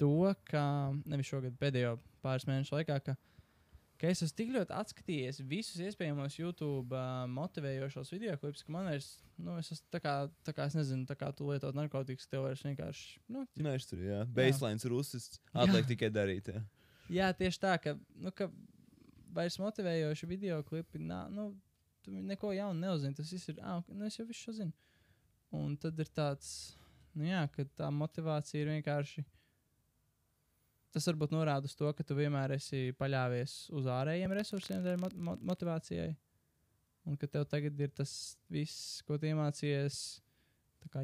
to, 0.00 0.10
ka 0.50 0.64
nevis 1.08 1.30
šogad, 1.30 1.54
pēdējo 1.62 1.94
pāris 2.26 2.48
mēnešu 2.50 2.74
laikā, 2.80 2.98
ka, 3.06 3.14
ka 4.00 4.10
es 4.12 4.22
esmu 4.24 4.36
tik 4.38 4.52
ļoti 4.54 4.74
atskatījies 4.76 5.42
visus 5.48 5.80
iespējamos 5.86 6.38
YouTube 6.38 6.96
uh, 6.96 7.24
motivējošos 7.32 8.12
video 8.14 8.36
klipus, 8.40 8.64
ka 8.66 8.74
man 8.74 8.90
vairs, 8.90 9.10
nu, 9.40 9.56
es 9.60 9.72
esmu 9.74 9.92
tā 9.94 10.00
kā, 10.04 10.14
tā 10.46 10.54
kā 10.56 10.68
es 10.70 10.78
nezinu, 10.78 11.06
tā 11.08 11.16
kā 11.18 11.30
tu 11.36 11.48
lietot 11.50 11.76
narkotikas, 11.76 12.28
tev 12.30 12.46
vairs 12.46 12.64
vienkārši, 12.66 13.20
nu, 13.32 13.44
Nē, 13.60 13.76
es 13.80 13.88
tur, 13.90 14.02
jā. 14.04 14.22
Baselines 14.36 14.88
rusis. 14.90 15.30
Jā. 15.36 15.66
Atliek 15.66 15.88
tikai 15.92 16.12
darīt, 16.12 16.52
jā. 16.52 16.64
Jā, 17.12 17.30
tieši 17.38 17.62
tā, 17.62 17.76
ka, 17.82 17.94
nu, 18.18 18.32
ka 18.34 18.50
vairs 19.36 19.58
motivējoši 19.62 20.28
video 20.28 20.58
klipi, 20.66 21.00
nā, 21.02 21.26
nu, 21.32 21.50
tu 22.04 22.14
neko 22.14 22.52
jaunu 22.56 22.80
neuzzini. 22.80 23.16
Tas 23.18 23.30
viss 23.32 23.52
ir, 23.52 23.60
ah, 23.62 23.82
nu, 23.92 24.06
es 24.08 24.18
jau 24.18 24.26
visu 24.26 24.54
zinu. 24.56 24.74
Un 25.54 25.76
tad 25.80 25.98
ir 26.02 26.10
tāds, 26.14 26.48
nu, 27.14 27.26
jā, 27.28 27.44
ka 27.52 27.66
tā 27.78 27.90
motivācija 27.94 28.62
ir 28.62 28.72
vienkārši. 28.74 29.24
Tas 30.94 31.06
varbūt 31.10 31.34
norāda 31.34 31.68
uz 31.68 31.74
to, 31.76 31.88
ka 31.92 32.04
tu 32.06 32.16
vienmēr 32.16 32.54
esi 32.56 32.94
paļāvies 32.96 33.56
uz 33.76 33.88
ārējiem 33.90 34.32
resursiem, 34.38 34.86
mot 35.00 35.16
mot 35.28 35.42
motivācijai. 35.52 36.14
Un 37.06 37.18
ka 37.20 37.28
tev 37.30 37.44
tagad 37.50 37.78
ir 37.78 37.92
tas 37.94 38.12
viss, 38.50 39.02
ko 39.06 39.18
tu 39.18 39.28
iemācījies, 39.28 39.98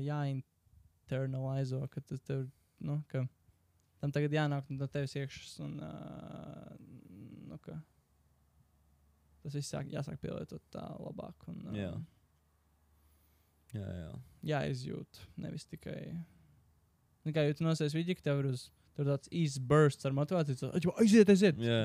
jāinternalizē, 0.02 1.82
ka 1.92 2.02
tas 2.06 2.22
tev, 2.26 2.48
nu, 2.82 2.98
ka 3.10 3.22
tam 4.02 4.14
tagad 4.14 4.34
jānāk 4.34 4.70
no 4.74 4.88
tevis 4.90 5.14
iekšas. 5.20 5.60
Un, 5.66 5.76
uh, 5.78 6.72
nu, 7.50 7.58
tas 9.44 9.54
viss 9.58 9.70
sāk, 9.74 9.92
jāsāk 9.92 10.18
pielietot 10.22 10.64
tā 10.74 10.82
labāk. 11.02 11.46
Un, 11.52 11.62
uh, 11.68 11.78
Jā. 11.78 11.92
Jā, 13.72 13.88
jā. 13.96 14.08
Jāizjūt, 14.50 15.22
nevis 15.40 15.64
tikai. 15.64 16.12
Nu, 17.24 17.32
kā 17.32 17.46
jau 17.46 17.54
tu 17.56 17.64
nosies 17.64 17.94
ka 18.18 18.26
tev 18.26 18.42
ir 18.42 18.50
uz, 18.50 18.66
tur 18.96 19.08
tāds 19.12 19.30
īsts 19.32 19.62
bursts 19.68 20.08
ar 20.08 20.16
motivāciju. 20.16 20.72
ā, 20.72 20.96
Aiziet, 21.04 21.32
aiziet! 21.32 21.60
jā. 21.62 21.84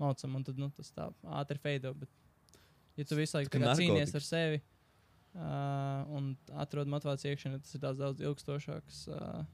Maucam, 0.00 0.34
un 0.36 0.44
tad 0.44 0.58
nu, 0.60 0.68
tas 0.76 0.90
tā 0.92 1.08
ātri 1.38 1.60
feido. 1.60 1.94
Bet, 1.96 2.10
ja 3.00 3.06
tu 3.08 3.16
visu 3.16 3.38
laiku 3.38 3.62
cīnies 3.64 4.12
ar 4.18 4.24
sevi 4.24 4.58
uh, 4.60 6.02
un 6.16 6.34
atrod 6.60 6.90
motivāciju 6.92 7.32
iekšienē, 7.32 7.60
tas 7.64 7.76
ir 7.76 7.82
daudz, 7.84 8.02
daudz 8.02 8.24
ilgstošāks. 8.28 9.02
Uh, 9.08 9.46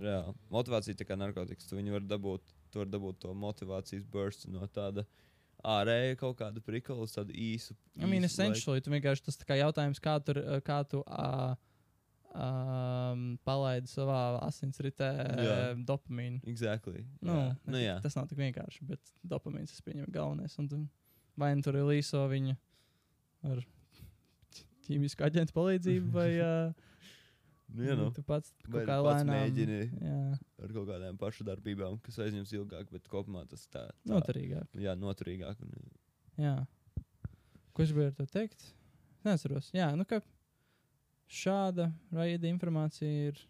jā. 0.00 0.20
Motivācija 0.52 0.96
tā 0.96 1.06
kā 1.08 1.18
narkotikas. 1.20 1.68
Tu 1.68 1.76
viņu 1.76 1.98
var 1.98 2.06
dabūt, 2.08 2.54
tu 2.72 2.80
var 2.82 2.92
dabūt 2.92 3.20
to 3.26 3.34
motivācijas 3.36 4.06
burstu 4.08 4.52
no 4.54 4.68
tāda 4.72 5.04
ārēja 5.60 6.16
kaut 6.22 6.38
kāda 6.40 6.62
prikala 6.64 7.04
uz 7.04 7.12
tādu 7.12 7.36
īsu. 7.36 7.76
I 8.00 8.06
mean, 8.08 8.24
īsu 8.24 8.32
essentially, 8.32 8.80
tu 8.80 8.92
vienkārši 8.94 9.26
tas 9.28 9.36
kā 9.44 9.60
jautājums, 9.60 10.00
kā, 10.00 10.16
tur, 10.24 10.40
kā 10.64 10.80
tu 10.88 11.02
uh, 11.04 11.52
um, 12.34 13.24
palaidi 13.46 13.90
savā 13.90 14.20
asinsritē 14.46 15.10
uh, 15.24 15.82
dopamīnu. 15.86 16.40
Exactly. 16.50 17.04
Nu, 17.20 17.36
jā. 17.36 17.48
Nu, 17.66 17.82
jā. 17.82 17.96
tas 18.04 18.16
nav 18.18 18.28
tik 18.30 18.40
vienkārši, 18.42 18.84
bet 18.88 19.14
dopamīns 19.26 19.74
tas 19.74 19.84
pieņem 19.86 20.10
galvenais. 20.14 20.56
Tu, 20.56 20.82
vai 21.40 21.52
nu 21.56 21.66
tur 21.66 21.80
ir 21.80 21.88
līso 21.88 22.22
viņa 22.30 22.56
ar 23.50 23.64
ķīmisku 24.86 25.26
aģentu 25.26 25.56
palīdzību, 25.56 26.14
vai 26.14 26.30
uh, 26.46 26.86
Nu, 27.70 27.84
jā, 27.86 27.94
nu. 27.94 28.08
tu 28.10 28.22
pats 28.26 28.50
kaut 28.66 28.82
kā 28.88 28.96
lēnām. 28.98 29.28
mēģini 29.30 29.76
Jā, 30.02 30.20
ar 30.64 30.72
kaut 30.74 30.88
kādām 30.88 31.18
pašu 31.20 31.46
darbībām, 31.46 32.00
kas 32.02 32.18
aizņems 32.24 32.50
ilgāk, 32.58 32.88
bet 32.90 33.06
kopumā 33.10 33.44
tas 33.50 33.62
tā. 33.70 33.84
tā 33.92 34.10
noturīgāk. 34.10 34.72
Jā, 34.82 34.96
noturīgāk. 34.98 35.60
Un, 35.62 35.92
Jā. 36.40 36.56
Ko 37.76 37.84
es 37.84 37.92
gribēju 37.92 38.10
ar 38.10 38.16
to 38.18 38.26
teikt? 38.32 38.64
Neatceros. 39.26 39.70
Jā, 39.76 39.90
nu 39.98 40.06
ka 40.08 40.18
šāda 41.30 41.90
raida 42.14 42.48
informācija 42.50 43.30
ir 43.30 43.40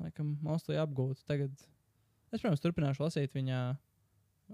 laikam 0.00 0.34
mostly 0.44 0.78
apgūta. 0.80 1.24
Tagad 1.28 1.52
es, 1.54 2.40
protams, 2.40 2.62
turpināšu 2.64 3.04
lasīt 3.04 3.36
viņa. 3.36 3.64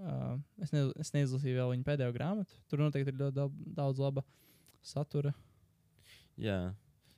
Uh, 0.01 0.37
es, 0.63 0.71
ne, 0.71 0.85
es 1.03 1.11
neizlasīju 1.17 1.57
vēl 1.59 1.73
viņa 1.73 1.87
pēdējo 1.89 2.15
grāmatu. 2.15 2.59
Tur 2.71 2.83
noteikti 2.85 3.11
ir 3.11 3.19
ļoti 3.19 3.35
daudz, 3.35 3.57
daudz 3.75 4.03
laba 4.03 4.23
satura. 4.87 5.33
jā. 6.39 6.61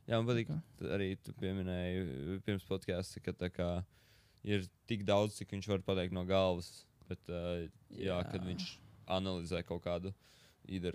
jā, 0.08 0.16
man 0.16 0.28
patīk. 0.30 0.54
Arī 0.88 1.10
tu 1.20 1.34
pieminēji 1.40 2.04
uh, 2.04 2.38
pirms 2.46 2.64
podkāstā, 2.68 3.20
ka 3.24 3.36
tā 3.36 3.50
kā 3.52 3.68
ir 4.48 4.64
tik 4.88 5.04
daudz, 5.08 5.36
cik 5.36 5.52
viņš 5.52 5.68
var 5.74 5.84
pateikt 5.84 6.16
no 6.16 6.24
galvas. 6.28 6.70
Bet, 7.10 7.20
uh, 7.28 7.66
jā, 7.92 8.16
Jā. 8.16 8.24
kad 8.32 8.48
viņš 8.48 8.70
analizē 9.12 9.60
kaut 9.68 9.84
kādu, 9.84 10.14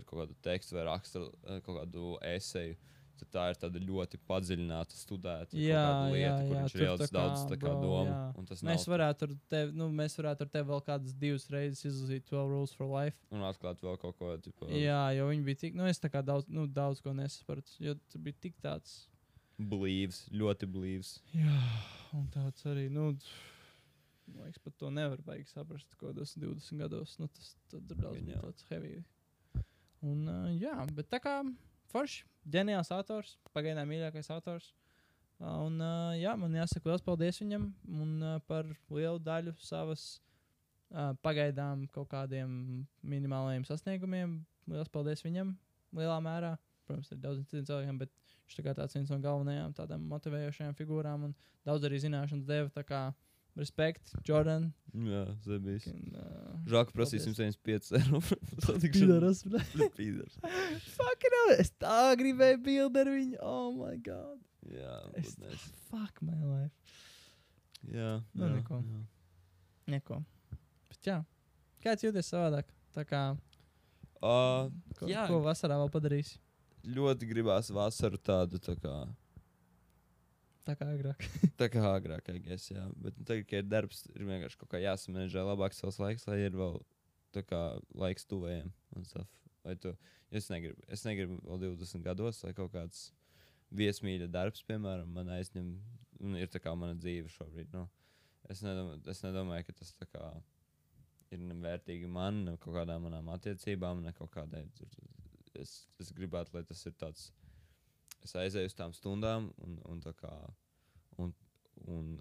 kaut 0.08 0.18
kādu 0.24 0.38
tekstu 0.42 0.80
vai 0.80 0.88
raksta 0.88 1.28
kaut 1.62 1.76
kādu 1.76 2.16
esēju, 2.26 2.78
tad 3.22 3.30
tā 3.34 3.46
ir 3.52 3.60
tāda 3.62 3.82
ļoti 3.84 4.20
padziļināta, 4.30 4.98
studēta 4.98 5.58
Jā, 5.58 5.84
lieta, 6.12 6.22
jā, 6.22 6.36
kur 6.38 6.54
jā, 6.54 6.62
viņš 6.62 6.76
tur 6.76 6.84
ir 6.84 6.92
kā, 7.02 7.08
daudz 7.18 7.44
kā 7.52 7.74
bro, 7.74 7.74
domu. 7.84 8.46
Mēs 8.70 8.88
varētu, 8.92 9.28
ar 9.28 9.36
tevi, 9.54 9.76
nu, 9.80 9.90
mēs 10.00 10.18
varētu 10.20 10.46
ar 10.48 10.52
tevi 10.54 10.70
vēl 10.72 10.84
kādas 10.88 11.18
divas 11.26 11.48
reizes 11.54 11.84
izlasīt 11.90 12.30
12 12.32 12.54
Rules 12.54 12.74
for 12.78 12.90
Life. 12.92 13.20
un 13.34 13.44
atklāt 13.48 13.84
vēl 13.84 14.00
kaut 14.02 14.18
ko 14.20 14.32
tādu 14.36 14.72
Jā, 14.78 15.02
jo 15.18 15.28
viņi 15.32 15.46
bija 15.48 15.62
tik, 15.66 15.78
nu, 15.78 15.86
es 15.90 16.02
tā 16.04 16.12
kā 16.14 16.24
daudz, 16.26 16.48
nu, 16.54 16.68
daudz 16.68 17.02
ko 17.04 17.14
nesapratu. 17.18 17.76
Jo 17.84 17.98
tur 18.12 18.24
bija 18.28 18.42
tik 18.48 18.58
tāds. 18.64 19.06
blīvs, 19.58 20.28
ļoti 20.38 20.68
blīvs. 20.70 21.16
Jā, 21.34 21.60
un 22.14 22.28
tāds 22.34 22.66
arī, 22.70 22.88
nu, 22.94 23.10
man 24.30 24.46
liekas, 24.46 24.62
pat 24.64 24.76
to 24.78 24.92
nevar 24.94 25.22
baigi 25.26 25.50
saprast, 25.50 25.96
ko 25.98 26.12
tas 26.14 26.36
20 26.38 26.84
gados. 26.84 27.16
Nu, 27.22 27.30
tas 27.34 27.56
tur 27.72 27.82
daudz 27.90 28.22
bija 28.22 28.42
tāds 28.44 28.68
heavy. 28.70 29.00
Un, 30.06 30.28
uh, 30.30 30.50
jā, 30.54 30.76
bet 30.94 31.10
tā 31.10 31.18
kā 31.24 31.40
forši, 31.92 32.26
ģeniāls 32.54 32.92
autors, 32.96 33.36
pagaidām 33.56 33.90
mīļākais 33.92 34.30
autors. 34.36 34.72
Uh, 35.38 35.68
un, 35.68 35.78
uh, 35.84 36.16
jā, 36.18 36.34
man 36.40 36.56
jāsaka 36.58 36.90
liels 36.90 37.04
paldies 37.06 37.38
viņam 37.44 37.68
un, 37.94 38.14
uh, 38.24 38.38
par 38.50 38.66
lielu 38.90 39.20
daļu 39.22 39.54
savas 39.62 40.06
uh, 40.90 41.12
pagaidām 41.22 41.86
kaut 41.94 42.10
kādiem 42.10 42.86
minimālajiem 43.06 43.68
sasniegumiem. 43.68 44.40
Liels 44.68 44.90
paldies 44.90 45.22
viņam 45.26 45.54
lielā 45.98 46.18
mērā. 46.24 46.56
Protams, 46.88 47.12
ir 47.12 47.20
daudz 47.20 47.44
citu 47.52 47.66
cilvēkiem, 47.68 48.00
bet 48.00 48.12
viņš 48.48 48.58
tā 48.64 48.74
tāds 48.74 48.96
viens 48.96 49.10
no 49.12 49.20
galvenajām 49.22 49.74
tādām 49.76 50.06
motivējošajām 50.08 50.76
figūrām 50.80 51.28
un 51.28 51.34
daudz 51.68 51.84
arī 51.84 52.00
zināšanas 52.00 52.48
deva. 52.48 52.72
Tā 53.58 53.64
respekt, 53.64 54.12
Jordan. 54.28 54.68
Jā, 54.94 55.24
zebīs. 55.46 55.88
Un, 55.90 56.14
uh, 56.14 56.84
ka 56.86 56.94
prasīsim 56.94 57.34
75 57.38 57.92
eiro 57.98 58.22
satikšanu. 58.22 58.92
Pīdaras, 59.18 59.42
bro. 59.50 59.62
Pīdars. 59.98 60.38
Fucking 60.94 61.36
hell, 61.40 61.54
es 61.64 61.72
tā 61.82 61.98
gribēju 62.22 62.62
bildi 62.66 63.02
ar 63.04 63.12
viņu. 63.16 63.40
Oh 63.42 63.72
my 63.74 63.96
god. 64.06 64.38
Jā, 64.70 64.98
Es 65.18 65.36
nice. 65.42 65.72
Fuck 65.90 66.22
my 66.22 66.38
life. 66.38 66.98
jā. 67.90 68.18
Nu, 68.34 68.46
jā, 68.48 68.54
neko. 68.60 68.82
jā. 68.84 69.04
Neko. 69.98 70.22
Bet 70.92 71.08
jā. 71.12 71.18
Kāds 71.84 72.04
jūties 72.06 72.30
savādāk? 72.34 72.70
Tā 72.96 73.06
kā, 73.08 73.26
Uh, 74.18 74.72
ko, 74.98 75.06
Jā. 75.06 75.28
ko 75.30 75.36
vasarā 75.46 75.76
vēl 75.78 75.92
padarīs? 75.94 76.32
ļoti 76.90 77.28
gribās 77.30 77.68
vasaru 77.70 78.18
tādu 78.18 78.58
tā 78.58 78.74
kā, 78.82 78.94
Tā 80.68 80.76
kā 80.76 80.90
agrāk. 80.92 81.24
tā 81.60 81.70
kā 81.72 81.84
agrāk, 81.88 82.30
guess, 82.44 82.72
jā. 82.74 82.84
Bet 83.00 83.18
nu, 83.20 83.26
tagad, 83.28 83.48
kad 83.48 83.64
ir 83.64 83.70
darbs, 83.72 84.04
ir 84.14 84.26
vienkārši 84.28 84.60
kaut 84.60 84.72
kā 84.74 84.82
jāsamanģē 84.84 85.46
labāk 85.48 85.76
savs 85.78 86.00
laiks, 86.04 86.28
lai 86.28 86.42
ir 86.44 86.58
vēl 86.60 86.80
kā 87.48 87.62
laiks 87.94 88.26
tuvējiem 88.26 88.72
un 88.98 89.06
stuff. 89.06 89.30
Tu, 89.84 89.92
es 90.32 90.48
negribu, 90.50 90.82
es 90.92 91.04
negribu 91.06 91.38
vēl 91.46 91.76
20 91.76 92.04
gados, 92.06 92.40
lai 92.46 92.54
kaut 92.58 92.72
kāds 92.74 93.10
viesmīļa 93.76 94.30
darbs, 94.32 94.64
piemēram, 94.68 95.12
man 95.14 95.32
aizņem, 95.36 95.72
un 96.24 96.38
ir 96.40 96.52
tā 96.52 96.62
kā 96.64 96.74
mana 96.76 96.96
dzīve 96.98 97.32
šobrīd. 97.34 97.74
Nu, 97.76 97.86
es, 98.48 98.64
nedomāju, 98.64 99.02
es 99.12 99.24
nedomāju, 99.26 99.68
ka 99.68 99.76
tas 99.82 99.94
tā 100.00 100.08
kā 100.12 100.30
ir 101.36 101.44
nevērtīgi 101.44 102.08
man, 102.12 102.46
ne 102.48 102.56
kaut 102.62 102.78
kādām 102.80 103.08
manām 103.08 103.32
attiecībām, 103.36 104.04
ne 104.06 104.16
kaut 104.16 104.32
kādai. 104.36 104.64
Es, 105.58 105.82
es 106.00 106.14
gribētu, 106.16 106.56
lai 106.56 106.64
tas 106.68 106.84
ir 106.88 106.96
tāds, 107.00 107.32
es 108.26 108.36
aizēju 108.36 108.72
uz 108.72 108.78
tām 108.78 108.96
stundām 108.96 109.52
un, 109.64 109.78
un 109.90 110.02
tā 110.04 110.14
kā. 110.18 110.32
Un, 111.18 111.34
un 111.90 112.16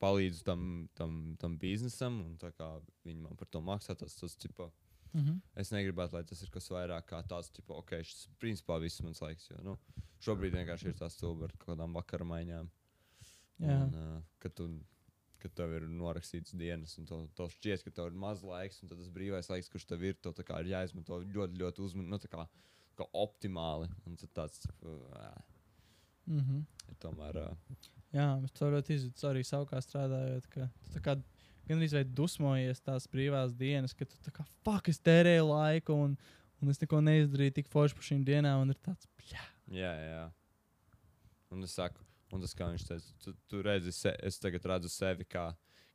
palīdzu 0.00 0.44
tam, 0.44 0.64
tam, 0.96 1.34
tam 1.40 1.58
biznesam, 1.60 2.22
viņi 2.40 3.20
man 3.20 3.36
par 3.40 3.48
to 3.48 3.60
maksā. 3.64 3.96
Tas, 3.96 4.16
tas, 4.16 4.36
tipa, 4.40 4.70
Mhm. 5.14 5.36
Es 5.62 5.70
negribētu, 5.70 6.16
lai 6.16 6.24
tas 6.26 6.40
ir 6.42 6.50
kas 6.50 6.66
vairāk 6.72 7.06
kā 7.12 7.20
tāds, 7.30 7.52
tipo, 7.54 7.76
ok, 7.78 8.00
šis 8.02 8.26
principā 8.42 8.80
viss 8.82 9.02
mans 9.04 9.22
laiks. 9.22 9.46
Jo, 9.52 9.60
nu, 9.62 9.76
šobrīd 10.26 10.56
vienkārši 10.58 10.90
ir 10.90 10.98
tās 10.98 11.14
stūra 11.14 11.46
ar 11.46 11.54
kaut 11.54 11.70
kādām 11.70 11.94
vakara 11.94 12.26
maiņām. 12.26 12.70
Un, 13.62 13.94
uh, 13.94 14.16
kad, 14.42 14.56
tu, 14.58 14.66
kad 15.38 15.54
tev 15.54 15.76
ir 15.78 15.86
norakstīts 15.86 16.56
dienas, 16.58 16.96
un 16.98 17.06
tev, 17.06 17.28
tev 17.38 17.52
šķiet, 17.54 17.84
ka 17.86 17.94
tev 17.94 18.10
ir 18.10 18.18
maz 18.18 18.42
laiks, 18.42 18.82
un 18.82 18.90
tas 18.90 19.12
brīvais 19.14 19.48
laiks, 19.52 19.70
kurš 19.70 19.86
tev 19.92 20.02
ir, 20.02 20.18
tev 20.18 20.40
ir 20.42 20.72
jāizmanto 20.72 21.20
ļoti, 21.22 21.60
ļoti 21.62 21.86
uzmanīgi, 21.86 22.10
nu, 22.10 22.18
kā, 22.98 23.06
optimāli. 23.14 23.88
Un 24.06 24.16
tad 24.20 24.32
tāds 24.40 24.64
uh, 24.82 25.34
Mhm. 26.26 26.62
ir 26.88 26.96
tomēr. 27.02 27.36
Uh, 27.50 27.90
Jā, 28.14 28.28
es 28.46 28.52
to 28.54 28.68
ļoti 28.70 28.94
izjūtu 28.94 29.26
arī 29.28 29.42
savukārt 29.44 29.84
strādājot. 29.88 30.46
Ka 30.54 30.68
tu 30.92 31.00
kā 31.02 31.16
gan 31.68 31.80
arī 31.82 32.04
dusmojies 32.14 32.80
tās 32.84 33.08
brīvās 33.10 33.52
dienas, 33.58 33.92
kad 33.98 34.08
tu 34.22 34.30
kā 34.30 34.44
fuck, 34.64 34.88
es 34.88 35.00
tērēju 35.02 35.48
laiku 35.50 35.96
un, 35.98 36.16
un 36.62 36.70
es 36.70 36.78
neko 36.80 37.00
neizdarīju 37.02 37.54
tik 37.58 37.68
forši 37.72 37.94
par 37.98 38.06
šīm 38.08 38.24
dienām. 38.24 38.62
Un 38.62 38.70
ir 38.70 38.78
tāds, 38.86 39.08
jā, 39.32 39.42
Jā, 39.72 39.92
jā. 39.96 40.24
Un 41.50 41.62
es 41.64 41.72
saku, 41.72 42.00
un 42.32 42.40
tas, 42.42 42.52
kā 42.54 42.66
viņš 42.70 42.84
teica, 42.88 43.12
tu, 43.24 43.32
tu 43.48 43.62
redzi, 43.64 43.92
se, 43.96 44.12
es 44.22 44.38
tagad 44.38 44.64
redzu 44.68 44.90
sevi, 44.92 45.24
kā, 45.24 45.48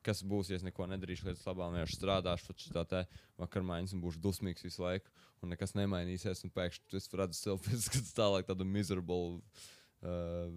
kas 0.05 0.21
būs, 0.23 0.51
ja 0.51 0.59
es 0.59 0.65
neko 0.65 0.87
nedarīšu 0.89 1.27
lietas 1.27 1.43
ja 1.45 1.83
es 1.83 1.95
strādāšu 1.97 2.47
pēc 2.49 2.67
šitā 2.67 2.85
te 2.87 3.01
vakarmaiņas 3.41 3.95
un 3.95 4.03
būšu 4.03 4.21
dusmīgs 4.23 4.63
visu 4.65 4.83
laiku, 4.83 5.11
un 5.43 5.53
nekas 5.53 5.75
nemainīsies, 5.75 6.43
un 6.45 6.53
pēkšņi 6.55 6.99
es 6.99 7.09
redzu 7.21 7.39
sev 7.39 7.59
pēc 7.65 7.89
tam 7.95 8.07
tālāk 8.21 8.47
tādu 8.47 8.67
miserable 8.67 9.39
uh, 9.39 10.47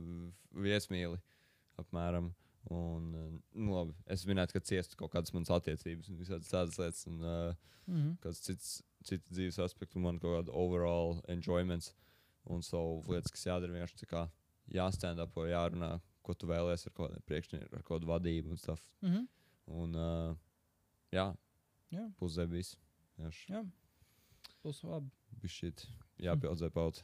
viesmīli 0.55 1.21
apmēram. 1.83 2.33
Un, 2.71 3.09
uh, 3.19 3.31
nu, 3.59 3.73
labi, 3.75 3.97
es 4.15 4.23
minēju, 4.29 4.55
ka 4.55 4.63
ciestu 4.63 4.99
kaut 5.01 5.11
kādas 5.17 5.35
manas 5.35 5.51
attiecības 5.51 6.13
un 6.13 6.21
visādas 6.21 6.53
tādas 6.53 6.79
lietas, 6.79 7.03
un 7.11 7.19
uh, 7.25 7.73
mm 7.89 7.97
-hmm. 7.97 8.13
kāds 8.23 8.45
cits, 8.47 8.83
cits 9.03 9.33
dzīves 9.33 9.59
aspekts, 9.65 9.97
un 9.97 10.07
man 10.07 10.21
kaut 10.23 10.37
kāda 10.37 10.55
overall 10.55 11.19
enjoyments 11.29 11.91
un 12.45 12.63
savu 12.63 13.03
lietas, 13.09 13.33
kas 13.35 13.47
jādara 13.47 13.73
vienkārši 13.73 14.05
tā 14.05 14.09
kā 14.15 14.23
jāstand 14.71 15.23
up, 15.23 15.35
jārunā, 15.37 16.01
ko 16.23 16.35
tu 16.35 16.47
vēlēsies 16.51 16.89
ar 16.89 16.95
kaut 16.97 17.11
kādiem 17.11 17.27
priekšniekiem, 17.31 17.73
ar 17.79 17.83
kādu 17.87 18.11
vadību 18.11 18.55
un 18.55 18.61
stuff. 18.61 18.85
Mm 19.03 19.13
-hmm. 19.13 19.27
Un, 19.67 19.95
uh, 19.95 20.37
jā, 21.13 21.37
Jā. 21.93 22.13
puszebīs. 22.19 22.77
Vienkārši 23.19 23.53
Jā, 23.53 23.65
būs 24.65 24.83
labi. 24.85 25.11
bija 25.41 25.53
šī 25.59 25.73
jāpaudzē 26.19 26.71
paudze. 26.71 27.03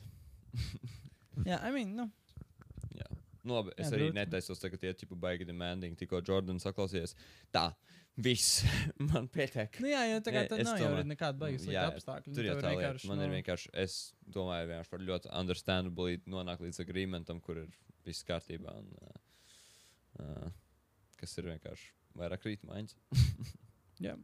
Jā, 1.45 1.69
I 1.69 1.73
mean, 1.73 1.95
nu, 1.97 2.11
Nu, 3.49 3.55
labi, 3.55 3.73
es 3.79 3.87
Jā, 3.87 3.93
jā, 3.93 3.97
arī 3.97 4.07
netaisos 4.13 4.61
tagad, 4.61 4.83
ja 4.83 4.95
tipu 4.97 5.17
baigi 5.17 5.47
demanding, 5.49 5.97
tikko 5.97 6.21
Jordans 6.27 6.67
saklausījies. 6.67 7.15
Tā, 7.55 7.71
viss 8.19 8.65
man 9.11 9.29
pietiek. 9.31 9.79
nu 9.83 9.91
jā, 9.91 10.01
jo 10.13 10.23
tā 10.27 10.35
kā 10.35 10.45
es 10.47 10.67
nav 10.67 10.81
jau 10.81 10.89
domāju- 10.91 11.11
nekāda 11.13 11.39
baigas 11.39 11.67
Jā, 11.71 11.85
apstākļa. 11.93 12.35
Tur 12.35 12.49
jau 12.49 12.57
Tev 12.59 12.65
tā 12.65 12.73
lieta. 12.75 13.11
Man 13.11 13.23
ir 13.23 13.31
nu, 13.31 13.37
vienkārši, 13.39 13.71
es 13.85 13.99
domāju, 14.39 14.71
vienkārši 14.73 14.93
par 14.95 15.05
ļoti 15.11 15.31
understandable 15.43 16.17
nonākt 16.27 16.65
līdz 16.67 16.83
agreementam, 16.85 17.41
kur 17.45 17.63
ir 17.63 17.71
viss 18.09 18.27
kārtībā. 18.27 18.75
Un, 18.81 18.91
uh, 19.03 19.23
uh, 20.25 20.51
kas 21.21 21.39
ir 21.39 21.51
vienkārši 21.53 21.93
vairāk 22.19 22.45
rītmaiņas. 22.49 22.99
Jā. 24.09 24.17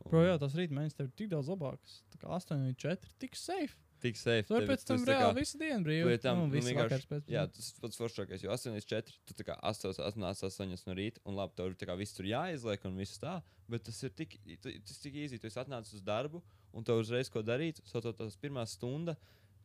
Bro, 0.00 0.22
jā, 0.24 0.38
tas 0.40 0.54
rītmaiņas 0.56 0.96
tev 0.96 1.10
ir 1.10 1.16
tik 1.18 1.28
daudz 1.32 1.50
labākas. 1.52 1.98
Tā 2.14 2.22
kā 2.22 2.30
8 2.32 2.62
vai 2.64 2.72
4, 2.72 3.10
tik 3.20 3.36
safe. 3.36 3.76
Tik 4.00 4.16
safe. 4.16 4.46
Tu 4.48 4.54
vari 4.54 4.64
tev- 4.64 4.72
pēc 4.72 4.84
tam 4.88 5.02
reāli 5.04 5.36
visu 5.42 5.58
dienu 5.60 5.84
brīvi. 5.84 6.20
Tam, 6.24 6.38
nu, 6.38 6.46
nu, 6.48 6.60
vienkārši- 6.64 7.08
pēc 7.10 7.26
Jā, 7.28 7.42
tas 7.52 7.66
pats 7.82 7.98
foršākais, 8.00 8.40
jo 8.44 8.50
8 8.54 8.72
līdz 8.72 8.86
4, 8.88 9.16
tu 9.28 9.34
tā 9.36 9.44
kā 9.44 9.56
8, 9.60 9.92
8, 9.92 10.24
8 10.48 10.86
no 10.88 10.94
rīta, 10.96 11.20
un 11.28 11.36
labi, 11.36 11.52
tev 11.58 11.74
kā 11.90 11.96
viss 12.00 12.16
tur 12.16 12.24
jāizliek 12.24 12.84
un 12.88 12.96
viss 12.96 13.20
tā, 13.20 13.42
bet 13.68 13.84
tas 13.84 14.02
ir 14.02 14.14
tik, 14.16 14.38
tas 14.62 14.98
tik 15.04 15.14
īsi, 15.20 15.40
tu 15.40 15.46
esi 15.50 15.60
atnācis 15.60 15.98
uz 15.98 16.02
darbu, 16.06 16.40
un 16.72 16.82
tev 16.84 17.02
uzreiz 17.02 17.28
ko 17.28 17.42
darīt, 17.42 17.82
saucot 17.84 18.16
tās 18.16 18.38
pirmā 18.40 18.64
stunda, 18.66 19.16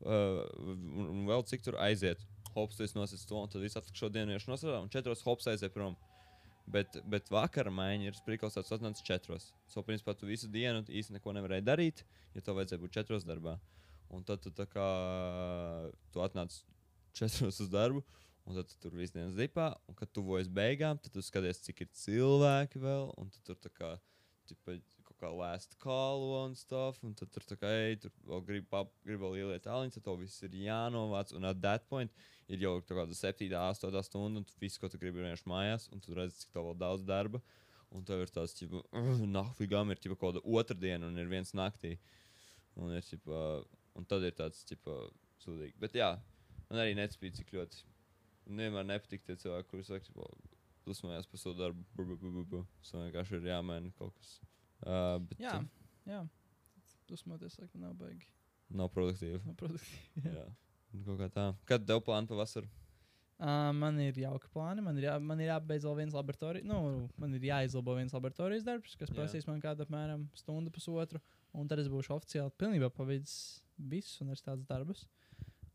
uh, 0.03 0.43
un, 0.59 1.23
vēl 1.29 1.45
cik 1.47 1.63
tur 1.63 1.79
aiziet. 1.79 2.19
Hops, 2.55 2.77
tu 2.79 2.87
nosis 2.95 3.25
to, 3.27 3.35
un 3.35 3.49
tad 3.51 3.61
viss 3.63 3.75
atliek 3.75 3.95
šo 3.95 4.09
dienu 4.11 4.31
vienkārši 4.31 4.51
nosarā, 4.51 4.81
un 4.83 4.89
4 4.91 5.15
hops 5.27 5.47
aiziet 5.47 5.73
prom. 5.75 5.95
Bet, 6.67 6.95
bet 7.05 7.27
vakara 7.29 7.69
maiņa 7.69 8.07
ir 8.09 8.15
sprīkals, 8.17 8.55
tas 8.57 8.71
atnācis 8.73 9.03
4. 9.05 9.37
So, 9.69 9.83
principā, 9.85 10.15
tu 10.17 10.25
visu 10.25 10.47
dienu 10.49 10.81
īsti 10.89 11.13
neko 11.19 11.33
nevarēji 11.37 11.65
darīt, 11.67 12.01
ja 12.33 12.41
tev 12.41 12.57
vajadzēja 12.57 12.81
būt 12.81 12.95
4 12.95 13.27
darbā. 13.27 13.59
Un 14.13 14.23
tad 14.23 14.43
tu 14.43 14.51
kā 14.69 14.89
tu 16.13 16.21
atnāc 16.23 16.53
četros 17.15 17.61
uz 17.63 17.71
darbu, 17.71 18.03
un 18.45 18.59
tad 18.59 18.69
tu 18.69 18.77
tur 18.81 18.97
visu 18.97 19.15
dienu 19.15 19.33
zipā, 19.33 19.71
un 19.89 19.97
kad 19.97 20.11
tuvojas 20.13 20.49
beigām, 20.51 20.99
tad 21.01 21.15
tu 21.15 21.23
skaties, 21.25 21.63
cik 21.65 21.85
ir 21.85 21.89
cilvēki 22.03 22.81
vēl, 22.83 23.09
un 23.17 23.31
tu 23.33 23.41
tur 23.47 23.73
kā, 23.73 23.95
tipa, 24.49 24.75
kaut 25.07 25.17
kā 25.21 25.31
lēst 25.33 25.77
kālo 25.81 26.43
un 26.43 26.55
stuff, 26.59 27.01
un 27.07 27.15
tad 27.17 27.31
tur 27.33 27.57
kā, 27.57 27.71
ej, 27.87 27.99
tur 28.03 28.13
vēl 28.29 28.43
grib, 28.49 28.67
pap, 28.71 28.91
grib 29.07 29.23
vēl 29.23 29.39
ieliet 29.41 29.65
tāliņu, 29.65 29.95
tad 29.95 30.05
to 30.05 30.15
viss 30.19 30.45
ir 30.45 30.57
jānovāc, 30.65 31.33
un 31.37 31.49
at 31.49 31.61
that 31.63 31.87
point 31.89 32.13
ir 32.51 32.61
jau 32.61 32.75
tā 32.85 32.97
kāda 32.99 33.17
7, 33.17 33.49
8 33.57 34.03
stunda, 34.05 34.43
un 34.43 34.45
tu 34.45 34.59
visu, 34.61 34.81
ko 34.81 34.91
tu 34.91 35.01
gribi, 35.01 35.23
ir 35.23 35.29
vienkārši 35.29 35.49
mājās, 35.49 35.87
un 35.93 36.03
tu 36.03 36.13
redzi, 36.17 36.43
cik 36.43 36.53
tev 36.53 36.67
vēl 36.69 36.77
daudz 36.83 37.07
darba, 37.07 37.41
un 37.95 38.05
tev 38.05 38.21
ir 38.25 38.33
tās, 38.35 38.53
tipa, 38.57 38.83
nahvigām 39.39 39.89
ir, 39.89 40.03
tipa, 40.03 40.19
kaut 40.19 40.35
kāda 40.35 40.45
otra 40.45 40.77
diena, 40.77 41.09
un 41.09 41.17
ir 41.17 41.31
viens 41.31 41.55
naktī, 41.57 41.95
un 42.77 42.93
ir, 42.93 43.05
tipa, 43.07 43.41
un 43.95 44.05
tad 44.09 44.23
ir 44.27 44.35
tāds, 44.37 44.63
tipa, 44.67 44.95
sūdīgi. 45.43 45.75
Bet 45.81 45.95
jā, 45.97 46.11
man 46.69 46.81
arī 46.83 46.95
nespīd, 46.97 47.37
cik 47.39 47.53
ļoti. 47.55 47.83
Man 48.45 48.61
vienmēr 48.67 48.85
nepatīk 48.91 49.23
tie 49.25 49.35
cilvēki, 49.41 49.69
kuriem 49.71 49.87
saka, 49.87 50.13
ka 50.13 50.27
dusmojās 50.85 51.25
par 51.31 51.41
savu 51.41 51.55
darbu. 51.57 51.85
Bu, 51.97 52.05
bu, 52.11 52.17
bu, 52.21 52.31
bu, 52.35 52.43
bu. 52.51 52.63
Tas 52.83 52.93
vienkārši 52.99 53.39
ir 53.39 53.47
jāmaina 53.49 53.89
kaut 53.97 54.13
kas. 54.19 54.35
Uh, 54.85 55.17
bet 55.25 55.41
Jā, 55.41 55.55
uh, 55.63 55.91
jā. 56.09 56.21
Dusmoties, 57.09 57.57
ka 57.57 57.79
nav 57.81 57.95
baigi. 57.97 58.27
nav 58.69 58.89
produktīvi. 58.93 59.41
Nav 59.45 59.57
produktīvi. 59.61 60.25
jā. 60.29 60.33
Jā. 60.43 60.47
Kaut 61.05 61.19
kā 61.19 61.27
tā. 61.33 61.45
Kad 61.69 61.85
tev 61.89 62.01
plāno 62.05 62.29
pavasarī? 62.29 62.69
Uh, 63.35 63.73
man 63.75 63.97
ir 63.99 64.15
jauka 64.15 64.47
plāni. 64.53 64.83
Man 64.85 64.95
ir, 65.01 65.09
jā, 65.09 65.15
man 65.19 65.41
ir 65.43 65.49
jābeidz 65.49 65.83
vēl 65.83 65.97
viens 66.03 66.13
laboratorijas, 66.15 66.63
nu, 66.69 66.77
man 67.19 67.33
ir 67.35 67.49
jāizlabo 67.49 67.97
viens 67.97 68.13
laboratorijas 68.15 68.63
darbs, 68.63 68.93
kas 68.95 69.11
prasīs 69.11 69.47
man 69.49 69.59
kādu 69.63 69.83
apmēram 69.83 70.23
stundu, 70.39 70.71
pusotru. 70.71 71.19
Un 71.55 71.67
tad 71.71 71.81
es 71.83 71.89
būšu 71.91 72.13
oficiāli 72.15 72.53
pilnībā 72.61 72.87
pabeidzis 72.95 73.59
visus 73.77 74.21
universitātes 74.23 74.67
darbus. 74.69 75.05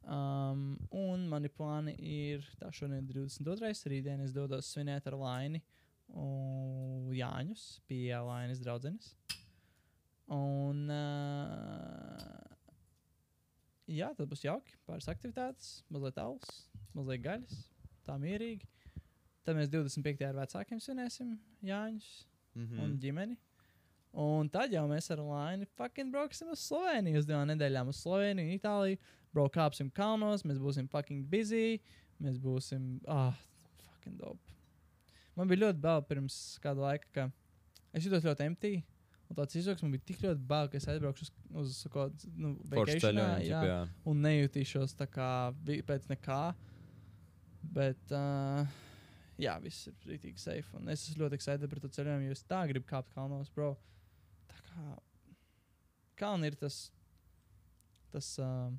Um, 0.01 0.79
un 0.97 1.27
mani 1.29 1.51
plāni 1.53 1.95
ir, 2.01 2.47
tā 2.61 2.71
šodien 2.73 3.05
ir 3.05 3.21
22. 3.21 3.73
rītdien 3.93 4.23
es 4.25 4.33
dodos 4.35 4.71
svinēt 4.73 5.07
ar 5.11 5.19
Laini 5.21 5.61
un 6.17 7.11
Jāņus 7.15 7.67
pie 7.91 8.17
Lainas 8.17 8.63
draudzenes. 8.65 9.13
Un, 10.31 10.87
uh, 10.95 12.41
jā, 13.91 14.09
tad 14.17 14.31
būs 14.31 14.47
jauki. 14.47 14.79
Pāris 14.89 15.11
aktivitātes, 15.11 15.81
mazliet 15.91 16.19
alus, 16.23 16.65
mazliet 16.97 17.25
gaļas, 17.27 17.63
tā 18.07 18.17
mierīgi. 18.23 18.67
Tad 19.45 19.57
mēs 19.59 19.71
25. 19.73 20.27
ar 20.29 20.43
vecākiem 20.43 20.83
svinēsim 20.83 21.37
Jāņus 21.67 22.11
Mm 22.55 22.67
mm. 22.67 22.83
un 22.85 22.99
ģimeni. 23.03 23.37
Un 24.13 24.49
tad 24.51 24.73
jau 24.75 24.83
mēs 24.91 25.07
ar 25.15 25.21
Lainu 25.23 25.67
fucking 25.79 26.11
brauksim 26.11 26.49
uz 26.51 26.63
Sloveniju 26.67 27.21
uz 27.21 27.27
divām 27.29 27.47
nedēļām. 27.53 27.93
Uz 27.93 28.01
Sloveniju, 28.03 28.57
Itāliju. 28.59 28.99
Brauk 29.31 29.53
kāpsim 29.55 29.91
kalnos, 29.95 30.43
mēs 30.43 30.59
būsim 30.59 30.89
fucking 30.91 31.29
busy. 31.31 31.79
Mēs 32.21 32.41
būsim. 32.43 32.97
Ah, 33.07 33.37
fucking 33.87 34.17
dope. 34.19 34.57
Man 35.39 35.47
bija 35.49 35.69
ļoti 35.69 35.81
bail 35.85 36.03
pirms 36.09 36.37
kāda 36.63 36.83
laika, 36.89 37.07
ka 37.15 37.29
es 37.95 38.05
jutos 38.05 38.27
ļoti 38.27 38.49
empty. 38.51 38.73
Un 39.31 39.39
tāds 39.39 39.55
izjūgs 39.55 39.85
man 39.85 39.93
bija 39.95 40.03
tik 40.09 40.25
ļoti 40.25 40.43
bail, 40.51 40.67
ka 40.73 40.81
es 40.81 40.89
aizbraukšu 40.91 41.29
uz, 41.29 41.31
uz 41.63 41.77
kaut 41.87 42.17
kādu 42.19 42.33
nu, 42.35 42.49
ceļojums. 42.75 43.45
jā, 43.47 43.61
Jā. 43.69 43.77
un 44.11 44.25
nejūtīšos 44.27 44.97
tā 44.99 45.07
kā 45.07 45.29
pēc 45.87 46.09
nekā. 46.11 46.41
Bet, 47.63 48.01
uh, 48.11 48.67
jā, 49.39 49.55
viss 49.63 49.87
ir 49.87 49.95
rītīgi 50.11 50.41
safe. 50.43 50.67
Un 50.81 50.91
es 50.91 51.05
esmu 51.07 51.23
ļoti 51.29 51.39
excited 51.39 51.71
par 51.71 51.79
to 51.85 51.93
ceļojumu, 51.95 52.27
jo 52.27 52.35
es 52.35 52.43
tā 52.51 52.65
gribu 52.73 52.89
kāpt 52.91 53.15
kalnos, 53.15 53.53
bro. 53.55 53.77
Tā 53.77 54.00
kā 54.81 54.99
kalni 56.21 56.51
ir 56.51 56.57
tas, 56.61 56.91
tas 58.13 58.39
uh, 58.43 58.71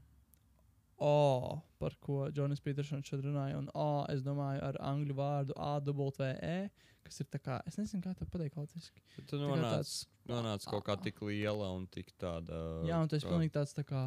O, 1.01 1.57
par 1.81 1.95
ko 1.99 2.27
Džonis 2.29 2.59
Petersons 2.61 3.07
šeit 3.09 3.23
runāja. 3.25 3.57
Un 3.57 3.69
O, 3.73 4.05
es 4.13 4.21
domāju, 4.21 4.61
ar 4.67 4.77
angļu 4.85 5.15
vārdu 5.17 5.55
AWE, 5.57 6.69
kas 7.07 7.23
ir 7.23 7.29
tā 7.33 7.39
kā, 7.41 7.55
es 7.65 7.79
nezinu, 7.79 8.03
kā 8.05 8.13
to 8.19 8.27
pateikt 8.29 8.59
latviešu. 8.59 8.91
Tu 9.15 9.23
Tā 9.25 9.39
kā 9.39 9.47
nonāc, 9.47 9.71
tāds- 9.79 9.95
nonāc 10.29 10.67
kaut 10.69 10.83
kā 10.85 10.95
tik 11.01 11.21
liela 11.25 11.71
un 11.73 11.87
tik 11.87 12.11
tāda. 12.21 12.85
Jā, 12.85 13.01
un 13.01 13.07
tas 13.09 13.23
ir 13.23 13.27
kā 13.29 13.33
pilnīgi 13.33 13.55
tāds 13.57 13.73
tā 13.73 13.83
kā. 13.83 14.03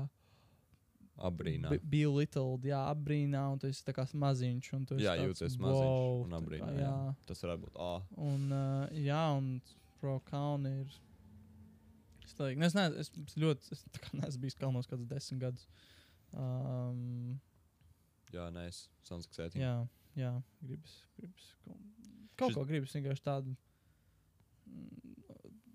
Abrīnā. 1.18 1.70
Be- 1.70 1.78
Bija 1.78 2.10
little, 2.10 2.58
jā, 2.58 2.78
apbrīnā, 2.94 3.42
un 3.52 3.58
tu 3.58 3.66
esi 3.66 3.82
tā 3.86 3.92
kā 3.94 4.06
maziņš. 4.14 4.70
Jā, 4.98 5.14
tāds, 5.18 5.26
jūties 5.26 5.58
wow, 5.58 5.66
maziņš 5.66 6.24
un 6.24 6.30
tā 6.30 6.38
kā, 6.38 6.40
abrīnā. 6.44 6.70
Jā, 6.78 6.86
Jā. 6.86 7.14
Tas 7.26 7.42
varētu 7.42 7.66
būt. 7.66 7.76
Ah, 7.78 8.02
un, 8.16 8.52
uh, 8.52 8.88
jā, 8.94 9.36
un 9.36 9.60
pro 10.00 10.20
kalni 10.30 10.80
ir. 10.80 10.86
Stāvīgi. 12.30 12.58
Nu, 12.58 12.66
Es, 12.66 12.74
ne, 12.76 12.86
es 13.02 13.10
es 13.20 13.34
ļoti, 13.38 13.72
es 13.76 13.82
neesmu 14.16 14.40
bijis 14.46 14.56
kalnos 14.60 14.88
kādus 14.90 15.06
desmit 15.10 15.42
gadus. 15.42 15.66
Um, 16.34 17.36
jā, 18.34 18.48
nē, 18.54 18.64
es 18.70 18.84
sounds 19.06 19.28
exciting. 19.28 19.60
jā, 19.62 19.74
jā, 20.18 20.30
gribas, 20.64 20.94
gribas. 21.18 21.50
Kaut, 21.64 21.84
kaut 22.40 22.50
Šis- 22.50 22.58
ko 22.58 22.64
gribas 22.70 22.94
vienkārši 22.96 23.26
tādu. 23.28 23.54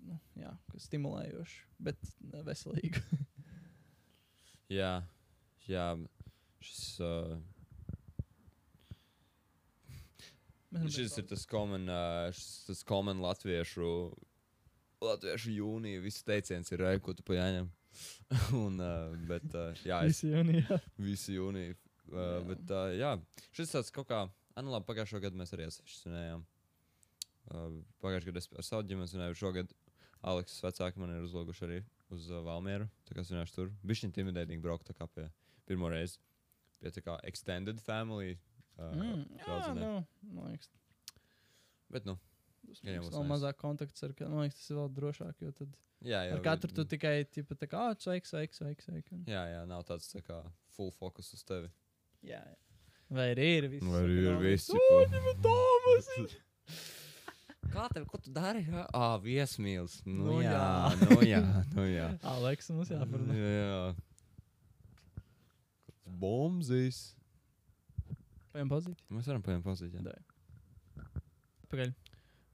Nu, 0.10 0.18
jā, 0.42 0.52
kas 0.72 0.88
stimulējoši, 0.90 1.60
bet 1.90 2.10
veselīgi. 2.50 3.04
Jā, 4.70 4.90
jā 5.66 5.86
šis, 6.62 6.82
uh, 7.02 7.40
šis 10.94 11.16
ir 11.18 11.26
tas 11.32 11.46
common, 11.50 11.88
uh, 11.90 12.28
šis, 12.36 12.66
tas 12.68 12.84
common 12.86 13.18
latviešu, 13.24 13.88
latviešu 15.04 15.54
jūnija. 15.56 16.02
Viss 16.04 16.24
teiciens 16.28 16.72
ir, 16.72 16.82
"Ej, 16.92 17.00
ko 17.06 17.14
tu 17.14 17.24
pa 17.24 17.38
jāņem. 17.38 17.70
Un, 18.64 18.80
uh, 18.80 19.16
bet, 19.30 19.46
uh, 19.56 19.74
jā, 19.86 20.02
es 20.06 20.20
Visi 20.22 20.32
jūnijā. 20.34 20.80
visu 21.10 21.34
jūniju. 21.34 21.76
Uh, 22.10 22.18
Jā. 22.18 22.40
bet, 22.48 22.72
uh, 22.74 22.92
jā, 22.98 23.12
šis 23.54 23.74
tāds 23.76 23.92
kaut 23.94 24.08
kā, 24.10 24.24
nu 24.60 24.72
labi, 24.74 24.86
pagājušo 24.88 25.22
gadu 25.22 25.38
mēs 25.38 25.54
arī 25.54 25.68
svinējām. 25.70 26.42
Uh, 27.50 27.80
Pagājušajā 28.02 28.32
gadā 28.32 28.42
es 28.44 28.50
ar 28.58 28.66
savu 28.66 28.86
ģimeni 28.90 29.10
zināju, 29.10 29.38
šogad 29.38 29.74
Aleksis 30.30 30.62
vecāki 30.66 31.00
man 31.02 31.14
ir 31.16 31.24
uzloguši 31.26 31.66
arī 31.68 31.78
uz 32.14 32.30
uh, 32.30 32.42
Valmieru. 32.46 32.90
Tā 33.08 33.16
kā 33.16 33.24
vienkārši 33.24 33.56
tur 33.56 33.70
bija 33.86 34.08
intimidētīgi 34.10 34.62
braukt 34.62 34.90
tā 34.90 34.94
kā 34.98 35.08
pie 35.08 35.30
pirmo 35.70 35.90
reizi 35.94 36.20
pie 36.80 36.92
tā 36.96 37.04
kā 37.06 37.18
extended 37.30 37.82
family. 37.84 38.38
Uh, 38.78 38.94
Mm, 38.96 39.24
jā, 39.44 39.56
nu, 39.76 39.88
man 40.32 40.54
liekas, 40.54 40.70
Bet, 41.92 42.06
nu, 42.06 42.14
tas 42.70 42.82
Jā, 42.86 42.96
būs 43.02 43.10
būs 43.10 43.14
vēl 43.16 43.24
nice. 43.26 43.32
mazāk 43.34 43.58
kontakts 43.62 44.04
ar 44.08 44.14
katru. 44.16 44.30
Man 44.34 44.46
liekas, 44.48 44.60
tas 44.62 44.70
ir 44.72 44.78
vēl 44.80 44.90
drošāk, 45.00 45.36
jo 45.46 45.52
tad 45.60 45.74
jā, 46.06 46.22
jā. 46.30 46.34
ar 46.38 46.42
katru 46.46 46.72
tu 46.78 46.86
tikai, 46.94 47.16
tipa, 47.34 47.56
tā 47.60 47.68
kā, 47.72 47.84
ah, 47.90 47.96
sveiki, 48.00 48.30
sveiki. 48.30 48.56
sveiki. 48.88 49.12
un- 49.18 49.26
Jā, 49.28 49.44
jā, 49.56 49.66
nav 49.68 49.84
tāds 49.90 50.08
tā 50.14 50.22
kā 50.26 50.40
full 50.78 50.92
focus 50.92 51.34
uz 51.34 51.44
tevi. 51.44 51.70
Jā, 52.24 52.40
jā. 52.46 52.56
Vai 53.10 53.32
arī 53.34 53.48
ir 53.58 53.68
viss? 53.74 53.86
Vai 53.90 54.02
arī 54.06 54.18
ir 54.30 54.38
viss, 54.44 54.70
O, 54.70 54.78
ķipa. 54.78 55.10
ņem 55.18 55.42
Tomas! 55.42 56.10
Kā 57.70 57.88
tev, 57.94 58.06
ko 58.10 58.18
tu 58.18 58.32
dari? 58.34 58.64
Jā, 58.66 58.84
ah, 58.94 59.18
viesmīls. 59.22 60.00
Nu, 60.06 60.26
Nu, 60.26 60.36
jā, 60.42 60.54
jā. 60.54 61.10
nu 61.10 61.18
jā, 61.26 61.42
nu 61.76 61.84
jā. 61.90 62.08
Aleks, 62.34 62.70
mums 62.74 62.90
jāparunā. 62.90 63.34
Jā, 63.38 63.50
jā. 63.60 63.96
Bombzīs. 66.20 67.02
Pajām 68.54 68.70
pozīt. 68.72 68.98
Mēs 69.14 69.28
varam 69.30 69.44
paņemt 69.46 69.66
pozīciju. 69.68 70.02
Dai. 70.06 70.18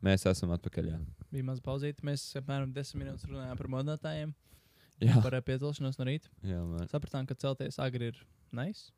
Mēs 0.06 0.26
esam 0.30 0.54
atpakaļ. 0.56 0.90
Jā, 0.94 1.00
Bija 1.34 1.48
maz 1.48 1.62
pauzīt. 1.66 2.04
Mēs 2.06 2.28
apmēram 2.40 2.74
10 2.76 3.00
minūtes 3.02 3.28
runājām 3.30 3.58
par 3.60 3.70
modinātājiem, 3.74 4.34
jā. 5.02 5.16
par 5.26 5.38
ā, 5.38 5.42
piecelšanos 5.46 5.98
no 6.00 6.08
rīta. 6.08 6.30
jā 6.46 6.62
man. 6.62 6.90
Sapratām, 6.92 7.26
ka 7.30 7.38
celties 7.42 7.80
agri 7.82 8.12
ir 8.14 8.20
nice. 8.54 8.92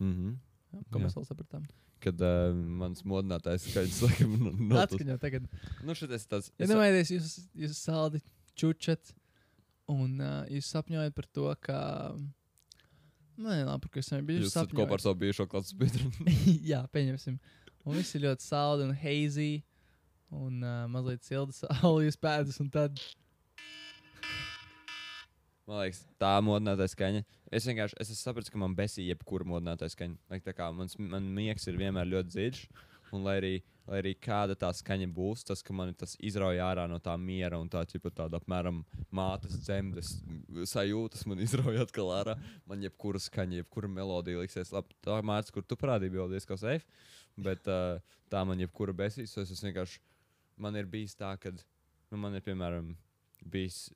Mm 0.00 0.12
-hmm. 0.16 0.34
Jā, 0.70 0.82
Ko 0.90 0.98
Jā. 0.98 1.04
mēs 1.04 1.16
vēl 1.16 1.26
sapratām? 1.26 1.64
Kad 2.00 2.20
uh, 2.24 2.54
mans 2.54 3.02
modinātājs 3.04 3.66
skaidrs, 3.68 4.02
laikam, 4.06 4.36
no, 4.38 4.50
no 4.50 4.74
tas. 4.76 4.92
Atskaņot 4.92 5.20
tagad. 5.20 5.48
Nu, 5.84 5.94
šitais 5.94 6.26
tāds. 6.26 6.52
Ja 6.58 6.68
domājaties, 6.70 7.10
jūs, 7.10 7.32
jūs 7.54 7.80
saldi 7.80 8.20
čučat 8.54 9.14
un 9.90 10.20
uh, 10.20 10.44
jūs 10.48 10.70
sapņojat 10.70 11.14
par 11.16 11.26
to, 11.26 11.48
ka... 11.60 11.78
Nu, 13.40 13.48
nē, 13.48 13.64
labi, 13.64 13.80
par 13.80 13.90
ko 13.90 13.98
es 13.98 14.10
nebiju. 14.12 14.44
Jūs 14.44 14.52
esat 14.52 14.72
kopā 14.76 14.98
ar 14.98 15.00
savu 15.00 15.16
bijušo 15.22 15.46
klases 15.48 15.72
biedru. 15.72 16.10
Jā, 16.72 16.84
pieņemsim. 16.92 17.38
Un 17.84 17.96
viss 17.96 18.14
ir 18.14 18.26
ļoti 18.26 18.44
saldi 18.44 18.84
un 18.84 18.94
hazy. 18.94 19.62
Un 20.30 20.62
uh, 20.62 20.84
mazliet 20.90 21.26
silda 21.26 21.56
saule 21.56 22.06
jūs 22.06 22.20
pēdas. 22.24 22.60
Un 22.62 22.70
tad 22.72 23.00
Man 25.70 25.84
liekas, 25.84 26.00
tā 26.18 26.32
modinātā 26.42 26.88
skaņa. 26.90 27.20
Es 27.54 27.66
vienkārši 27.68 27.94
es 28.02 28.08
esmu 28.10 28.18
sapratis, 28.18 28.50
ka 28.50 28.58
man 28.58 28.72
besī 28.74 29.04
jebkura 29.06 29.46
modinātā 29.46 29.86
skaņa. 29.92 30.16
Like, 30.32 30.42
tā 30.42 30.54
kā 30.56 30.66
mans, 30.74 30.96
man 30.98 31.28
miegs 31.36 31.68
ir 31.70 31.78
vienmēr 31.78 32.08
ļoti 32.10 32.32
dziļš. 32.34 32.62
Un 33.14 33.22
lai 33.22 33.36
arī, 33.38 33.52
lai 33.86 34.00
arī 34.00 34.12
kāda 34.18 34.56
tā 34.58 34.72
skaņa 34.74 35.06
būs, 35.14 35.44
tas, 35.46 35.62
ka 35.66 35.74
man 35.74 35.92
tas 35.98 36.16
izrauj 36.18 36.58
ārā 36.62 36.88
no 36.90 36.98
tā 37.02 37.14
miera 37.18 37.58
un 37.62 37.70
tā, 37.70 37.84
ķipa, 37.86 38.10
tāda 38.18 38.40
apmēram 38.42 38.82
mātes 39.14 39.60
dzemdes 39.62 40.16
sajūtas, 40.72 41.22
man 41.30 41.42
izrauj 41.46 41.78
atkal 41.84 42.10
ārā. 42.18 42.34
Man 42.66 42.82
jebkura 42.82 43.22
skaņa, 43.22 43.62
jebkura 43.62 43.90
melodija 43.94 44.42
liksies. 44.42 44.74
Labi, 44.74 44.98
tā 45.06 45.22
mērķis, 45.22 45.54
kur 45.54 45.70
tu 45.70 45.78
parādīji, 45.78 46.16
bija 46.16 46.26
diezgan 46.34 46.62
safe. 46.66 47.06
Bet 47.38 47.70
uh, 47.70 48.02
tā 48.26 48.42
man 48.42 48.58
jebkura 48.58 48.94
besīs. 49.06 49.38
Es, 49.38 49.54
es 49.54 49.62
vienkārši, 49.62 50.02
man 50.60 50.76
ir 50.76 50.88
bijis 50.90 51.16
tā, 51.18 51.32
ka 51.40 51.52
nu, 51.54 52.20
man 52.20 52.36
ir 52.36 52.44
piemēram 52.46 52.94
bijis 53.40 53.88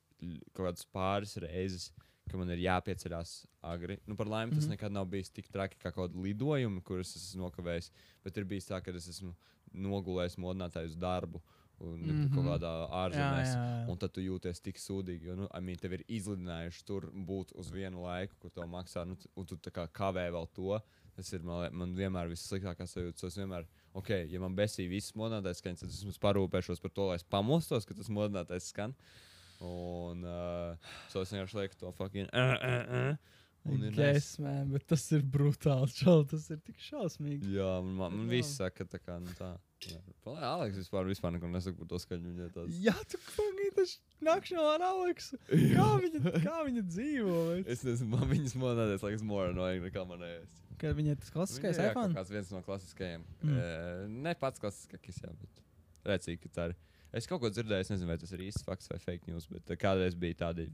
kaut 0.53 0.65
kādas 0.65 0.85
pāris 0.95 1.35
reizes, 1.43 1.91
ka 2.29 2.39
man 2.39 2.49
ir 2.53 2.63
jāpieceļās 2.63 3.33
agri. 3.73 3.99
Nu, 4.09 4.17
par 4.17 4.29
laimi, 4.31 4.55
tas 4.55 4.63
mm. 4.63 4.67
-hmm. 4.67 4.77
nekad 4.77 4.95
nav 4.95 5.05
bijis 5.11 5.29
tik 5.29 5.51
traki 5.53 5.77
kā 5.77 5.91
kaut 5.91 6.11
kāda 6.11 6.23
lidojuma, 6.23 6.81
kuras 6.81 7.15
es 7.15 7.29
esmu 7.29 7.45
nokavējis. 7.45 7.91
Bet 8.23 8.37
ir 8.37 8.47
bijis 8.49 8.69
tā, 8.69 8.81
ka 8.81 8.91
es 8.91 9.07
esmu 9.11 9.35
nogulējis 9.73 10.39
modinātāju 10.41 10.93
uz 10.93 10.97
darbu 10.97 11.41
un 11.79 11.99
mm. 11.99 12.09
-hmm. 12.09 12.33
kaut 12.33 12.45
kādā 12.45 12.71
ārzemēs. 13.03 13.53
jā. 13.53 13.87
Un 13.91 13.97
tad 13.97 14.11
tu 14.15 14.21
jūties 14.21 14.61
tik 14.61 14.77
sūdīgi, 14.79 15.29
jo, 15.29 15.35
nu, 15.35 15.47
I 15.53 15.61
mean, 15.61 15.77
tev 15.77 15.93
ir 15.93 16.03
izlidinājuši 16.07 16.85
tur 16.85 17.09
būt 17.11 17.51
uz 17.55 17.71
vienu 17.71 18.03
laiku, 18.03 18.35
kur 18.39 18.51
tev 18.51 18.69
maksā, 18.71 19.05
nu, 19.05 19.17
un 19.35 19.45
tu 19.45 19.57
tā 19.57 19.71
kā 19.71 19.87
kavē 19.87 20.29
vēl 20.31 20.47
to. 20.53 20.79
Tas 21.15 21.31
ir 21.31 21.45
man, 21.47 21.69
man 21.79 21.93
vienmēr 21.95 22.27
vissliktākā 22.27 22.87
sajūta. 22.91 23.29
Es 23.29 23.37
vienmēr, 23.39 23.67
ok, 23.95 24.11
ja 24.31 24.41
man 24.43 24.57
besī 24.57 24.89
viss 24.91 25.15
modinātais 25.15 25.61
skaņas, 25.61 25.85
tad 25.85 25.93
es 25.93 26.01
vismaz 26.01 26.19
parūpēšos 26.25 26.83
par 26.83 26.91
to, 26.91 27.07
lai 27.11 27.19
es 27.21 27.23
pamostos, 27.23 27.87
ka 27.87 27.95
tas 27.95 28.11
modinātais 28.11 28.67
skan. 28.73 28.95
Un 29.63 30.25
uh, 30.27 30.91
so 31.07 31.23
es 31.23 31.31
vienkārši 31.31 31.61
lieku 31.61 31.79
to 31.79 31.93
fucking. 31.95 32.27
Uh, 32.35 32.57
uh, 32.59 32.97
uh, 32.99 33.71
un 33.71 33.85
ir 33.87 33.95
Yes, 33.95 34.33
man, 34.43 34.73
bet 34.73 34.83
tas 34.91 35.05
ir 35.15 35.23
brutāli. 35.23 35.87
Čau, 36.01 36.25
tas 36.27 36.49
ir 36.51 36.59
tik 36.67 36.83
šausmīgi. 36.83 37.55
Jā, 37.55 37.77
man, 37.85 37.95
man, 38.01 38.19
man 38.19 38.35
viss 38.35 38.59
saka, 38.59 38.87
tā 38.89 38.99
kā 38.99 39.15
nu, 39.23 39.31
tā. 39.39 39.53
Palai, 40.25 40.41
Aleks 40.49 40.79
vispār, 40.81 41.07
vispār 41.07 41.35
neko 41.35 41.47
nesaka 41.51 41.77
par 41.79 41.89
to 41.93 42.01
skaņu. 42.01 42.33
Viņa 42.33 42.51
tāds. 42.57 42.77
Jā, 42.83 42.95
tu 43.11 43.19
kungi, 43.29 43.71
tas 43.77 43.95
nakšņo 44.25 44.67
ar 44.73 44.85
Aleksu. 44.89 45.39
Kā 45.47 45.89
viņa, 46.03 46.21
kā 46.43 46.59
viņa 46.67 46.85
dzīvo? 46.89 47.39
vec? 47.53 47.71
Es 47.75 47.87
nezinu, 47.87 48.11
man 48.17 48.27
viņas 48.31 48.55
monētas 48.59 49.05
liekas 49.05 49.25
more 49.27 49.51
annoying 49.53 49.85
nekā 49.85 50.07
manējais. 50.09 50.64
Kad 50.81 50.97
viņa 50.97 51.13
ir 51.15 51.21
tas 51.21 51.31
klasiskais 51.33 51.77
Viņa 51.77 51.85
jā, 51.87 51.91
iPhone? 51.93 52.15
Kāds 52.17 52.33
viens 52.33 52.51
no 52.53 52.61
klasiskajiem. 52.65 53.23
Mm. 53.41 53.59
E, 53.59 54.07
ne 54.25 54.33
pats 54.39 54.61
klasiskākais, 54.63 55.21
jā, 55.23 55.31
bet 55.41 55.61
redzīgi, 56.11 56.41
ka 56.45 56.53
tā 56.57 56.67
ir. 56.71 56.75
Es 57.15 57.29
kaut 57.31 57.39
ko 57.41 57.49
dzirdēju, 57.53 57.85
es 57.85 57.91
nezinu, 57.93 58.09
vai 58.11 58.17
tas 58.19 58.33
ir 58.35 58.41
īsts 58.43 58.65
fakts 58.67 58.89
vai 58.91 58.97
fake 58.99 59.29
news, 59.31 59.45
bet 59.47 59.71
kādreiz 59.79 60.17
bija 60.19 60.35
tādi 60.41 60.65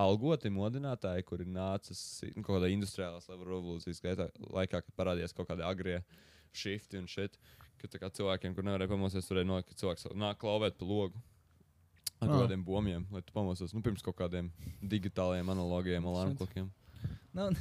algoti 0.00 0.48
modinātāji, 0.54 1.26
kuri 1.28 1.44
nācis 1.50 2.00
nu, 2.32 2.40
kaut 2.42 2.56
kādā 2.56 2.70
industriālās 2.72 3.28
revolūcijas 3.28 4.00
gaitā, 4.00 4.30
laikā, 4.54 4.80
kad 4.86 4.96
parādījās 4.96 5.36
kaut 5.36 5.50
kādi 5.50 5.66
agrie 5.66 5.98
shifti 6.56 6.96
un 7.00 7.10
shit. 7.10 7.36
Ka 7.82 7.90
tā 7.90 8.00
kā 8.00 8.08
cilvēkiem, 8.16 8.54
kur 8.56 8.64
nevarēja 8.64 8.94
pamosties, 8.94 9.28
turēja 9.28 9.50
nolikt, 9.50 9.74
ka 9.74 9.80
cilvēks 9.82 10.08
nāk 10.16 10.40
klauvēt 10.40 10.78
pa 10.80 10.88
logu. 10.88 11.20
Ar 12.22 12.30
Ah. 12.30 12.38
kādiem 12.40 12.62
bomiem, 12.64 13.04
lai 13.12 13.20
tu 13.20 13.34
pamostos. 13.34 13.74
Nu, 13.74 13.82
pirms 13.82 14.00
kaut 14.00 14.16
kādiem 14.16 14.48
digitāliem, 14.80 15.50
analogiem 15.52 16.06
alarmklokiem. 16.08 16.70
Nav, 17.34 17.52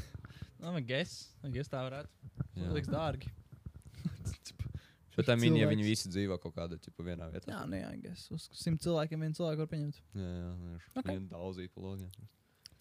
nav, 0.63 0.79
guess. 0.87 1.27
I 1.43 1.51
guess 1.53 1.71
tā 1.71 1.83
varētu. 1.85 2.09
Jā. 2.55 2.63
Tas 2.63 2.75
liekas 2.77 2.91
dārgi. 2.93 3.31
Bet 5.17 5.27
tā 5.29 5.35
mini, 5.37 5.59
ja 5.61 5.67
viņi 5.69 5.83
visi 5.85 6.09
dzīvo 6.09 6.39
kaut 6.41 6.55
kādā 6.57 6.79
ķipa 6.81 7.03
vienā 7.05 7.27
vietā. 7.29 7.51
Jā, 7.51 7.59
nu 7.69 7.77
jā, 7.77 7.91
guess. 8.01 8.25
Uz 8.33 8.47
simt 8.57 8.81
cilvēkiem 8.81 9.21
vienu 9.21 9.37
cilvēku 9.37 9.61
var 9.61 9.69
pieņemt. 9.69 9.99
jā, 10.17 10.29
jā 10.39 10.53
viņš 10.63 10.87
Ok. 10.89 11.03
okay. 11.03 11.19
daudzīt 11.29 11.73
pa 11.75 11.83
logiem. 11.85 12.09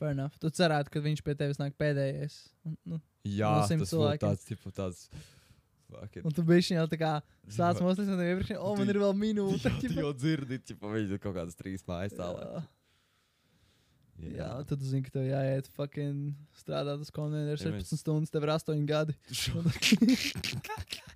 Fair 0.01 0.15
enough. 0.17 0.39
Tu 0.41 0.49
cerētu, 0.51 0.91
ka 0.95 1.03
viņš 1.05 1.21
pie 1.27 1.35
tevis 1.39 1.61
nāk 1.61 1.77
pēdējais. 1.79 2.39
Un, 2.67 2.79
nu, 2.89 3.01
Jā, 3.29 3.53
No 3.55 3.67
tas 3.69 3.93
cilvēkiem. 3.93 4.25
tāds, 4.25 4.47
tipu, 4.49 4.73
tāds. 4.75 5.05
Fucking, 5.93 6.25
un 6.25 6.33
tu 6.33 6.43
biji 6.49 6.73
jau 6.73 6.87
tā 6.89 6.97
kā 6.97 7.11
sāc 7.53 7.77
Jā. 7.77 7.85
mosties 7.85 8.09
no 8.09 8.17
tev 8.17 8.31
iepriekš. 8.33 8.57
O, 8.65 8.73
man 8.81 8.89
ir 8.89 8.99
vēl 9.05 9.13
minūte. 9.15 9.69
Jā, 9.69 9.77
tu 9.85 10.01
jau 10.01 10.13
dzirdi, 10.17 10.59
ka 10.81 10.89
viņi 10.89 11.13
ir 11.13 11.21
kaut 11.21 11.37
kādas 11.37 11.55
trīs 11.59 11.85
mājas 11.87 12.17
tālāk. 12.17 12.65
Jā. 14.21 14.33
Jā, 14.39 14.49
tad 14.69 14.83
zini, 14.85 15.03
ka 15.07 15.11
tev 15.17 15.25
jāiet 15.27 15.67
fucking 15.75 16.35
strādāt 16.61 17.01
uz 17.03 17.11
konvejeru 17.11 17.57
Ja 17.57 17.73
mēs- 17.73 17.89
17 17.91 17.99
stundas, 18.03 18.31
tev 18.31 18.45
ir 18.45 18.53
8 18.55 18.85
gadi. 18.87 19.15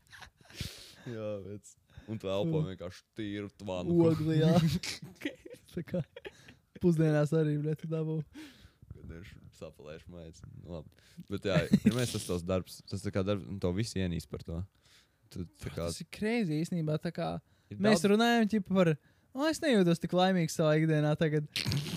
jā, 1.07 1.30
bet. 1.47 1.74
Un 2.07 2.18
tu 2.22 2.28
elpo 2.30 2.61
vienkārši 2.68 3.03
tīru 3.18 3.49
tvanu. 3.59 3.97
Ogli, 4.07 4.38
jā. 4.40 4.53
tā 5.74 5.82
kā 5.86 6.03
pusdienās 6.82 7.32
arī, 7.34 7.57
bet 7.64 7.82
tu 7.82 7.90
dabū. 7.90 8.20
Viņš 9.07 9.32
sapalēš 9.59 10.05
mājas. 10.11 10.40
Nu, 10.62 10.78
labi. 10.78 10.88
Bet 11.30 11.47
jā, 11.51 11.57
pirmais 11.82 12.11
tas 12.14 12.26
tavs 12.28 12.44
darbs. 12.47 12.80
Tas 12.90 13.03
tā 13.05 13.11
kā 13.14 13.22
darbs, 13.26 13.47
un 13.51 13.59
to 13.62 13.70
visi 13.74 14.01
ienīst 14.03 14.30
par 14.30 14.42
to. 14.47 14.61
Tu, 15.34 15.42
kā, 15.66 15.88
Tas 15.88 15.99
ir 16.03 16.09
krēsli 16.14 16.61
īstenībā. 16.62 16.99
Tā 17.03 17.11
kā 17.14 17.32
ir 17.72 17.78
mēs 17.82 17.99
daudz- 18.03 18.11
runājam 18.14 18.51
ķipa, 18.55 18.70
par. 18.80 18.92
O, 19.37 19.45
es 19.51 19.61
nejūtos 19.61 20.01
tik 20.01 20.14
laimīgs 20.16 20.55
savā 20.57 20.78
ikdienā 20.80 21.11
tagad. 21.20 21.45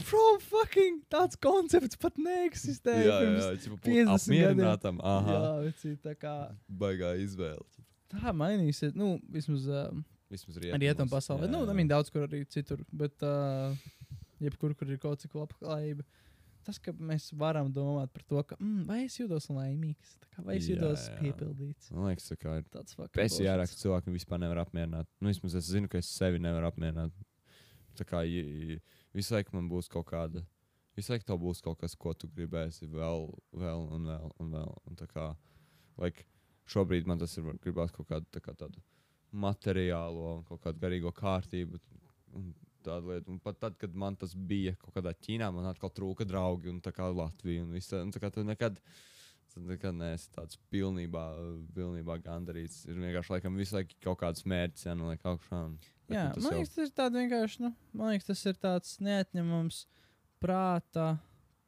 Bro, 0.09 0.23
fucking 0.43 0.97
tāds 1.13 1.39
koncepts 1.39 1.95
pat 2.01 2.17
neeksistē. 2.19 2.95
Jā, 3.05 3.17
jā, 3.23 3.33
jā, 3.37 3.49
ķipa, 3.63 3.77
būt 3.77 3.87
50 3.87 3.95
gadiem. 3.95 4.13
apmierinātam. 4.17 4.99
Aha, 5.07 5.35
Jā, 5.37 5.51
vecī, 5.69 5.93
tā 6.03 6.15
kā 6.19 6.33
baigā 6.67 7.13
izvēle. 7.23 7.63
tā 8.11 8.33
mainīsies. 8.35 8.95
Nu, 8.97 9.13
vismaz 9.31 9.67
um, 9.71 10.03
Vismaz 10.29 10.57
rietumos. 10.61 10.81
rietumu 10.83 11.09
pasaulē. 11.15 11.47
Jā, 11.47 11.51
Nu, 11.55 11.63
jā. 11.65 11.71
I 11.71 11.77
mean, 11.79 11.87
daudz 11.89 12.11
kur 12.13 12.27
arī 12.27 12.43
citur. 12.51 12.83
Bet 12.91 13.23
uh, 13.25 13.71
jebkur, 14.43 14.75
kur 14.77 14.91
ir 14.91 14.99
kaut 15.01 15.23
cik 15.23 15.33
labklājība. 15.39 16.03
Tas, 16.67 16.77
ka 16.83 16.91
mēs 16.93 17.29
varam 17.39 17.69
domāt 17.73 18.11
par 18.13 18.21
to, 18.29 18.41
ka, 18.45 18.57
mm, 18.59 18.83
vai 18.85 18.99
es 19.07 19.15
jūtos 19.17 19.47
laimīgs, 19.49 20.17
kā, 20.27 20.43
vai 20.45 20.57
es 20.59 20.67
Jā, 20.67 20.75
jūtos 20.75 21.05
jā. 21.07 21.15
piepildīts. 21.23 21.87
Man 21.95 22.09
liekas, 22.11 22.27
ir 22.35 22.37
Tāds 22.69 22.93
Pēc 22.99 23.15
bullshit. 23.15 23.45
jārāk 23.47 23.71
cilvēki 23.79 24.13
vispār 24.13 24.41
nevar 24.43 24.59
apmierināt. 24.65 25.07
Nu, 25.23 25.31
vismaz 25.31 25.55
es 25.57 25.69
zinu, 25.71 25.87
ka 25.89 25.97
es 26.03 26.11
sevi 26.11 26.37
nevaru 26.43 26.67
apmierināt. 26.69 27.15
Kā 28.07 28.23
visu 29.13 29.33
laiku 29.35 29.55
man 29.55 29.69
būs 29.69 29.89
kaut 29.89 30.07
kāda, 30.11 30.45
visu 30.95 31.13
laiku 31.13 31.25
tev 31.25 31.39
būs 31.39 31.61
kaut 31.61 31.79
kas, 31.79 31.95
ko 31.95 32.13
tu 32.13 32.27
gribēsi 32.27 32.87
vēl, 32.87 33.29
vēl 33.53 33.87
un 33.95 34.05
vēl 34.05 34.31
un 34.39 34.51
vēl. 34.51 34.73
Un 34.89 34.95
kā, 34.95 35.35
like, 35.97 36.25
šobrīd 36.69 37.07
man 37.07 37.19
tas 37.19 37.37
ir, 37.37 37.43
gribās 37.63 37.91
kaut 37.91 38.07
kādu 38.07 38.25
tā 38.31 38.41
kā 38.41 38.55
tādu 38.55 38.81
materiālo 39.31 40.37
un 40.37 40.43
kaut 40.47 40.61
kādu 40.63 40.81
garīgo 40.81 41.11
kārtību. 41.13 41.79
Un 42.37 42.53
tāda 42.85 43.13
lieta. 43.13 43.29
Un 43.31 43.39
pat 43.43 43.59
tad, 43.59 43.77
kad 43.77 43.95
man 43.95 44.15
tas 44.15 44.33
bija 44.33 44.75
kaut 44.79 44.93
kādā 44.95 45.13
Ķīnā, 45.13 45.49
man 45.53 45.67
atkal 45.69 45.91
trūka 45.93 46.25
draugi 46.27 46.69
un 46.71 46.79
tā 46.81 46.93
kā 46.95 47.09
Latvija 47.13 47.63
un 47.63 47.71
viss. 47.73 47.91
tā- 47.91 48.01
Un 48.01 48.11
tā 48.11 48.19
kā 48.19 48.31
tu 48.31 48.43
nekad, 48.43 48.79
Tad 49.53 49.63
nekad 49.65 49.95
neesi 49.97 50.29
tāds 50.35 50.57
pilnībā, 50.71 51.23
pilnībā 51.75 52.19
gandarīts. 52.21 52.83
Ir 52.89 52.99
vienkārši 53.01 53.33
laikam 53.33 53.55
visu 53.57 53.75
laiku 53.79 53.95
kaut 54.05 54.19
kāds 54.21 54.43
mērķis 54.45 54.85
jānoliek 54.91 55.23
augšā. 55.25 55.61
Un, 55.65 55.77
Jā, 56.09 56.27
nu, 56.35 56.43
man 56.43 56.53
jau- 56.53 56.59
liekas, 56.59 56.73
tas 56.75 56.89
ir 56.89 56.93
tāds 56.99 57.17
vienkārši, 57.17 57.59
nu, 57.65 57.71
man 57.93 58.11
liekas, 58.13 58.27
tas 58.29 58.45
ir 58.45 58.59
tāds 58.61 58.91
neatņemams 59.05 59.79
prāta, 60.41 61.07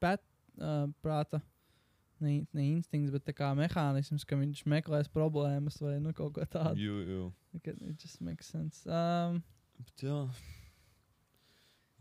pet, 0.01 0.21
uh, 0.59 0.87
prāta, 1.03 1.41
ne, 2.21 2.45
ne 2.53 2.67
instinkts, 2.71 3.11
bet 3.13 3.25
tā 3.25 3.33
kā 3.37 3.49
mehānisms, 3.57 4.25
ka 4.29 4.37
viņš 4.39 4.63
meklēs 4.69 5.09
problēmas 5.13 5.81
vai 5.81 5.97
nu, 5.99 6.13
kaut 6.13 6.33
ko 6.37 6.45
tādu. 6.45 6.77
Jū, 6.81 7.01
jū. 7.09 7.23
It 7.65 7.97
just 7.99 8.21
makes 8.21 8.47
sense. 8.53 8.85
Um, 8.87 9.41
Bet 9.81 10.03
jā. 10.05 10.19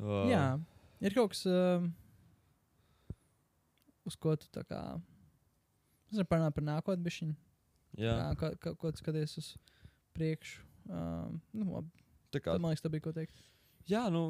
Uh, 0.00 0.24
jā, 0.30 0.44
ir 1.04 1.14
kaut 1.16 1.32
kas, 1.34 1.42
um, 1.48 1.90
uz 4.08 4.16
ko 4.20 4.34
tu 4.40 4.48
tā 4.52 4.62
kā, 4.68 4.80
es 6.11 6.18
varu 6.18 6.28
parunāt 6.30 6.56
par 6.56 6.66
nākotni 6.66 7.06
bišķiņu. 7.06 7.36
Jā, 8.00 8.14
Kā, 8.38 8.52
kā, 8.52 8.52
kā, 8.62 8.74
ko 8.78 8.92
skaties 8.94 9.36
uz 9.40 9.48
priekšu. 10.14 10.62
Um, 10.90 11.40
nu, 11.54 11.66
labi, 11.74 11.90
tā 12.34 12.40
kā 12.42 12.54
tad 12.54 12.62
man 12.62 12.72
liekas, 12.72 12.84
tā 12.84 12.90
bija 12.92 13.04
ko 13.04 13.12
teikt. 13.16 13.42
Jā, 13.90 14.04
nu, 14.12 14.22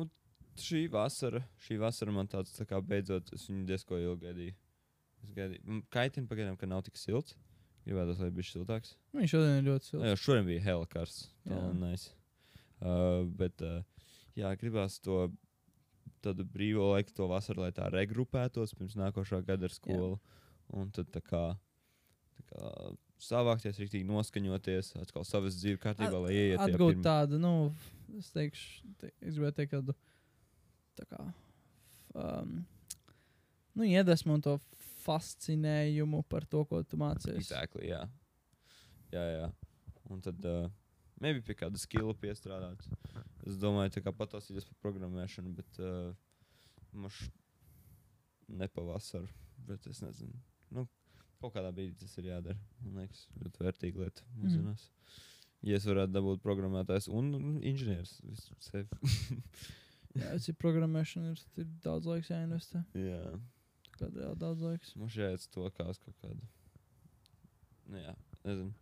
šī 0.61 0.87
vasara, 0.93 1.43
šī 1.67 1.77
vasara 1.81 2.13
man 2.15 2.29
tāds 2.31 2.53
tā 2.57 2.67
kā 2.69 2.81
beidzot, 2.85 3.31
es 3.37 3.47
viņu 3.51 3.67
diezko 3.69 3.99
ilgi 4.01 4.27
gaidīju. 4.27 4.57
Es 5.25 5.35
gaidīju. 5.37 5.81
Kaitina 5.93 6.29
pagaidām, 6.31 6.57
ka 6.61 6.69
nav 6.69 6.83
tik 6.87 6.97
silts. 7.01 7.37
Gribētu, 7.85 8.17
lai 8.21 8.29
viņš 8.37 8.51
siltāks. 8.55 8.95
Nu, 9.13 9.23
Viņš 9.23 9.33
šodien 9.33 9.55
ir 9.61 9.69
ļoti 9.71 9.89
silts. 9.89 10.05
Jā, 10.05 10.17
šodien 10.21 10.49
bija 10.49 10.65
hela 10.67 10.89
karsts. 10.89 11.29
Tā 11.49 11.57
Jā. 11.57 11.61
ir 11.71 11.79
nice. 11.81 12.11
Uh, 12.81 13.23
bet, 13.41 13.65
uh, 13.65 14.09
jā, 14.37 14.51
gribās 14.61 14.99
to 15.05 15.31
tādu 16.25 16.45
brīvo 16.45 16.91
laiku, 16.93 17.15
to 17.17 17.29
vasaru, 17.31 17.65
lai 17.65 17.71
tā 17.77 17.89
regrupētos 17.93 18.75
pirms 18.77 18.97
nākošā 19.01 19.41
gada 19.49 19.69
ar 19.69 19.73
skolu. 19.73 20.19
Un 20.77 20.93
tad 20.95 21.09
tā 21.13 21.23
kā 21.25 21.43
savākties, 23.21 23.79
rīktīgi 23.81 24.09
noskaņoties, 24.09 24.95
atkal 25.03 25.27
savas 25.29 25.59
dzīves 25.61 25.81
kārtībā, 25.83 26.23
lai 26.25 26.35
tajā 26.35 26.61
Atgūt 26.67 26.95
pirm- 26.95 27.05
tādu, 27.05 27.41
nu, 27.43 27.53
es 28.19 28.31
teikšu, 28.35 28.93
te, 29.01 29.13
es 29.21 29.37
gribētu 29.37 29.61
teikt, 29.61 29.75
tādu, 29.77 29.97
tā 30.99 31.07
kā, 31.11 31.25
um, 32.17 32.61
nu, 33.77 33.87
iedvesmu 33.87 34.39
un 34.39 34.45
to 34.47 34.57
fascinējumu 35.05 36.23
par 36.29 36.47
to, 36.49 36.65
ko 36.69 36.83
tu 36.83 36.99
mācies. 37.01 37.37
Exactly, 37.37 37.89
jā. 37.93 38.03
jā, 39.15 39.25
jā. 39.37 39.51
Un 40.11 40.21
tad 40.25 40.45
uh, 40.49 40.67
maybe 41.23 41.43
pie 41.45 41.57
kāda 41.61 41.81
skila 41.81 42.17
piestrādāt. 42.19 42.83
Es 43.49 43.57
domāju, 43.61 43.95
tā 43.95 44.03
kā 44.05 44.13
patasīties 44.17 44.67
par 44.69 44.81
programmēšanu, 44.85 45.53
bet 45.57 45.81
uh, 45.81 46.11
maš 46.93 47.23
nepavasaru. 48.51 49.29
Bet 49.69 49.87
es 49.87 50.01
nezinu. 50.03 50.35
Nu, 50.75 50.87
kaut 51.41 51.55
kādā 51.57 51.73
brīdī 51.75 51.97
tas 52.01 52.17
ir 52.21 52.31
jādara. 52.31 52.59
Man 52.85 53.05
liekas, 53.05 53.27
ļoti 53.41 53.65
vērtīga 53.65 54.05
lieta. 54.05 54.27
Mhm. 54.31 54.43
Mūsdienās. 54.45 54.89
Ja 55.67 55.77
es 55.77 55.85
varētu 55.85 56.15
dabūt 56.15 56.41
programmētājs 56.45 57.11
un 57.13 57.35
nu, 57.35 57.55
inženieris, 57.69 58.15
sevi. 58.65 58.87
Jā, 60.19 60.33
es 60.35 60.49
ir 60.51 60.57
programmēšana, 60.59 61.35
ir, 61.35 61.43
ir 61.61 61.67
daudz 61.85 62.09
laiks 62.11 62.33
jāinvestē. 62.33 62.83
jā. 62.99 63.25
Tā 64.01 64.09
kā 64.09 64.15
reāli 64.17 64.39
daudz 64.41 64.63
laiks. 64.65 64.95
Man 64.97 65.11
šeit 65.13 65.45
to 65.53 65.67
kā 65.77 65.85
uz 65.93 65.99
kaut 66.01 66.17
kādu. 66.25 66.41
Nu, 67.91 68.01
jā, 68.01 68.15
nezinu. 68.47 68.73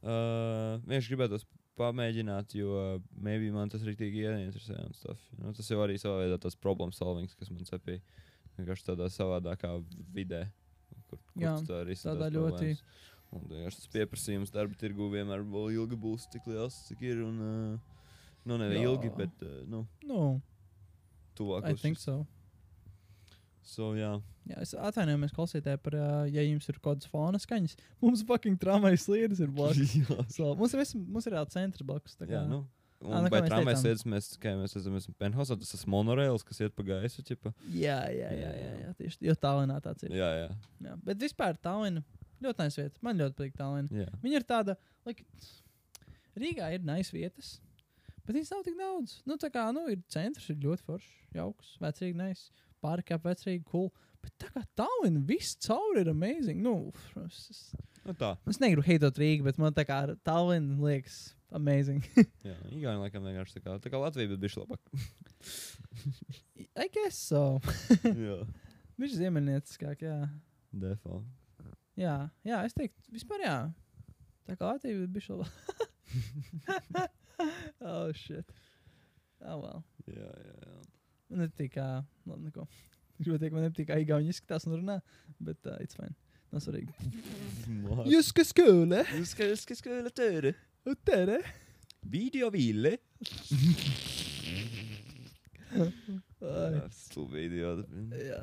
Uh, 0.00 0.76
vienkārši 0.84 1.12
gribētu 1.14 1.40
pamēģināt, 1.80 2.54
jo 2.58 3.00
maybe 3.16 3.48
man 3.54 3.72
tas 3.72 3.84
rīktīgi 3.86 4.26
ieinteresē 4.26 4.76
un 4.84 4.96
stuff. 4.96 5.22
Nu, 5.38 5.54
tas 5.56 5.68
jau 5.72 5.80
arī 5.84 5.96
savā 6.00 6.20
veidā 6.24 6.36
tas 6.42 6.58
problem 6.58 6.92
solvings, 6.92 7.36
kas 7.38 7.50
man 7.52 7.64
cepīja. 7.68 8.02
Vienkārši 8.58 8.90
tādā 8.90 9.08
savādākā 9.12 9.72
vidē. 10.12 10.44
Kur, 11.10 11.18
kur 11.34 11.44
Jā, 11.44 11.54
tā 11.66 11.82
arī 11.84 11.96
tādā 11.98 12.30
ļoti- 12.34 12.74
Un 13.30 13.44
vienkārši 13.46 13.78
tas 13.78 13.90
pieprasījums 13.92 14.50
darba 14.50 14.74
tirgu 14.74 15.06
vienmēr 15.12 15.44
vēl 15.46 15.76
ilgi 15.76 15.98
būs 16.02 16.26
tik 16.32 16.48
liels, 16.50 16.74
cik 16.88 17.02
ir. 17.06 17.20
Un, 17.22 17.36
uh, 17.38 18.00
nu, 18.44 18.56
ne 18.58 18.72
Jā. 18.72 18.80
ilgi, 18.88 19.10
bet 19.14 19.44
uh, 19.46 19.60
nu, 19.70 19.84
Nu, 20.02 20.40
tuvāk. 21.38 21.68
I 21.70 21.74
think 21.78 21.98
so. 21.98 22.26
So, 23.62 23.92
jā. 23.94 24.16
Jā, 24.48 24.56
es 24.64 24.72
atvainojos 24.74 25.34
klausītājai 25.36 25.78
par, 25.78 25.94
uh, 25.94 26.24
ja 26.26 26.42
jums 26.42 26.66
ir 26.72 26.80
kaut 26.80 26.98
kādas 26.98 27.10
fona 27.12 27.38
skaņas. 27.38 27.76
Mums 28.02 28.24
fucking 28.26 28.58
tramvajas 28.58 29.04
sliedas 29.06 29.38
ir 29.44 29.52
blakus. 29.54 29.94
jā. 30.00 30.16
so, 30.32 30.54
mums 30.58 30.74
ir, 30.74 30.82
mums 31.06 31.28
ir 31.30 31.38
arī 31.38 31.54
centrs 31.54 31.86
blakus. 31.86 32.18
Jā, 32.26 32.42
nu. 32.50 32.64
Un 33.00 33.14
Ā, 33.16 33.20
nu, 33.24 33.30
vai 33.32 33.40
teicām. 33.72 33.80
sēdes, 33.80 34.02
mēs, 34.12 34.26
kā 34.42 34.50
mēs 34.60 34.74
redzam, 34.76 34.96
esam 34.98 35.14
penthouse, 35.16 35.56
tas 35.56 35.70
ir 35.78 35.88
monorails, 35.88 36.42
kas 36.44 36.58
iet 36.60 36.74
pa 36.76 36.84
gaisu, 36.84 37.22
ķipa. 37.24 37.54
jā, 37.72 37.96
jā, 38.12 38.28
jā, 38.36 38.50
jā, 38.60 38.72
jā, 38.82 38.90
tieši 38.98 39.24
jo 39.30 39.34
tālinā 39.40 39.78
tāds 39.80 40.04
ir. 40.04 40.12
Jā, 40.18 40.28
jā. 40.42 40.50
Jā. 40.84 40.96
Bet 41.06 41.22
vispār 41.24 41.56
Tallinn 41.64 42.02
ļoti 42.44 42.60
nice 42.66 42.76
vieta. 42.82 43.00
Man 43.06 43.16
ļoti 43.22 43.38
patīk 43.38 43.56
Tallinn. 43.56 43.88
jā. 44.02 44.10
Viņa 44.20 44.36
ir 44.42 44.46
tāda, 44.52 44.76
like, 45.08 45.24
Rīgā 46.40 46.68
ir 46.76 46.84
nice 46.86 47.12
vietas, 47.14 47.54
bet 48.26 48.36
viņas 48.36 48.52
nav 48.52 48.66
tik 48.68 48.76
daudz. 48.78 49.16
Nu, 49.28 49.36
tā 49.40 49.48
kā, 49.52 49.64
nu, 49.74 49.86
ir 49.92 50.02
centrs, 50.12 50.50
ir 50.52 50.60
ļoti 50.62 50.84
foršs, 50.86 51.10
jauks, 51.36 51.72
vecrīgi, 51.82 52.16
nice, 52.20 52.50
pāri 52.84 53.04
kā 53.08 53.16
vecrīgi, 53.20 53.64
cool. 53.72 53.88
Bet 54.24 54.34
tā 54.42 54.50
kā 54.52 54.62
Tallinn 54.76 55.22
viss 55.28 55.54
cauri 55.64 56.02
ir 56.04 56.10
amazing. 56.12 56.60
Nu, 56.64 56.92
es, 57.24 57.72
Nu, 58.04 58.14
tā. 58.16 58.34
es 58.48 58.58
negribu 58.60 58.84
heitot 58.86 59.18
Rīgu, 59.20 59.44
bet 59.46 59.58
man 59.60 59.74
tā 59.76 59.84
kā 59.88 59.98
Tallinn 60.26 60.78
liekas 60.80 61.18
amazing. 61.56 62.00
Jā, 62.48 62.56
Igauni 62.72 63.02
laikam 63.02 63.24
vienkārši 63.26 63.58
tā 63.58 63.64
kā, 63.64 63.76
tā 63.84 63.92
kā 63.92 64.00
Latvija, 64.00 64.30
bet 64.32 64.40
bišķi 64.44 64.62
labāk. 64.62 64.80
I 66.80 66.86
guess 66.92 67.18
so. 67.30 67.60
jā. 68.04 68.38
Viņš 69.00 69.12
ir 69.14 69.18
ziemeļnieciskāk, 69.24 70.04
jā. 70.04 70.18
Defo. 70.76 71.22
Jā, 71.98 72.16
jā, 72.46 72.60
es 72.68 72.76
teiktu, 72.76 73.00
vispār 73.12 73.44
jā. 73.44 73.56
Tā 74.48 74.56
kā 74.60 74.70
Latvija 74.72 74.96
ir 75.02 75.10
bijusi 75.12 75.36
laba. 75.36 75.48
oh, 77.80 78.12
shit. 78.16 78.48
Oh, 79.44 79.58
well. 79.62 79.84
Jā, 80.08 80.28
jā, 80.28 80.54
jā. 80.66 80.78
Man 81.30 81.44
nepatīk, 81.44 81.74
kā. 81.76 81.86
Labi, 82.28 82.48
neko. 82.48 82.66
Gribu 83.20 83.36
teikt, 83.36 83.52
man 83.52 83.66
nepatīk, 83.66 83.88
kā 83.90 83.98
Igauni 84.00 84.32
izskatās 84.32 84.64
un 84.68 84.78
runā, 84.78 84.96
bet 85.44 85.60
uh, 85.68 85.76
it's 85.84 85.98
fine. 85.98 86.14
Nav 86.50 86.64
svarīgi. 86.64 86.90
Jūs 88.08 88.08
Jūs 88.10 88.32
kas 88.34 88.50
skole? 88.54 89.04
skaties, 89.28 89.66
kas 89.68 89.82
skola 89.82 90.10
tēri? 90.14 90.54
Un 90.88 90.96
tere? 91.06 91.38
Video 92.10 92.48
vīle. 92.54 92.96
Stulbi 96.94 97.44
idioti. 97.44 97.84
Jā. 98.16 98.38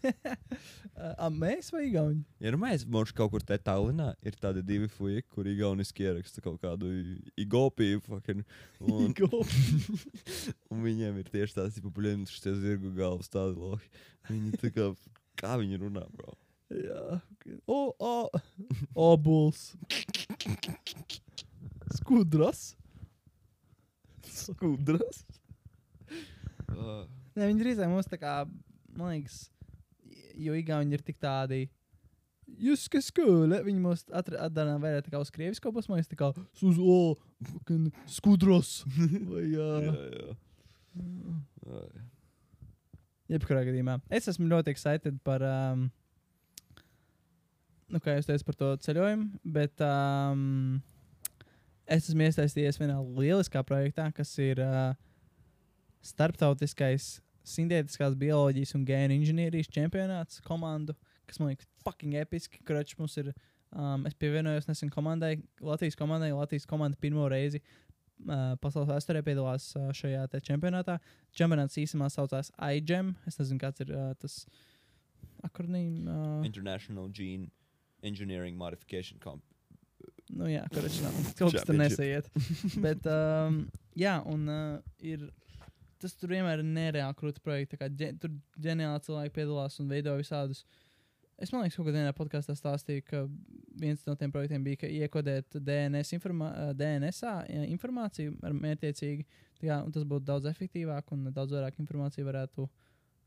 A, 1.24 1.28
mēs 1.32 1.70
vai 1.74 1.86
Igauni? 1.88 2.22
Ja 2.42 2.52
nu 2.54 2.60
mēs 2.62 2.84
mums 2.88 3.10
kaut 3.16 3.32
kur 3.32 3.42
te 3.44 3.56
Tallinā 3.60 4.12
ir 4.26 4.36
tādi 4.40 4.62
divi 4.66 4.88
fuji, 4.90 5.24
kur 5.32 5.48
igauniski 5.48 6.06
ieraksta 6.06 6.42
kaut 6.44 6.60
kādu 6.62 6.90
igopiju, 7.40 8.02
fucking, 8.06 8.44
un, 8.86 9.10
un 10.70 10.84
viņiem 10.86 11.18
ir 11.20 11.32
tieši 11.32 11.58
tāds 11.58 11.80
popuļiem, 11.82 12.26
šie 12.30 12.54
zirgu 12.62 12.94
galvas 12.96 13.32
tādi 13.32 13.58
lohi. 13.58 13.90
Viņi 14.30 14.62
tā 14.62 14.72
kā, 14.76 14.90
kā 15.40 15.56
viņi 15.60 15.82
runā, 15.82 16.06
bro? 16.14 16.36
Jā. 16.70 17.18
O, 17.66 17.80
o, 17.98 18.14
obuls. 19.10 19.72
Skudras. 21.98 22.70
Skudras? 24.30 25.24
Uh, 26.70 27.04
Nē, 27.36 27.46
viņi 27.46 27.62
drīzāk 27.62 27.90
mums 27.90 28.08
tā 28.10 28.18
kā, 28.20 28.40
man 28.96 29.14
liekas, 29.14 29.44
jo 30.38 30.56
Igauni 30.58 30.96
ir 30.96 31.04
tik 31.06 31.20
tādi. 31.22 31.68
Jūs 32.60 32.88
kā 32.90 32.98
skole, 33.04 33.60
viņi 33.62 33.80
mums 33.82 34.02
atdara 34.10 34.78
vairāk 34.82 35.10
kā 35.12 35.20
uz 35.22 35.30
krievisko 35.30 35.70
man 35.92 36.00
liekas, 36.00 36.10
tā 36.10 36.18
kā 36.18 36.32
uz 36.66 36.80
o, 36.82 37.00
fucking 37.52 37.90
skudros. 38.10 38.80
Vai 39.30 39.44
jā. 39.52 39.68
jā, 39.86 39.94
jā. 40.16 40.38
Ai. 41.70 42.06
Jebkurā 43.30 43.62
gadījumā. 43.68 44.00
Es 44.10 44.26
esmu 44.30 44.48
ļoti 44.50 44.72
excited 44.74 45.20
par, 45.22 45.44
um, 45.46 45.84
nu, 47.86 48.00
kā 48.02 48.16
jūs 48.16 48.26
teicat, 48.26 48.46
par 48.48 48.58
to 48.58 48.70
ceļojumu, 48.88 49.28
bet 49.54 49.84
um, 49.86 50.80
es 51.86 52.10
esmu 52.10 52.26
iesaistījies 52.26 52.80
vienā 52.82 52.98
lieliskā 52.98 53.62
projektā, 53.66 54.08
kas 54.16 54.34
ir 54.42 54.58
uh, 54.64 54.98
starptautiskais 56.04 57.18
sintētiskās 57.46 58.16
bioloģijas 58.20 58.74
un 58.76 58.86
gēnu 58.88 59.16
inženierijas 59.16 59.70
čempionāts 59.72 60.40
komandu, 60.46 60.94
kas 61.28 61.40
man 61.40 61.52
liekas 61.52 61.68
fucking 61.84 62.16
episki. 62.20 62.60
Kroč 62.66 62.96
mums 62.98 63.16
ir, 63.20 63.32
um, 63.72 64.06
es 64.08 64.16
pievienojos 64.20 64.68
nesen 64.68 64.92
komandai, 64.92 65.36
Latvijas 65.64 65.98
komandai, 65.98 66.32
Latvijas 66.36 66.68
komanda 66.70 67.00
pirmo 67.00 67.26
reizi 67.32 67.62
uh, 67.62 68.56
pasaules 68.62 68.90
vēsturē 68.90 69.22
piedalās 69.26 69.70
uh, 69.76 69.90
šajā 69.96 70.26
čempionātā. 70.46 70.98
Čempionāts 71.36 71.80
īsumā 71.80 72.10
saucās 72.12 72.52
iGEM. 72.76 73.14
Es 73.28 73.40
nezinu, 73.40 73.60
kāds 73.62 73.84
ir 73.84 73.94
uh, 73.94 74.12
tas 74.20 74.42
akronīms. 75.46 76.04
Uh, 76.06 76.44
International 76.48 77.08
Gene 77.08 77.50
Engineering 78.02 78.56
Modification 78.56 79.20
Comp. 79.22 79.44
nu, 80.30 80.46
jā, 80.48 80.62
kurš 80.72 81.02
nav. 81.04 81.16
Kaut 81.38 81.56
kas 81.56 81.66
tur 81.68 81.76
nesaiet. 81.78 82.28
Bet, 82.84 83.06
um, 83.10 83.64
jā, 83.98 84.20
un 84.30 84.48
uh, 84.48 84.96
ir. 85.02 85.28
Tas 86.00 86.14
tur 86.16 86.32
vienmēr 86.32 86.62
ir 86.62 86.68
nereāli 86.68 87.16
krūti 87.18 87.42
projekti. 87.44 87.76
ģe- 88.00 88.14
Tur 88.22 88.30
ģeniāli 88.58 89.02
cilvēki 89.06 89.34
piedalās 89.36 89.80
un 89.82 89.88
veido 89.92 90.16
visādus 90.18 90.64
Es 91.40 91.48
domāju, 91.48 91.72
ka 91.72 91.92
kādā 91.94 92.10
podkāstā 92.12 92.52
stāstīju, 92.52 93.02
ka 93.08 93.20
viens 93.80 94.02
no 94.04 94.12
tiem 94.14 94.28
projektiem 94.30 94.60
bija, 94.60 94.76
iekodēt 94.92 95.54
DNS, 95.56 96.10
informā 96.12 96.50
ja, 97.48 97.62
informāciju 97.64 98.34
ar 98.44 98.52
mērķiecīgi. 98.52 99.24
Jā, 99.64 99.78
un 99.80 99.90
tas 99.90 100.04
būtu 100.04 100.26
daudz 100.28 100.44
efektīvāk 100.50 101.14
un 101.16 101.30
daudz 101.32 101.54
vairāk 101.56 101.78
informāciju 101.80 102.26
varētu 102.28 102.66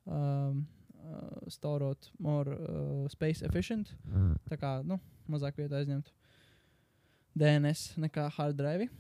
um, 0.05 0.61
uh, 1.01 1.49
storot 1.49 2.11
more 2.19 2.53
uh, 2.53 3.09
space 3.09 3.41
efficient. 3.49 3.95
Tā 4.45 4.59
kā 4.61 4.76
nu, 4.86 4.99
mazāk 5.28 5.57
vietu 5.57 5.74
aizņemtu 5.82 6.13
DNS 7.34 7.95
nekā 7.97 8.28
hard 8.38 8.61
drive. 8.61 8.91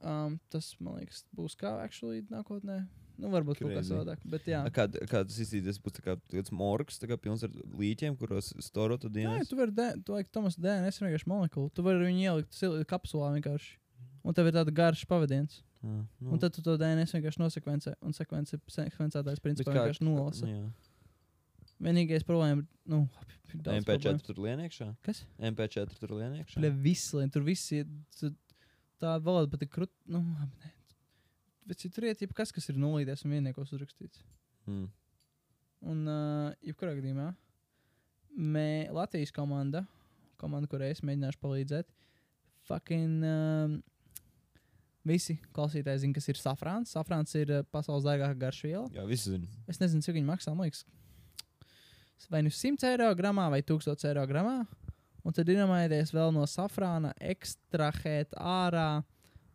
Um, 0.00 0.40
tas, 0.48 0.72
man 0.80 0.96
liekas, 1.02 1.26
būs 1.36 1.54
kā 1.60 1.76
actually 1.84 2.24
nākotnē. 2.32 2.86
Nu, 3.18 3.28
varbūt 3.30 3.58
kaut 3.60 3.74
kas 3.76 3.88
savādāk. 3.90 4.22
Bet, 4.24 4.46
jā, 4.48 4.62
Kā, 4.74 4.86
kā 4.88 5.20
tas 5.28 5.36
izskatīsies, 5.38 5.78
būs 5.84 6.00
kā 6.02 6.16
tāds 6.32 6.50
morgs, 6.52 6.98
tā 6.98 7.06
kā 7.10 7.16
pilns 7.20 7.42
ar 7.44 7.50
līķiem, 7.78 8.16
kuros 8.18 8.52
storot 8.64 9.04
Nē, 9.04 9.12
dienas. 9.12 9.48
tu 9.48 9.56
vari, 9.56 9.72
tu 10.02 10.12
laikam, 10.16 10.32
Tomas 10.32 10.56
DNS 10.56 10.98
vienkārši 11.04 11.28
molekula. 11.30 11.70
Tu 11.74 11.82
vari 11.82 11.98
viņu 12.08 12.24
ielikt 12.24 12.86
kapsulā 12.88 13.32
vienkārši. 13.36 13.76
Un 14.24 14.34
tev 14.34 14.46
ir 14.46 14.52
tāda 14.56 14.72
garša 14.74 15.06
pavadiens. 15.10 15.62
Ah, 15.82 16.04
nu. 16.20 16.30
Un 16.32 16.38
tad 16.38 16.54
tu 16.54 16.62
to 16.62 16.76
DNS 16.78 17.10
vienkārši 17.12 17.40
nosekvencē. 17.42 17.94
Un 18.06 18.12
sekvence, 18.14 18.58
sekvencētājs 18.70 19.40
Bet 19.40 19.42
principā 19.42 19.72
kā- 19.72 19.80
vienkārši 19.82 20.04
nolasa. 20.06 20.46
Jā. 20.46 20.70
Vienīgais 21.82 22.22
problēma 22.22 22.62
ir, 22.62 22.66
nu, 22.86 23.00
ir 23.52 23.60
daudz 23.66 23.80
MP4 23.82 23.98
problēmu. 23.98 24.22
tur 24.28 24.38
lien 24.44 24.60
iekšā. 24.68 24.86
Kas? 25.02 25.24
MP4 25.42 25.98
tur 25.98 26.12
lien 26.14 26.36
iekšā. 26.38 26.60
Pļa 26.62 26.70
vislien, 26.84 27.32
tur 27.34 27.42
viss 27.42 27.72
ir, 27.74 27.86
tā 29.02 29.16
valoda 29.22 29.50
pat 29.50 29.62
ir 29.66 29.68
krut, 29.72 29.90
nu, 30.06 30.20
labi, 30.38 30.54
nē. 30.62 30.70
Bet 31.68 31.84
ja 31.84 31.90
tur 31.94 32.08
iet, 32.08 32.22
jebkas, 32.24 32.50
kas 32.54 32.68
ir 32.72 32.78
nulīties 32.80 33.22
un 33.26 33.36
vienniekos 33.36 33.72
uzrakstīts. 33.76 34.22
Mm. 34.66 34.88
Un, 35.92 36.02
uh, 36.06 36.50
jebkurā 36.66 36.94
gadījumā, 36.98 37.28
mē, 38.38 38.68
Latvijas 38.94 39.34
komanda, 39.34 39.84
komanda, 40.40 40.70
kurai 40.70 40.92
es 40.94 41.02
mēģināšu 41.06 41.40
palīdzēt, 41.42 41.88
fucking 42.68 43.26
um, 43.26 43.76
visi 45.06 45.36
klausītāji 45.54 46.04
zina, 46.04 46.16
kas 46.18 46.30
ir 46.30 46.38
safrāns. 46.38 46.94
Safrāns 46.94 47.34
ir 47.38 47.50
uh, 47.50 47.64
pasaules 47.74 48.06
dārgākā 48.06 48.38
garšviela. 48.46 48.86
Jā, 48.94 49.06
visi 49.08 49.34
zina. 49.34 49.50
Es 49.70 49.82
nezinu, 49.82 50.04
cik 50.06 50.18
viņi 50.18 50.30
maksā. 50.30 50.54
Man 50.54 50.70
liekas, 50.70 50.84
vai 52.30 52.42
nu 52.46 52.52
100 52.54 52.92
eiro 52.92 53.10
gramā 53.18 53.48
vai 53.52 53.62
1000 53.66 54.06
eiro 54.10 54.26
gramā. 54.30 54.62
Un 55.22 55.34
tad 55.34 55.50
iedomājieties 55.50 56.10
vēl 56.14 56.32
no 56.34 56.42
safrāna 56.50 57.12
ekstrahēt 57.22 58.34
ārā 58.38 59.04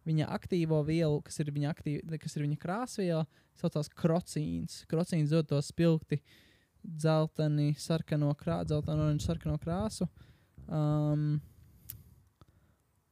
viņa 0.07 0.29
aktīvo 0.33 0.81
vielu, 0.87 1.21
kas 1.25 1.39
ir 1.43 1.51
viņa, 1.53 1.73
aktīv, 1.75 2.17
kas 2.21 2.37
ir 2.37 2.45
viņa 2.45 2.59
krāsviela, 2.61 3.25
saucās 3.59 3.89
krocīns. 3.91 4.83
Krocīns 4.89 5.33
dod 5.33 5.49
to 5.51 5.59
spilgti 5.65 6.21
dzelteni, 6.87 7.73
sarkano, 7.79 8.31
krā, 8.39 8.61
dzelteno 8.67 9.09
un 9.11 9.19
sarkano 9.19 9.57
krāsu. 9.61 10.07
Um, 10.67 11.37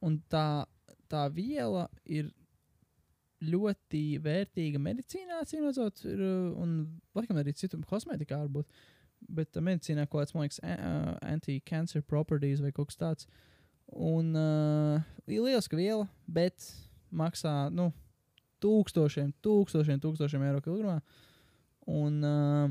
un 0.04 0.18
tā, 0.32 0.64
tā 1.10 1.26
viela 1.32 1.86
ir 2.04 2.30
ļoti 3.44 4.16
vērtīga 4.24 4.80
medicīnā, 4.80 5.42
redzot, 5.60 6.04
ir, 6.08 6.22
un 6.56 6.76
laikam 7.16 7.40
arī 7.40 7.52
citu 7.56 7.80
kosmētikā 7.88 8.38
varbūt. 8.46 8.68
Bet 9.32 9.56
medicīnā 9.56 10.06
kaut 10.06 10.22
kāds, 10.22 10.34
man 10.36 10.46
liekas, 10.46 10.60
anti-cancer 11.24 12.04
properties 12.04 12.62
vai 12.64 12.72
kaut 12.76 12.90
kas 12.92 13.00
tāds. 13.00 13.28
Un 13.92 14.32
uh, 14.34 15.04
lieliska 15.30 15.78
viela, 15.78 16.08
bet 16.26 16.64
maksā, 17.12 17.54
nu, 17.74 17.90
tūkstošiem, 18.64 19.32
tūkstošiem, 19.44 20.00
tūkstošiem 20.02 20.42
eiro 20.48 20.62
kilogramā. 20.64 21.00
Un, 21.86 22.16
uh, 22.26 22.70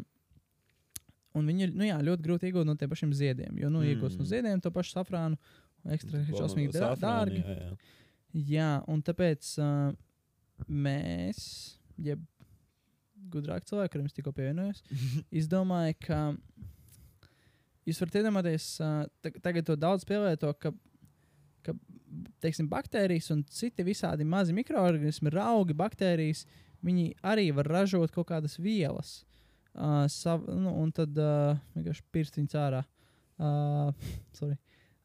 un 1.36 1.48
viņi 1.52 1.68
ir, 1.70 1.76
nu 1.78 1.88
jā, 1.88 2.00
ļoti 2.04 2.26
grūti 2.26 2.50
iegūt 2.50 2.68
no 2.68 2.76
tiem 2.80 2.92
pašiem 2.92 3.14
ziediem. 3.16 3.60
Jo, 3.62 3.70
nu, 3.72 3.84
mm. 3.84 3.94
iegūst 3.94 4.18
no 4.20 4.26
Mm. 4.26 4.32
ziediem 4.32 4.62
to 4.64 4.72
pašu 4.76 4.96
safrānu, 4.98 5.38
ekstra 5.94 6.24
šausmīgi 6.32 6.74
dārgi. 7.02 7.44
Jā, 7.44 7.58
jā. 7.62 7.76
Jā, 8.36 8.70
un 8.92 9.00
tāpēc 9.06 9.54
uh, 9.64 9.94
mēs, 10.68 11.44
jeb 12.04 12.24
gudrāki 13.32 13.70
cilvēki, 13.70 13.92
kuriem 13.94 14.10
es 14.10 14.14
tikko 14.18 14.34
pievienojos, 14.36 14.82
izdomāju, 15.40 15.96
ka 16.04 16.20
jūs 17.88 18.02
varat 18.02 18.18
iedomāties, 18.20 18.68
uh, 18.84 19.06
ta- 19.24 19.38
tagad 19.46 19.66
to 19.70 19.78
daudz 19.80 20.04
pielieto, 20.10 20.52
ka, 20.60 20.74
ka 21.66 21.78
teiksim, 22.44 22.68
baktērijas 22.72 23.32
un 23.36 23.44
citi 23.52 23.86
visādi 23.86 24.26
mazi 24.28 24.56
mikroorganismi, 24.56 25.32
raugi, 25.34 25.76
baktērijas, 25.78 26.46
viņi 26.86 27.16
arī 27.26 27.50
var 27.56 27.70
ražot 27.72 28.14
kaut 28.14 28.30
kādas 28.32 28.60
vielas. 28.62 29.24
Uh, 29.76 30.06
sav, 30.08 30.46
nu, 30.48 30.72
un 30.80 30.92
tad 30.96 31.18
uh, 31.20 31.58
vienkārši 31.76 32.06
pirkstiņš 32.16 32.54
ārā. 32.62 32.86
Uh, 33.36 33.92
sorry. 34.38 34.56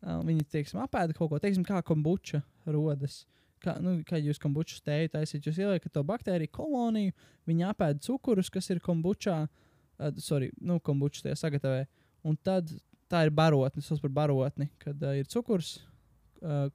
Uh, 0.00 0.20
viņi, 0.24 0.46
teiksim, 0.52 0.78
apēda 0.84 1.16
kaut 1.16 1.32
ko, 1.32 1.40
teiksim, 1.42 1.64
kā 1.66 1.80
kombuča 1.86 2.42
rodas. 2.70 3.24
Kā, 3.60 3.74
nu, 3.82 3.98
kā 4.08 4.16
jūs 4.22 4.38
kombuču 4.40 4.78
stēju 4.78 5.10
taisīt, 5.12 5.44
jūs 5.44 5.58
ieliekat 5.60 5.92
to 5.92 6.04
baktēriju 6.06 6.52
koloniju, 6.54 7.12
viņi 7.50 7.66
apēda 7.68 8.00
cukurus, 8.06 8.48
kas 8.52 8.70
ir 8.72 8.80
kombučā, 8.84 9.42
uh, 9.50 10.14
sorry, 10.22 10.52
nu, 10.62 10.78
kombuču 10.80 11.26
tajā 11.26 11.36
sagatavē. 11.42 11.82
Un 12.24 12.38
tad 12.40 12.70
tā 13.10 13.24
ir 13.26 13.34
barotne, 13.34 13.82
tas 13.82 14.00
par 14.00 14.14
barotni, 14.22 14.70
kad 14.80 15.02
uh, 15.02 15.18
ir 15.18 15.28
cukurs, 15.28 15.80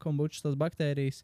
kombučas 0.01 0.45
tās 0.45 0.57
baktērijas 0.59 1.23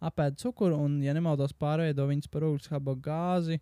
apēda 0.00 0.38
cukuru 0.40 0.78
un, 0.80 0.98
ja 1.04 1.12
nemaldos, 1.16 1.52
pārveido 1.60 2.06
viņas 2.08 2.30
par 2.32 2.46
ugļuskābo 2.48 2.96
gāzi 3.04 3.60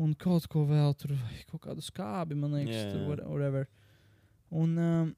un 0.00 0.14
kaut 0.18 0.48
ko 0.50 0.64
vēl 0.68 0.94
tur, 0.98 1.14
vai 1.20 1.42
kaut 1.50 1.62
kādu 1.66 1.84
skābi, 1.84 2.38
man 2.38 2.56
liekas, 2.56 2.74
Jā, 2.74 2.86
yeah. 2.86 2.94
tur 2.94 3.28
whatever. 3.28 3.68
Un 4.52 4.72
um, 4.80 5.12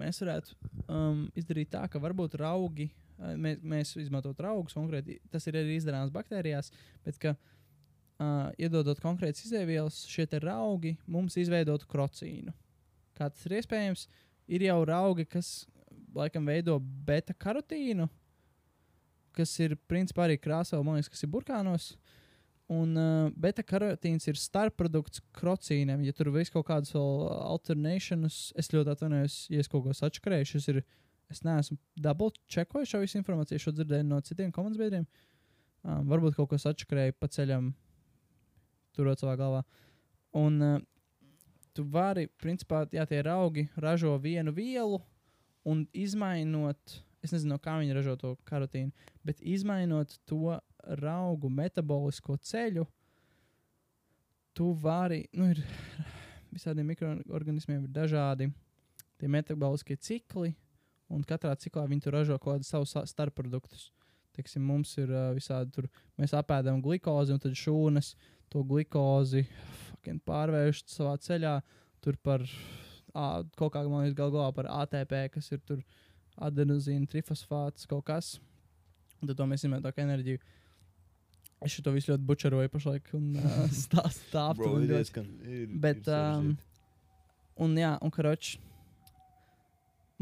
mēs 0.00 0.20
varētu 0.22 0.54
um, 0.86 1.24
izdarīt 1.36 1.72
tā, 1.72 1.84
ka 1.90 2.00
varbūt 2.02 2.36
raugi, 2.40 2.90
uh, 3.18 3.32
mēs, 3.40 3.62
mēs 3.64 3.94
izmantot 4.04 4.40
raugus 4.44 4.76
konkrēti, 4.76 5.18
tas 5.32 5.48
ir 5.48 5.58
arī 5.60 5.78
izdarāms 5.78 6.12
baktērijās, 6.14 6.70
bet 7.04 7.20
ka 7.22 7.34
uh, 7.34 8.52
iedodot 8.60 9.00
konkrētas 9.04 9.46
izēvielas, 9.48 10.04
šie 10.10 10.28
te 10.30 10.40
raugi 10.44 10.96
mums 11.08 11.38
izveidotu 11.40 11.88
krocīnu. 11.90 12.54
Kā 13.16 13.30
tas 13.32 13.44
ir 13.48 13.58
iespējams? 13.60 14.08
Ir 14.52 14.66
jau 14.66 14.80
raugi, 14.84 15.24
kas 15.30 15.62
laikam 16.14 16.46
veido 16.48 16.78
beta 16.80 17.34
karotīnu, 17.34 18.08
kas 19.34 19.54
ir 19.62 19.76
principā 19.90 20.28
arī 20.28 20.38
krāsā, 20.38 20.78
man 20.82 20.98
liekas, 20.98 21.10
kas 21.12 21.26
ir 21.26 21.32
burkānos. 21.32 21.94
Un 22.72 22.94
uh, 22.96 23.32
beta 23.36 23.60
karotīns 23.66 24.24
ir 24.30 24.38
starpprodukts 24.40 25.20
krocīnam. 25.36 26.00
Ja 26.06 26.14
tur 26.16 26.30
viss 26.32 26.52
kaut 26.52 26.64
kādas 26.70 26.94
vēl 26.94 27.26
alternatīvas, 27.50 28.38
es 28.56 28.72
ļoti 28.72 28.94
atvainojos, 28.94 29.36
ja 29.52 29.60
es 29.60 29.68
kaut 29.68 29.84
ko 29.84 29.92
sačakarēju. 29.96 30.62
Ir, 30.72 30.80
es 31.32 31.44
neesmu 31.44 31.76
double 32.00 32.32
checkojis 32.48 32.94
šo 32.94 33.02
visu 33.02 33.20
informāciju, 33.20 33.60
šo 33.60 33.74
dzirdēju 33.76 34.08
no 34.08 34.22
citiem 34.24 34.52
komandas 34.54 34.80
biedriem. 34.80 35.04
Um, 35.84 36.06
varbūt 36.08 36.38
kaut 36.38 36.54
ko 36.54 36.60
sačakarēju 36.62 37.18
pa 37.20 37.28
ceļam, 37.28 37.74
turot 38.96 39.20
savā 39.20 39.36
galvā. 39.36 39.60
Un 40.40 40.56
uh, 40.64 40.78
tu 41.76 41.84
vari, 41.84 42.30
principā, 42.40 42.86
jā, 42.94 43.04
tie 43.10 43.20
augi 43.28 43.66
ražo 43.76 44.16
vienu 44.22 44.54
vielu 44.56 45.02
un 45.64 45.84
izmainot, 45.96 46.98
es 47.24 47.32
nezinu, 47.32 47.54
no 47.54 47.60
kā 47.62 47.78
viņi 47.80 47.96
ražo 47.96 48.16
to 48.20 48.34
karotīnu, 48.48 48.92
bet 49.24 49.40
izmainot 49.40 50.18
to 50.28 50.58
augu 51.08 51.48
metabolisko 51.48 52.36
ceļu, 52.36 52.84
tu 54.54 54.70
vari, 54.78 55.24
nu, 55.34 55.50
ir 55.54 55.62
visādiem 56.54 56.92
mikroorganismiem 56.92 57.86
ir 57.86 57.94
dažādi 57.94 58.50
tie 59.18 59.30
metaboliskie 59.30 59.96
cikli, 59.96 60.52
un 61.10 61.24
katrā 61.26 61.54
ciklā 61.58 61.86
viņi 61.88 62.06
tur 62.06 62.18
ražo 62.18 62.38
kaut 62.38 62.58
kādus 62.58 62.70
savus 62.70 62.94
sa- 62.94 63.06
starpproduktus. 63.08 63.90
Teiksim, 64.34 64.64
mums 64.66 64.90
ir 64.98 65.12
uh, 65.14 65.30
visādi 65.36 65.70
tur, 65.76 65.86
mēs 66.18 66.34
apēdam 66.34 66.80
glukozi, 66.82 67.34
un 67.34 67.42
tad 67.42 67.54
šūnas 67.58 68.14
to 68.50 68.64
glukozi 68.66 69.44
pārvērš 70.26 70.82
savā 70.90 71.14
ceļā 71.22 71.54
par 72.20 72.42
kaut 73.14 73.72
kā, 73.74 73.82
man 73.88 74.04
liekas, 74.04 74.16
gal 74.18 74.32
galā 74.34 74.50
par 74.56 74.68
ATP, 74.82 75.14
kas 75.36 75.50
ir 75.54 75.62
tur 75.66 75.80
adenozīna, 76.42 77.06
trifosfāts, 77.10 77.86
kaut 77.90 78.04
kas. 78.10 78.34
Un 79.20 79.30
tad 79.30 79.38
to 79.38 79.46
mēs 79.48 79.64
izmantojam 79.64 79.94
kā 79.96 80.04
enerģiju. 80.04 80.42
Es 81.64 81.72
šo 81.78 81.92
visu 81.94 82.12
ļoti 82.12 82.26
bučeroju 82.28 82.68
pašlaik 82.74 83.06
un 83.16 83.30
uh, 83.40 83.64
stāstu 83.72 84.26
tā 84.34 84.48
aptuveni. 84.52 84.90
ir 84.90 85.62
ir- 85.62 85.76
Bet, 85.80 86.02
ir 86.10 86.14
um, 86.18 86.50
un 87.64 87.76
jā, 87.78 87.94
un 88.04 88.12
karoči, 88.12 88.58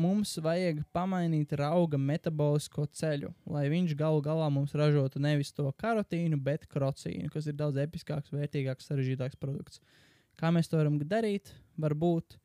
mums 0.03 0.37
vajag 0.45 0.83
pamainīt 0.95 1.53
auga 1.59 1.99
metabolisko 2.01 2.87
ceļu, 2.97 3.33
lai 3.53 3.67
viņš 3.73 3.97
galu 3.99 4.23
galā 4.25 4.49
mums 4.53 4.73
ražotu 4.79 5.21
nevis 5.21 5.53
to 5.53 5.67
karotīnu, 5.83 6.39
bet 6.41 6.69
krocīnu, 6.71 7.31
kas 7.33 7.47
ir 7.51 7.59
daudz 7.59 7.81
episkāks, 7.83 8.33
vērtīgāks, 8.33 8.89
sarežģītāks 8.89 9.41
produkts. 9.41 9.81
Kā 10.41 10.53
mēs 10.55 10.71
to 10.71 10.79
varam 10.81 10.97
darīt? 11.01 11.53
Varbūt 11.81 12.39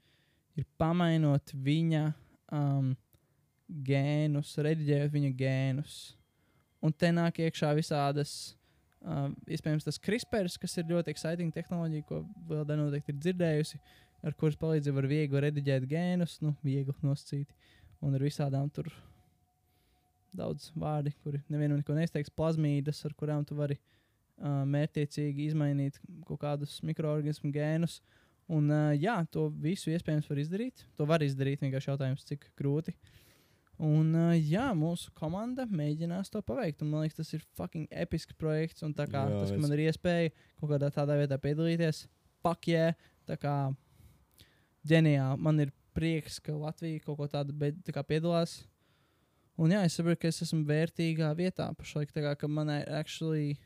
ir 0.58 0.66
pamainot 0.80 1.54
viņa 1.54 2.04
um, 2.56 2.94
gēnus, 3.68 4.56
rediģējot 4.64 5.14
viņa 5.14 5.34
gēnus. 5.38 5.98
Un 6.84 6.94
te 6.94 7.10
nāk 7.14 7.42
iekšā 7.42 7.72
visādas, 7.78 8.34
um, 9.02 9.34
iespējams, 9.50 9.88
tas 9.88 10.00
CRISPR, 10.02 10.50
kas 10.62 10.78
ir 10.78 10.90
ļoti 10.92 11.14
exciting 11.14 11.54
tehnoloģija, 11.54 12.06
ko 12.08 12.22
vēl 12.50 12.68
noteikti 12.78 13.14
ir 13.14 13.20
dzirdējusi, 13.24 13.82
ar 14.26 14.38
kuras 14.38 14.58
palīdzību 14.62 15.02
var 15.02 15.10
viegli 15.10 15.44
rediģēt 15.48 15.90
gēnus, 15.90 16.40
nu, 16.46 16.54
viegli 16.66 16.96
nosacīt. 17.06 17.54
Un 18.06 18.14
ar 18.14 18.22
visādām 18.22 18.70
tur 18.70 18.92
daudz 20.38 20.70
vārdi, 20.78 21.14
kuri 21.24 21.42
nevienam 21.50 21.80
neko 21.80 21.96
neizteiks, 21.98 22.34
plazmīdas, 22.38 23.00
ar 23.08 23.16
kurām 23.18 23.46
tu 23.48 23.58
vari 23.58 23.78
uh, 23.80 24.62
mērķiecīgi 24.70 25.48
izmainīt 25.50 25.98
kaut 26.28 26.42
kādus 26.44 26.78
mikroorganismu 26.86 27.50
gēnus. 27.56 28.00
Un, 28.48 28.70
uh, 28.72 28.92
jā, 28.96 29.18
to 29.32 29.50
visu 29.60 29.92
iespējams 29.92 30.28
var 30.32 30.40
izdarīt. 30.40 30.86
To 30.96 31.08
var 31.10 31.24
izdarīt, 31.26 31.60
vienkārši 31.66 31.90
jautājums, 31.92 32.24
cik 32.28 32.46
grūti. 32.60 32.94
Un, 33.84 34.14
uh, 34.16 34.32
jā, 34.40 34.70
mūsu 34.74 35.12
komanda 35.18 35.68
mēģinās 35.70 36.32
to 36.34 36.42
paveikt. 36.42 36.82
Un, 36.82 36.94
man 36.94 37.04
liekas, 37.04 37.20
tas 37.20 37.34
ir 37.36 37.44
fucking 37.60 37.90
episks 37.92 38.38
projekts. 38.40 38.86
Un 38.88 38.96
kā 38.96 39.06
Jā, 39.06 39.26
tas, 39.28 39.52
ka 39.52 39.58
es- 39.58 39.62
man 39.62 39.76
ir 39.76 39.84
iespēja 39.90 40.32
kaut 40.62 40.72
kādā 40.72 40.90
tādā 40.96 41.20
vietā 41.20 41.38
piedalīties, 41.44 42.06
yeah, 42.68 42.96
tā 43.28 43.36
kā 43.38 43.76
ģeniāli. 44.88 45.40
Man 45.44 45.60
ir 45.60 45.74
prieks, 45.98 46.40
ka 46.40 46.54
Latvija 46.56 47.04
kaut 47.04 47.18
ko 47.18 47.28
tādu 47.28 47.54
tā 47.84 47.92
kā 47.92 48.04
piedalās. 48.08 48.62
Un 49.58 49.72
jā, 49.74 49.84
es 49.84 49.98
saprotu, 49.98 50.22
ka 50.22 50.28
es 50.30 50.42
esmu 50.46 50.64
vērtīgā 50.70 51.32
vietā 51.36 51.68
pašlaik. 51.76 52.12
Tā 52.14 52.22
kā 52.22 52.36
ka 52.38 52.48
man 52.48 52.70
ir 52.70 52.86
actually, 52.94 53.58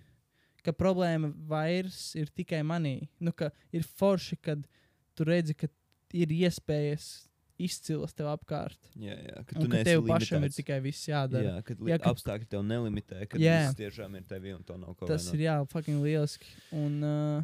ka 0.64 0.72
problēma 0.74 1.32
vairs 1.50 2.14
ir 2.16 2.30
tikai 2.30 2.62
manī. 2.64 3.08
Nu, 3.20 3.32
ka 3.34 3.52
ir 3.74 3.84
forši, 3.84 4.38
kad 4.42 4.68
tu 5.16 5.24
redzi, 5.28 5.54
ka 5.58 5.68
ir 6.14 6.28
iespējas 6.28 7.28
izcilas 7.62 8.14
tev 8.18 8.26
apkārt. 8.32 8.78
Jā, 8.98 9.14
jā, 9.22 9.42
ka 9.46 9.54
Un 9.56 9.62
tu 9.62 9.68
ka 9.70 9.76
neesi 9.76 9.86
tev 9.92 10.04
pašam 10.10 10.40
ir 10.42 10.48
limitēts. 10.50 10.58
tikai 10.58 10.80
viss 10.82 11.06
jādara. 11.08 11.44
Jā, 11.46 11.64
kad 11.64 11.78
Jā, 11.80 11.88
jā, 11.94 11.98
kad- 12.02 12.16
apstākļi 12.16 12.48
tev 12.50 12.64
nelimitē, 12.66 13.20
kad 13.30 13.40
Jā. 13.42 13.58
viss 13.68 13.78
tiešām 13.78 14.16
ir 14.18 14.24
tevi 14.24 14.54
un 14.56 14.64
to 14.64 14.78
nav 14.82 14.96
ko 14.98 15.06
Tas 15.06 15.28
ir 15.34 15.40
jā, 15.46 15.58
fucking 15.70 16.02
lieliski. 16.02 16.48
Un 16.74 17.04
uh, 17.04 17.44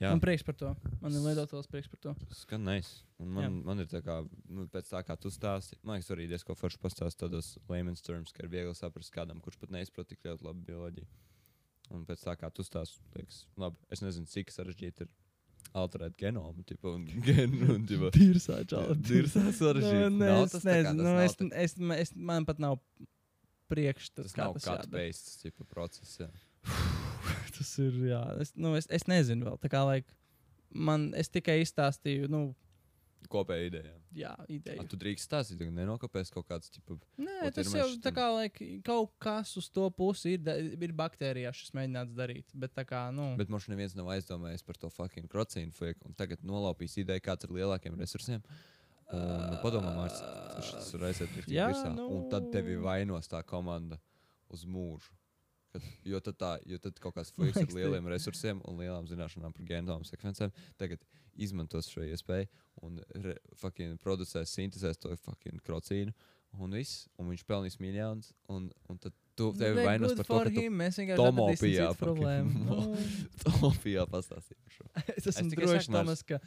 Jā, 0.00 0.10
man 0.10 0.20
prieks 0.22 0.42
par 0.46 0.54
to. 0.54 0.70
Man 1.02 1.12
ir 1.14 1.18
lietotājs 1.26 1.66
prieks 1.70 1.88
par 1.90 1.98
to. 2.02 2.14
skan 2.34 2.62
nice. 2.64 3.02
Un 3.18 3.28
man, 3.34 3.60
man 3.64 3.78
ir 3.80 3.86
tā 3.86 4.00
kā, 4.02 4.20
nu, 4.50 4.66
pēc 4.70 4.88
tā 4.90 5.02
kā 5.06 5.18
tu 5.18 5.30
stāsti, 5.30 5.76
man 5.82 5.98
liekas, 5.98 6.10
arī 6.14 6.28
diezgan 6.30 6.54
forši 6.58 6.78
pastāstīt 6.82 7.22
tādos 7.26 7.52
layman's 7.70 8.02
terms, 8.02 8.32
ka 8.32 8.42
ir 8.44 8.50
viegli 8.50 8.74
saprast 8.74 9.10
kādam, 9.14 9.40
kurš 9.42 9.58
pat 9.58 9.70
neizprot 9.70 10.06
tik 10.08 10.22
ļoti 10.26 10.42
labi 10.46 10.64
bioloģiju. 10.70 11.06
Un 11.92 12.06
pēc 12.08 12.22
tā 12.24 12.32
kā 12.40 12.48
tu 12.54 12.64
stāsti, 12.64 13.02
liekas, 13.16 13.44
labi, 13.60 13.76
es 13.92 14.00
nezinu, 14.04 14.28
cik 14.30 14.52
sarežģīti 14.54 15.04
ir 15.04 15.10
alterēt 15.76 16.16
genomu, 16.20 16.64
tipu, 16.66 16.94
un 16.96 17.04
genu, 17.26 17.74
un, 17.74 17.84
tipu, 17.88 18.10
Tirsā, 18.14 18.62
Dirsā 18.64 19.44
sarežģīti. 19.58 20.14
Nu, 20.14 20.22
Nav 20.22 20.46
es 20.46 20.64
nezinu, 20.64 21.04
nu, 21.04 21.14
es, 21.24 21.36
es, 21.66 21.76
es, 21.98 22.14
man 22.16 22.48
pat 22.48 22.62
nav 22.62 22.78
priekšstats, 23.72 24.32
Tas 24.32 24.36
kā 24.36 24.46
nav 24.46 24.58
kāds 24.62 24.90
pēsts, 24.92 25.38
tipu, 25.42 25.66
process. 25.68 26.18
Jā. 26.22 26.30
Tas 27.54 27.70
ir, 27.82 27.96
jā, 28.08 28.22
es, 28.42 28.52
nu, 28.58 28.74
es, 28.78 28.88
es 28.92 29.06
nezinu 29.10 29.48
vēl. 29.48 29.58
Tā 29.62 29.70
kā, 29.72 29.84
like, 29.86 30.08
man, 30.74 31.10
es 31.18 31.30
tikai 31.32 31.60
izstāstīju, 31.62 32.30
nu, 32.32 32.46
Kopēja 33.30 33.66
ideja. 33.70 33.92
jā, 34.14 34.32
A, 34.38 34.44
ideju. 34.48 34.84
tu 34.88 34.96
drīkst 35.00 35.26
stāstīt, 35.28 35.58
ka 35.58 35.70
nenokopēs 35.70 36.30
kaut 36.34 36.46
kāds, 36.48 36.70
tipu, 36.70 36.98
Nē, 37.18 37.50
tas 37.54 37.66
ir 37.72 37.80
jau 37.80 37.88
tā 38.04 38.12
kā, 38.14 38.26
like, 38.34 38.68
kaut 38.84 39.12
kas 39.18 39.56
uz 39.56 39.68
to 39.70 39.88
pusi 39.90 40.34
ir, 40.36 40.40
ir 40.80 40.92
baktērijās, 40.92 41.54
šis 41.62 41.72
mēģināts 41.74 42.14
darīt. 42.14 42.44
Bet 42.54 42.74
kā, 42.86 43.08
nu, 43.14 43.34
Bet 43.36 43.48
mums 43.48 43.66
neviens 43.68 43.94
nav 43.94 44.06
aizdomājies 44.14 44.62
par 44.64 44.76
to 44.76 44.90
fucking 44.90 45.28
krocīnu 45.28 45.72
fake, 45.74 46.04
un 46.04 46.14
tagad 46.14 46.42
nolaupīs 46.42 46.96
ideju, 47.02 47.20
kāds 47.20 47.44
ir 47.44 47.50
lielākiem 47.50 47.96
resursiem. 47.98 48.42
Un 49.12 49.20
nu, 49.50 49.56
padomā, 49.62 49.90
Mārcis, 49.94 50.22
tas 50.72 50.92
var 50.94 51.08
aiziet 51.10 51.28
tik 51.34 51.46
Jā, 51.52 51.68
visā. 51.70 51.94
nu- 51.94 52.08
Un 52.08 52.30
tad 52.30 52.50
tevi 52.52 52.76
vainos 52.80 53.28
tā 53.28 53.42
komanda 53.44 53.98
uz 54.50 54.64
mūžu. 54.64 55.10
Kad, 55.74 55.82
jo, 56.06 56.20
tad 56.22 56.36
tā, 56.38 56.52
jo 56.70 56.78
tad 56.78 56.98
kaut 57.02 57.16
kāds 57.18 57.32
fuks 57.34 57.56
ar 57.58 57.72
lieliem 57.74 58.06
resursiem 58.12 58.60
un 58.70 58.78
lielām 58.78 59.08
zināšanām 59.10 59.52
par 59.56 59.66
genomu 59.66 60.06
sekvencēm 60.06 60.52
tagad 60.78 61.02
izmantos 61.34 61.88
šo 61.90 62.04
iespēju 62.06 62.46
un 62.86 63.00
re, 63.24 63.34
fucking 63.58 63.98
producēs, 64.02 64.52
sintēzēs 64.54 65.00
to 65.02 65.10
fucking 65.24 65.58
krocīnu. 65.66 66.14
Un 66.62 66.70
viss, 66.78 67.08
un 67.18 67.32
viņš 67.32 67.40
pelnīs 67.48 67.80
miljonus, 67.82 68.28
un, 68.46 68.68
un 68.86 68.98
tad 69.02 69.10
tu 69.34 69.48
tevi 69.58 69.74
Very 69.80 69.88
vainos 69.88 70.12
par 70.20 70.28
to, 70.28 70.36
ka 70.46 70.52
him, 70.54 70.76
Mēs 70.78 71.00
vienkārši 71.00 71.18
tomopijā 71.18 71.48
atradīsim 71.50 71.72
citu 71.74 71.96
fucking 71.98 72.04
problēmu. 72.04 72.50
mo- 72.68 72.84
Nu, 72.84 73.56
Topijā 73.58 74.04
pastāstīju 74.12 74.60
par 74.62 74.74
šo. 74.76 74.86
es 75.16 75.26
esmu 75.32 75.50
tikai 75.50 75.66
drošs. 75.72 75.90
Tomas, 75.90 76.22
ka 76.28 76.38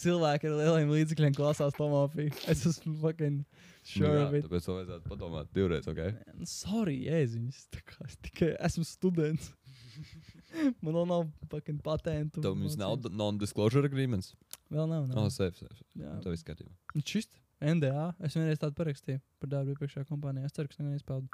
cilvēki 0.00 0.48
ar 0.50 0.56
lieliem 0.58 0.92
līdzekļiem 0.94 1.36
klausās 1.36 1.76
tomopiju. 1.76 2.32
Es 2.50 2.64
esmu 2.68 2.96
fucking 3.02 3.42
sure 3.86 4.12
nu, 4.14 4.24
of 4.26 4.34
jā, 4.34 4.40
it. 4.40 4.46
tāpēc 4.48 4.66
to 4.66 4.76
vajadzētu 4.78 5.12
padomāt 5.12 5.52
divreiz, 5.56 5.88
ok? 5.90 6.00
Nu, 6.38 6.48
Sorry, 6.50 6.98
kā 7.06 8.06
Es 8.06 8.16
tikai 8.26 8.54
esmu 8.68 8.86
students. 8.88 9.52
Man 10.82 10.96
vēl 10.96 11.06
nav 11.10 11.28
fucking 11.52 11.82
patentu. 11.84 12.42
Tev 12.42 12.56
mums 12.58 12.76
nav 12.80 13.06
non-disclosure 13.12 13.86
agreements. 13.86 14.32
Vēl 14.72 14.88
nav. 14.90 15.06
Jā, 15.06 15.14
nav. 15.14 15.26
oh, 15.28 15.30
safe, 15.32 15.60
safe. 15.60 15.84
Jā. 15.98 16.16
Tev 16.24 16.34
viss 16.34 16.46
kārtībā. 16.46 16.72
Nu, 16.96 17.04
Čist. 17.06 17.36
NDA. 17.60 18.06
Es 18.24 18.34
vienreiz 18.38 18.60
tādu 18.60 18.72
parakstīju 18.78 19.20
par 19.40 19.50
darbu 19.52 19.74
iepriekšējā 19.74 20.06
kompānijā. 20.08 20.48
Es 20.48 20.56
ceru, 20.56 20.70
ka 20.70 20.76
es 20.76 20.80
nevienu 20.80 20.96
izpaudu. 20.96 21.28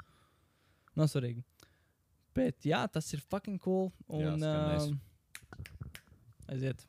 Nav 0.99 1.07
svarīgi. 1.11 1.43
Bet 2.35 2.67
jā, 2.67 2.81
tas 2.91 3.07
ir 3.15 3.23
fucking 3.31 3.61
cool. 3.63 3.87
Jā, 4.11 4.33
Un 4.35 4.43
skan 4.43 4.67
nice. 4.67 4.91
um, 4.91 4.99
aiziet. 6.51 6.83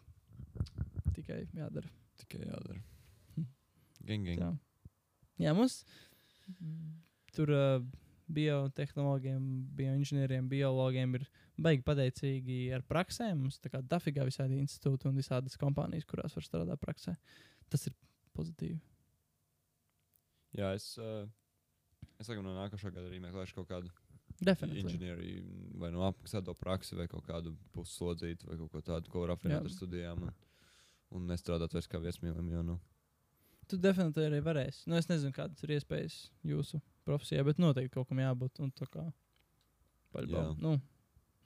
Tikai 1.28 1.60
jādara. 1.60 1.90
Tikai 2.22 2.40
jādara. 2.46 2.80
Hm. 3.36 3.48
Gang, 4.08 4.28
gang. 4.30 4.40
Jā, 4.40 4.52
jā 5.44 5.52
mums 5.56 5.82
tur 7.36 7.52
uh, 7.52 7.82
biotehnoloģiem, 8.32 9.44
bioinženieriem, 9.76 10.48
biologiem 10.48 11.18
ir 11.18 11.26
baigi 11.60 11.84
pateicīgi 11.84 12.58
ar 12.76 12.84
praksēm. 12.88 13.44
Mums 13.44 13.60
tā 13.60 13.72
kā 13.72 13.82
dafigā 13.84 14.24
visādi 14.24 14.56
institūti 14.62 15.10
un 15.10 15.20
visādas 15.20 15.60
kompānijas, 15.60 16.08
kurās 16.08 16.36
var 16.36 16.48
strādāt 16.48 16.80
praksē. 16.80 17.18
Tas 17.68 17.84
ir 17.90 17.96
pozitīvi. 18.36 18.80
Jā, 20.56 20.72
es, 20.72 20.94
uh, 20.96 21.28
es 22.16 22.28
laikam 22.32 22.46
no 22.48 22.56
nākošā 22.56 22.88
gada 22.88 23.08
arī 23.10 23.20
meklēšu 23.20 23.60
kaut 23.60 23.68
kādu 23.68 23.92
Definitīvi. 24.40 24.86
inženieriju, 24.86 25.40
vai 25.82 25.92
no 25.92 26.08
apmaksāto 26.08 26.56
praksi, 26.56 26.96
vai 26.96 27.08
kaut 27.10 27.28
kādu 27.28 27.52
pusslodzītu, 27.76 28.48
vai 28.48 28.56
kaut 28.62 28.72
ko 28.72 28.84
tādu, 28.94 29.12
ko 29.12 29.26
var 29.26 29.36
apvienot 29.36 29.68
ar 29.68 29.74
studijām. 29.76 30.24
Un, 30.24 30.47
un 31.14 31.26
nestrādāt 31.30 31.72
vairs 31.76 31.88
kā 31.88 32.00
viesmīlim, 32.02 32.50
jo, 32.52 32.62
nu, 32.62 32.78
Tu 33.68 33.76
definitīvi 33.76 34.26
arī 34.30 34.38
varēsi. 34.40 34.86
Nu, 34.88 34.96
es 34.96 35.10
nezinu, 35.10 35.28
kādas 35.36 35.60
ir 35.66 35.74
iespējas 35.74 36.14
jūsu 36.48 36.78
profesijā, 37.04 37.42
bet 37.44 37.58
noteikti 37.60 37.92
kaut 37.98 38.08
kam 38.08 38.16
jābūt. 38.22 38.60
Un, 38.64 38.70
Jā. 40.24 40.54
nu, 40.56 40.78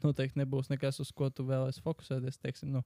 noteikti 0.04 0.38
nebūs 0.38 0.68
nekas, 0.70 1.00
uz 1.02 1.10
ko 1.10 1.30
tu 1.34 1.42
vēlēsies 1.48 1.82
fokusēties. 1.82 2.38
Teiksim, 2.44 2.70
nu, 2.76 2.84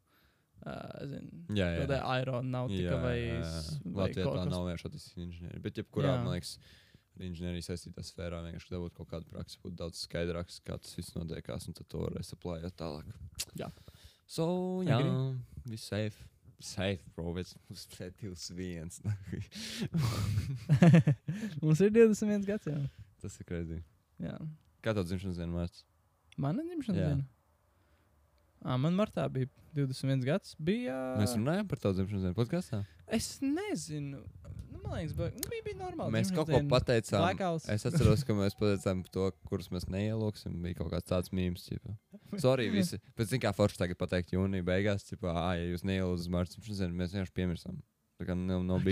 uh, 0.65 1.05
zin, 1.11 1.27
jā, 1.53 1.67
jā. 1.69 1.83
Kaut 1.83 1.91
kāda 1.91 1.99
aeronautika 2.15 2.97
vai, 3.03 3.19
s- 3.45 3.77
vai 3.85 4.07
Latvijā 4.09 4.25
tā 4.25 4.47
nav 4.49 4.65
vienkārši 4.71 5.27
inženierija. 5.27 5.63
Bet, 5.67 5.75
jebkurā, 5.83 6.15
Jā. 6.15 6.23
man 6.25 6.33
liekas, 6.39 6.55
ar 7.19 7.27
inženieriju 7.29 7.67
saistītā 7.69 8.05
sfērā 8.09 8.41
vienkārši 8.47 8.73
dabūt 8.73 8.95
kaut 8.97 9.09
kādu 9.13 9.29
praksi, 9.35 9.61
būtu 9.63 9.77
daudz 9.83 10.01
skaidrāks, 10.07 10.63
kā 10.65 10.79
tas 10.81 10.97
viss 10.97 11.13
notiekās, 11.13 11.69
un 11.69 11.75
tad 11.77 11.89
to 11.93 11.99
varēs 12.07 12.33
aplājot 12.33 12.73
tālāk. 12.81 13.13
Jā. 13.61 13.69
So, 14.27 14.81
jā, 14.83 14.97
viss 15.69 15.93
safe. 15.93 16.25
Safe, 16.63 17.03
bro, 17.17 17.35
bet 17.37 17.51
mums 17.69 17.83
pēc 17.93 18.15
21. 18.23 18.91
Mums 21.63 21.81
ir 21.85 21.91
21 21.93 22.47
gads 22.51 22.69
jau. 22.71 22.79
tas 23.21 23.37
ir 23.41 23.47
krēsli. 23.49 23.81
Kā 24.85 24.95
tev 24.97 25.05
dzimšanas 25.09 25.37
diena 25.41 25.53
mārts? 25.53 25.83
Mana 26.41 26.65
dzimšanas 26.65 27.01
Jā. 27.01 27.09
diena. 27.13 27.27
À, 28.67 28.77
man 28.81 28.97
martā 28.97 29.27
bija 29.33 29.51
21 29.77 30.25
gads. 30.27 30.55
Bija, 30.59 30.97
Mēs 31.21 31.35
runājam 31.37 31.69
par 31.69 31.79
tavu 31.83 31.99
dzimšanas 31.99 32.25
dienu 32.25 32.37
podkāstā. 32.39 32.81
Es 33.13 33.29
nezinu. 33.45 34.23
Nu, 34.87 34.93
man 34.93 35.01
liekas, 35.01 35.15
ba- 35.19 35.31
nu, 35.35 35.49
bija, 35.51 35.63
bija 35.67 35.77
normāli. 35.81 36.13
Mēs 36.15 36.29
kaut 36.35 36.47
ko 36.53 36.61
pateicām. 36.71 37.25
Blackouts. 37.25 37.65
Es 37.75 37.87
atceros, 37.89 38.23
ka 38.27 38.37
mēs 38.39 38.55
pateicām 38.55 39.01
to, 39.11 39.25
kurus 39.51 39.67
mēs 39.75 39.89
neielūksim. 39.91 40.55
Bija 40.63 40.79
kaut 40.79 40.93
kāds 40.95 41.09
tāds 41.11 41.33
mīmīms. 41.35 41.67
Sorry, 42.39 42.69
visi. 42.71 43.01
Pēc 43.19 43.33
tam, 43.35 43.43
kā 43.43 43.51
forši 43.57 43.81
tagad 43.83 43.99
pateikt, 43.99 44.31
jūnija 44.37 44.63
beigās, 44.67 45.03
tipā, 45.09 45.33
ah, 45.35 45.55
ja 45.59 45.67
jūs 45.73 45.83
neielūdzat 45.89 46.31
Mārcis 46.37 46.63
Kalniņš, 46.63 46.95
mēs 47.03 47.17
vienkārši 47.17 47.35
piemirsām. 47.35 47.81
Tā 48.21 48.29
kā 48.31 48.37
nav, 48.39 48.63
nav. 48.65 48.87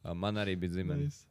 Ā, 0.00 0.14
Man 0.16 0.38
arī 0.40 0.54
bija 0.56 0.72
dzimta 0.78 0.96
Nice. 0.96 1.26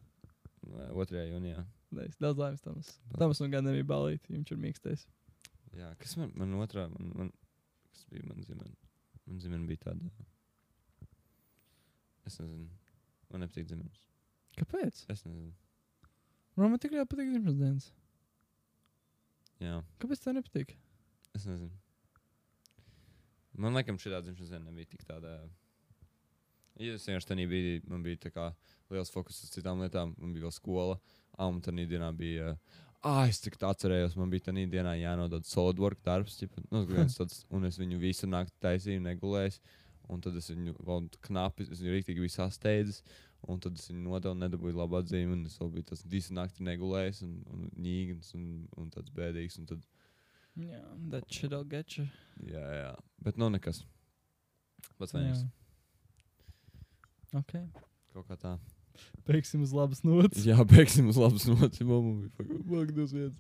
2. 0.68 1.24
jūnijā. 1.32 1.64
Nice. 1.96 2.18
Daudz 2.22 2.38
laimes 2.38 2.62
tam. 2.62 2.82
Tam 3.18 3.32
man 3.40 3.52
gan 3.56 3.66
nebija 3.66 3.88
balīti. 3.90 4.30
Viņš 4.36 4.52
ir 4.54 4.60
mīkstais. 4.62 5.06
Jā, 5.78 5.94
kas 6.02 6.18
man, 6.20 6.34
man 6.38 6.54
otrā, 6.62 6.86
man, 6.92 7.14
man, 7.16 7.32
kas 7.94 8.04
bija 8.12 8.28
man 8.28 8.44
dzimta? 8.44 8.68
Man 9.26 9.40
dzimta 9.42 9.62
bija 9.72 9.86
tāda. 9.88 10.12
Es 12.30 12.38
nezinu. 12.38 12.68
Man 13.30 13.46
nepatīk 13.46 13.68
dzimums. 13.70 14.06
Kāpēc? 14.58 15.04
Es 15.12 15.24
nezinu. 15.28 15.54
Man 16.60 16.74
man 16.74 16.82
tik 16.82 16.96
ļoti 16.96 17.12
patīk 17.12 17.30
dzimšanas 17.32 17.60
dienas. 17.60 17.92
Jā. 19.64 19.80
Kāpēc 20.02 20.24
tev 20.24 20.36
nepatīk? 20.40 20.76
Es 21.38 21.46
nezinu. 21.48 21.72
Man 23.60 23.76
liekas, 23.76 24.02
šī 24.02 24.12
dzimšanas 24.16 24.52
diena 24.54 24.66
nebija 24.70 24.90
tik 24.94 25.06
tāda. 25.08 25.40
Ja 26.80 26.96
es 26.96 27.06
vienkārši 27.08 27.28
tajā 27.28 27.48
brīdī 27.52 27.72
man 27.92 28.04
bija 28.06 28.22
tā 28.24 28.32
kā 28.32 28.46
liels 28.94 29.12
fokus 29.12 29.42
uz 29.44 29.52
citām 29.52 29.82
lietām, 29.84 30.14
man 30.18 30.36
bija 30.36 30.48
vēl 30.48 30.56
skola. 30.56 31.00
Un 31.40 31.60
tajā 31.64 31.88
dienā 31.92 32.10
bija. 32.16 32.54
Ah, 33.00 33.26
es 33.32 33.40
tik 33.40 33.56
tā 33.60 33.70
atcerējos, 33.72 34.18
man 34.20 34.32
bija 34.32 34.50
tajā 34.50 34.66
dienā 34.72 34.96
jānodod 35.00 35.48
SolidWorks 35.48 36.04
darbs, 36.08 36.40
ķipa, 36.40 36.64
nu, 36.72 36.84
tāds, 37.18 37.44
un 37.52 37.68
es 37.68 37.80
viņu 37.80 38.00
visu 38.02 38.28
nakti 38.32 38.56
taisīju, 38.64 39.04
negulēju. 39.06 39.60
Un 40.10 40.22
tad 40.26 40.36
es 40.40 40.48
viņu 40.50 40.74
vēl 40.82 41.06
knapi, 41.28 41.68
es 41.70 41.82
viņu 41.84 41.94
rīktīgi 41.94 42.24
biju 42.24 42.34
sasteidzis. 42.34 43.04
Un 43.48 43.60
tad 43.64 43.78
es 43.80 43.86
viņu 43.92 44.02
nodevu, 44.08 44.36
nedabūju 44.42 44.76
labu 44.80 44.98
atzīmi. 45.00 45.36
Un 45.38 45.46
es 45.48 45.56
vēl 45.62 45.70
biju 45.78 45.90
tas 45.92 46.02
visu 46.10 46.34
nakti 46.36 46.66
negulējis 46.66 47.22
un, 47.28 47.36
un 47.54 47.70
ņīgns 47.86 48.34
un, 48.40 48.48
un 48.82 48.90
tāds 48.96 49.14
bēdīgs. 49.16 49.60
Un 49.62 49.70
tad, 49.70 49.86
Jā, 50.60 50.82
that 51.14 51.30
shit 51.32 51.54
will 51.54 51.64
get 51.64 51.94
you. 51.96 52.08
jā, 52.44 52.66
jā. 52.82 52.90
Bet 53.24 53.38
nu 53.40 53.48
nekas. 53.54 53.84
Pats 55.00 55.14
vienīgs. 55.16 55.46
Ok. 57.38 57.54
Kaut 58.16 58.26
kā 58.28 58.36
tā. 58.42 58.56
Beigsim 59.30 59.62
uz 59.64 59.72
labas 59.76 60.02
nots. 60.04 60.42
Jā, 60.44 60.58
beigsim 60.68 61.08
uz 61.12 61.20
labas 61.22 61.46
nots. 61.48 61.80
Mamma 61.86 62.26
bija 62.26 62.64
pagaidus 62.68 63.14
viens. 63.16 63.38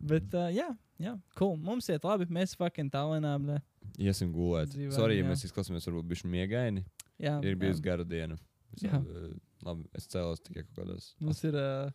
Bet, 0.00 0.30
uh, 0.38 0.46
jā, 0.54 0.68
jā, 1.02 1.16
cool. 1.36 1.56
Mums 1.60 1.90
iet 1.92 2.06
labi. 2.06 2.28
Mēs 2.32 2.54
fucking 2.56 2.92
tālēnām. 2.94 3.48
Ne? 3.50 3.58
Iesim 3.98 4.32
gulēt. 4.34 4.68
Dzīvē, 4.74 4.92
Sorry, 4.92 5.16
ja 5.18 5.24
jā. 5.24 5.30
mēs 5.30 5.44
izklausāmies 5.48 5.86
varbūt 5.88 6.08
bišķi 6.10 6.28
miegaini. 6.32 6.82
Jā, 7.22 7.38
Ir 7.48 7.56
bijusi 7.56 7.80
gara 7.84 8.04
diena. 8.04 8.36
Es, 8.76 8.82
Jā. 8.84 8.98
uh, 9.00 9.30
labi, 9.64 9.86
es 9.96 10.04
cēlos 10.12 10.42
tikai 10.44 10.66
kaut 10.66 10.82
kādās. 10.82 11.14
Mums 11.24 11.40
ir 11.48 11.56
uh, 11.56 11.88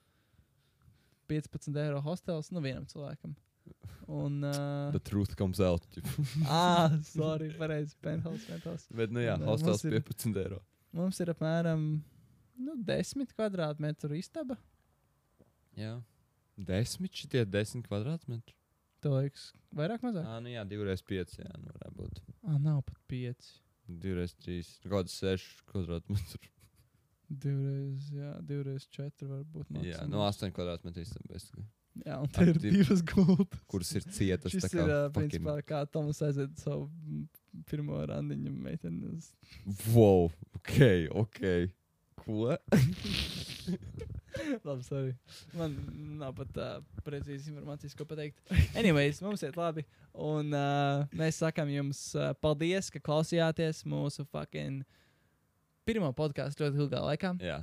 15 1.29 1.77
eiro 1.83 1.99
hostels 2.01 2.49
nu 2.51 2.61
vienam 2.63 2.87
cilvēkam. 2.89 3.35
Un. 4.11 4.39
Uh, 4.43 4.89
The 4.95 4.99
truth 4.99 5.35
comes 5.37 5.59
out. 5.61 5.85
ah, 6.49 6.89
sorry, 7.05 7.51
pareizi. 7.59 7.93
Penthouse, 8.01 8.43
penthouse. 8.49 8.87
Bet, 8.97 9.13
nu 9.13 9.21
jā, 9.23 9.35
Un, 9.37 9.45
hostels 9.51 9.85
ir- 9.85 9.99
15 10.01 10.41
eiro. 10.41 10.57
Mums 10.97 11.21
ir 11.23 11.29
apmēram 11.31 11.85
nu, 12.59 12.73
10 12.89 13.29
kvadrātmetru 13.35 14.17
istaba. 14.17 14.57
Jā. 15.77 15.99
Desmit 16.57 17.13
šitie 17.15 17.45
desmit 17.47 17.85
kvadrātmetri. 17.87 18.57
Tev 19.01 19.15
liekas, 19.17 19.47
vairāk, 19.73 20.03
mazāk? 20.05 20.25
Ah, 20.29 20.39
nu 20.45 20.51
jā, 20.53 20.61
divreiz 20.69 21.01
pieci. 21.01 21.39
Jā, 21.41 21.51
nu 21.57 21.71
varētu 21.73 21.95
būt. 21.97 22.19
Ah, 22.45 22.57
nav 22.61 22.83
pat 22.85 22.97
5. 23.09 23.51
Divreiz 24.01 24.35
trīs. 24.37 24.75
Nu, 24.83 24.91
Kaut 24.91 25.07
kāds 25.07 25.15
seši 25.19 25.63
kvadrātmetri. 25.71 26.51
Divreiz, 27.31 28.09
jā, 28.13 28.33
divreiz 28.45 28.85
4 28.91 29.27
varbūt. 29.31 29.69
Jā, 29.71 29.77
maksimums. 29.79 30.11
no 30.11 30.21
astoņu 30.27 30.53
kvadrātmetru 30.57 31.05
istabā. 31.05 31.39
Jā, 32.05 32.17
un 32.23 32.27
te 32.31 32.45
ir 32.47 32.59
Div- 32.61 32.77
divas 32.77 33.01
gultas. 33.03 33.63
Kuras 33.71 33.89
ir 33.97 34.05
cietas. 34.15 34.53
Kā 34.55 34.69
ir, 34.79 34.91
uh, 34.91 35.09
principā, 35.15 35.57
kā 35.67 35.81
Toms 35.91 36.21
aiziet 36.23 36.53
savu 36.61 36.85
pirmo 37.67 37.97
randiņu 38.07 38.53
meiteni. 38.53 39.11
uz- 39.17 39.33
Wow, 39.95 40.29
ok, 40.61 40.77
ok. 41.25 41.41
Ko? 42.21 42.55
Labi, 44.67 44.83
sorry. 44.85 45.13
Man 45.57 45.75
nav 46.19 46.35
pat 46.37 46.53
tā 46.55 46.67
uh, 46.79 47.03
precīzi 47.05 47.51
informācijas, 47.51 47.95
ko 47.97 48.07
pateikt. 48.09 48.39
Anyways, 48.79 49.21
mums 49.25 49.43
iet 49.45 49.57
labi. 49.59 49.85
Un 50.11 50.53
uh, 50.55 51.03
mēs 51.17 51.41
sakām 51.41 51.71
jums 51.71 52.01
uh, 52.17 52.31
paldies, 52.43 52.91
ka 52.93 53.01
klausījāties 53.03 53.83
mūsu 53.89 54.25
fucking 54.31 54.85
pirmo 55.87 56.11
podkāstu 56.15 56.67
ļoti 56.67 56.83
ilgā 56.85 57.01
laikā. 57.07 57.33
Jā, 57.43 57.61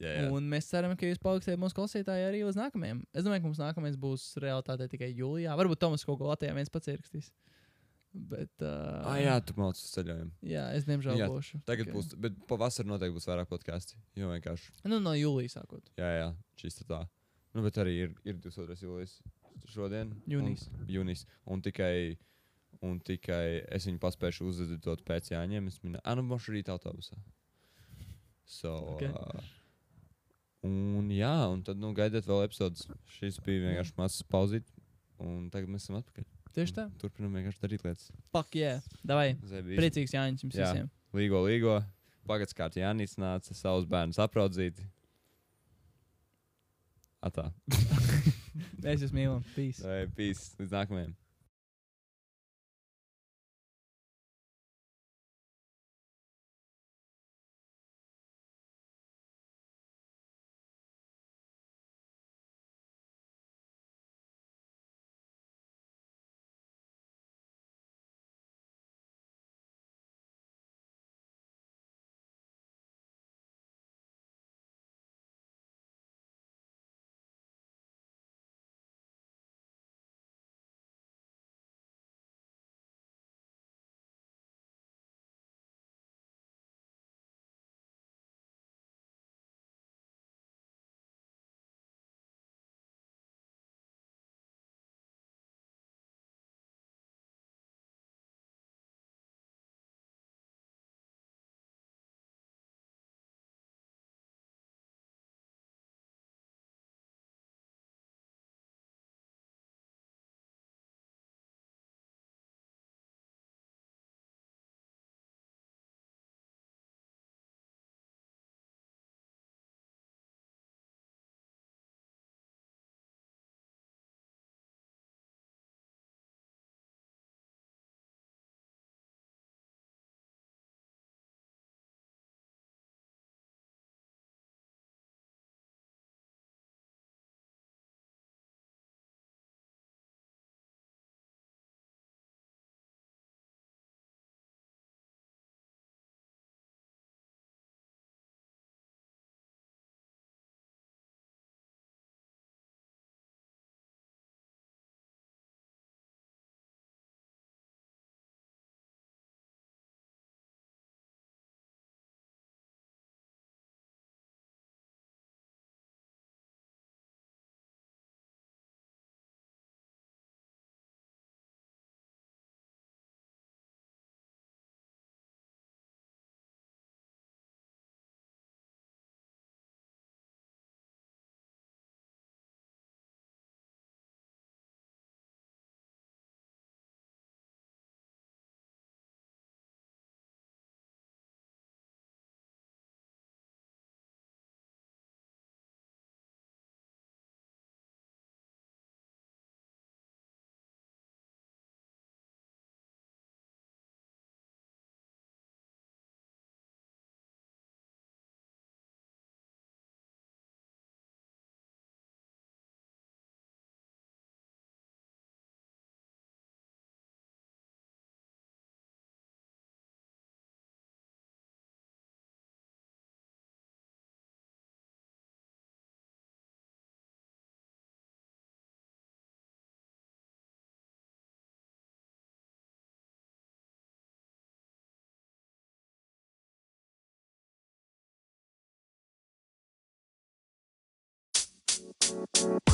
jā. 0.00 0.14
jā. 0.14 0.28
Un 0.34 0.48
mēs 0.50 0.70
ceram, 0.70 0.94
ka 0.98 1.08
jūs 1.08 1.20
paliksiet 1.22 1.60
mūsu 1.60 1.76
klausītāji 1.78 2.28
arī 2.30 2.42
uz 2.48 2.58
nākamajiem. 2.58 3.04
Es 3.12 3.26
domāju, 3.26 3.44
ka 3.44 3.50
mums 3.50 3.62
nākamais 3.62 3.98
būs 4.00 4.30
realitāte 4.42 4.88
tikai 4.94 5.12
jūlijā. 5.12 5.54
Varbūt 5.58 5.82
Tomas 5.82 6.06
kaut 6.06 6.20
ko 6.20 6.30
Latvijā 6.32 6.56
viens 6.56 6.72
pats 6.72 6.90
ierakstīs. 6.94 7.30
Bet, 8.14 8.50
uh, 8.64 9.04
Ah, 9.06 9.18
jā, 9.20 9.34
tu 9.44 9.52
mācies 9.54 9.84
uz 9.84 9.90
ceļojumu. 9.98 10.30
jā, 10.42 10.62
es 10.74 10.84
diemžēl 10.88 11.18
Jā, 11.20 11.28
būšu. 11.28 11.60
Tagad 11.68 11.86
tikai- 11.86 11.94
būs, 11.94 12.14
bet 12.18 12.32
pavasarī 12.48 12.86
noteikti 12.88 13.14
būs 13.14 13.26
vairāk 13.28 13.48
podkāstu. 13.50 13.94
Jo 14.16 14.30
vienkārši, 14.32 14.70
Nu, 14.86 14.98
no 14.98 15.10
jūlijas 15.12 15.58
sākot. 15.58 15.82
jā, 15.96 16.08
jā, 16.22 16.34
šis 16.56 16.82
tā. 16.88 17.06
Nu, 17.54 17.62
bet 17.62 17.74
arī 17.74 17.94
ir, 18.08 18.14
ir 18.24 18.34
22. 18.34 18.80
jūlijas 18.82 19.20
šodien. 19.66 20.14
Jūnijas. 20.26 20.68
Un, 20.72 20.86
jūnijas. 20.86 21.26
Un 21.46 21.60
tikai, 21.62 22.16
un 22.82 22.98
tikai 23.00 23.64
es 23.70 23.86
viņu 23.86 23.98
paspēju 24.00 24.48
uzvedot 24.48 25.04
pēc 25.04 25.30
Jāņiem. 25.30 25.66
Es 25.68 25.78
minēju, 25.80 26.00
ah, 26.04 26.14
nu, 26.14 26.22
būšu 26.22 26.54
rīt 26.56 26.64
autobusā. 26.72 27.16
So, 28.46 28.96
Ok. 28.96 29.02
uh, 29.02 29.40
un 30.64 31.08
jā, 31.10 31.52
un 31.52 31.62
tad, 31.62 31.76
nu, 31.76 31.92
gaidiet 31.94 32.24
vēl 32.24 32.46
epizodes. 32.48 32.86
Šis 33.18 33.38
bija 33.44 33.68
vienkārši 33.68 33.94
mazs 34.00 34.22
pauzīt. 34.24 34.64
Un 35.20 35.50
tagad 35.50 35.68
mēs 35.68 35.84
esam 35.88 36.00
atpakaļ. 36.02 36.24
Tieši 36.58 36.74
tā. 36.74 36.84
Turpinām 36.98 37.36
vienkārši 37.38 37.60
darīt 37.62 37.84
lietas. 37.86 38.08
Pak, 38.34 38.56
jā. 38.58 38.72
Davai. 39.06 39.36
Zebīs. 39.46 39.78
Priecīgs 39.78 40.14
Jānis 40.16 40.42
jums 40.42 40.56
Jā. 40.58 40.72
visiem. 40.72 40.88
Līgo, 41.14 41.44
līgo. 41.46 41.76
Pagaidzi, 42.26 42.56
kā 42.58 42.66
Jānis 42.74 43.14
nāca 43.20 43.54
savus 43.54 43.86
bērnus 43.86 44.18
apraudzīt. 44.18 44.80
Atā. 47.22 47.46
Mēs 48.82 49.06
jūs 49.06 49.14
mīlam. 49.14 49.46
Peace. 49.54 49.86
Vai 49.86 50.00
pīs 50.18 50.42
līdz 50.58 50.74
nākamajam. 50.74 51.14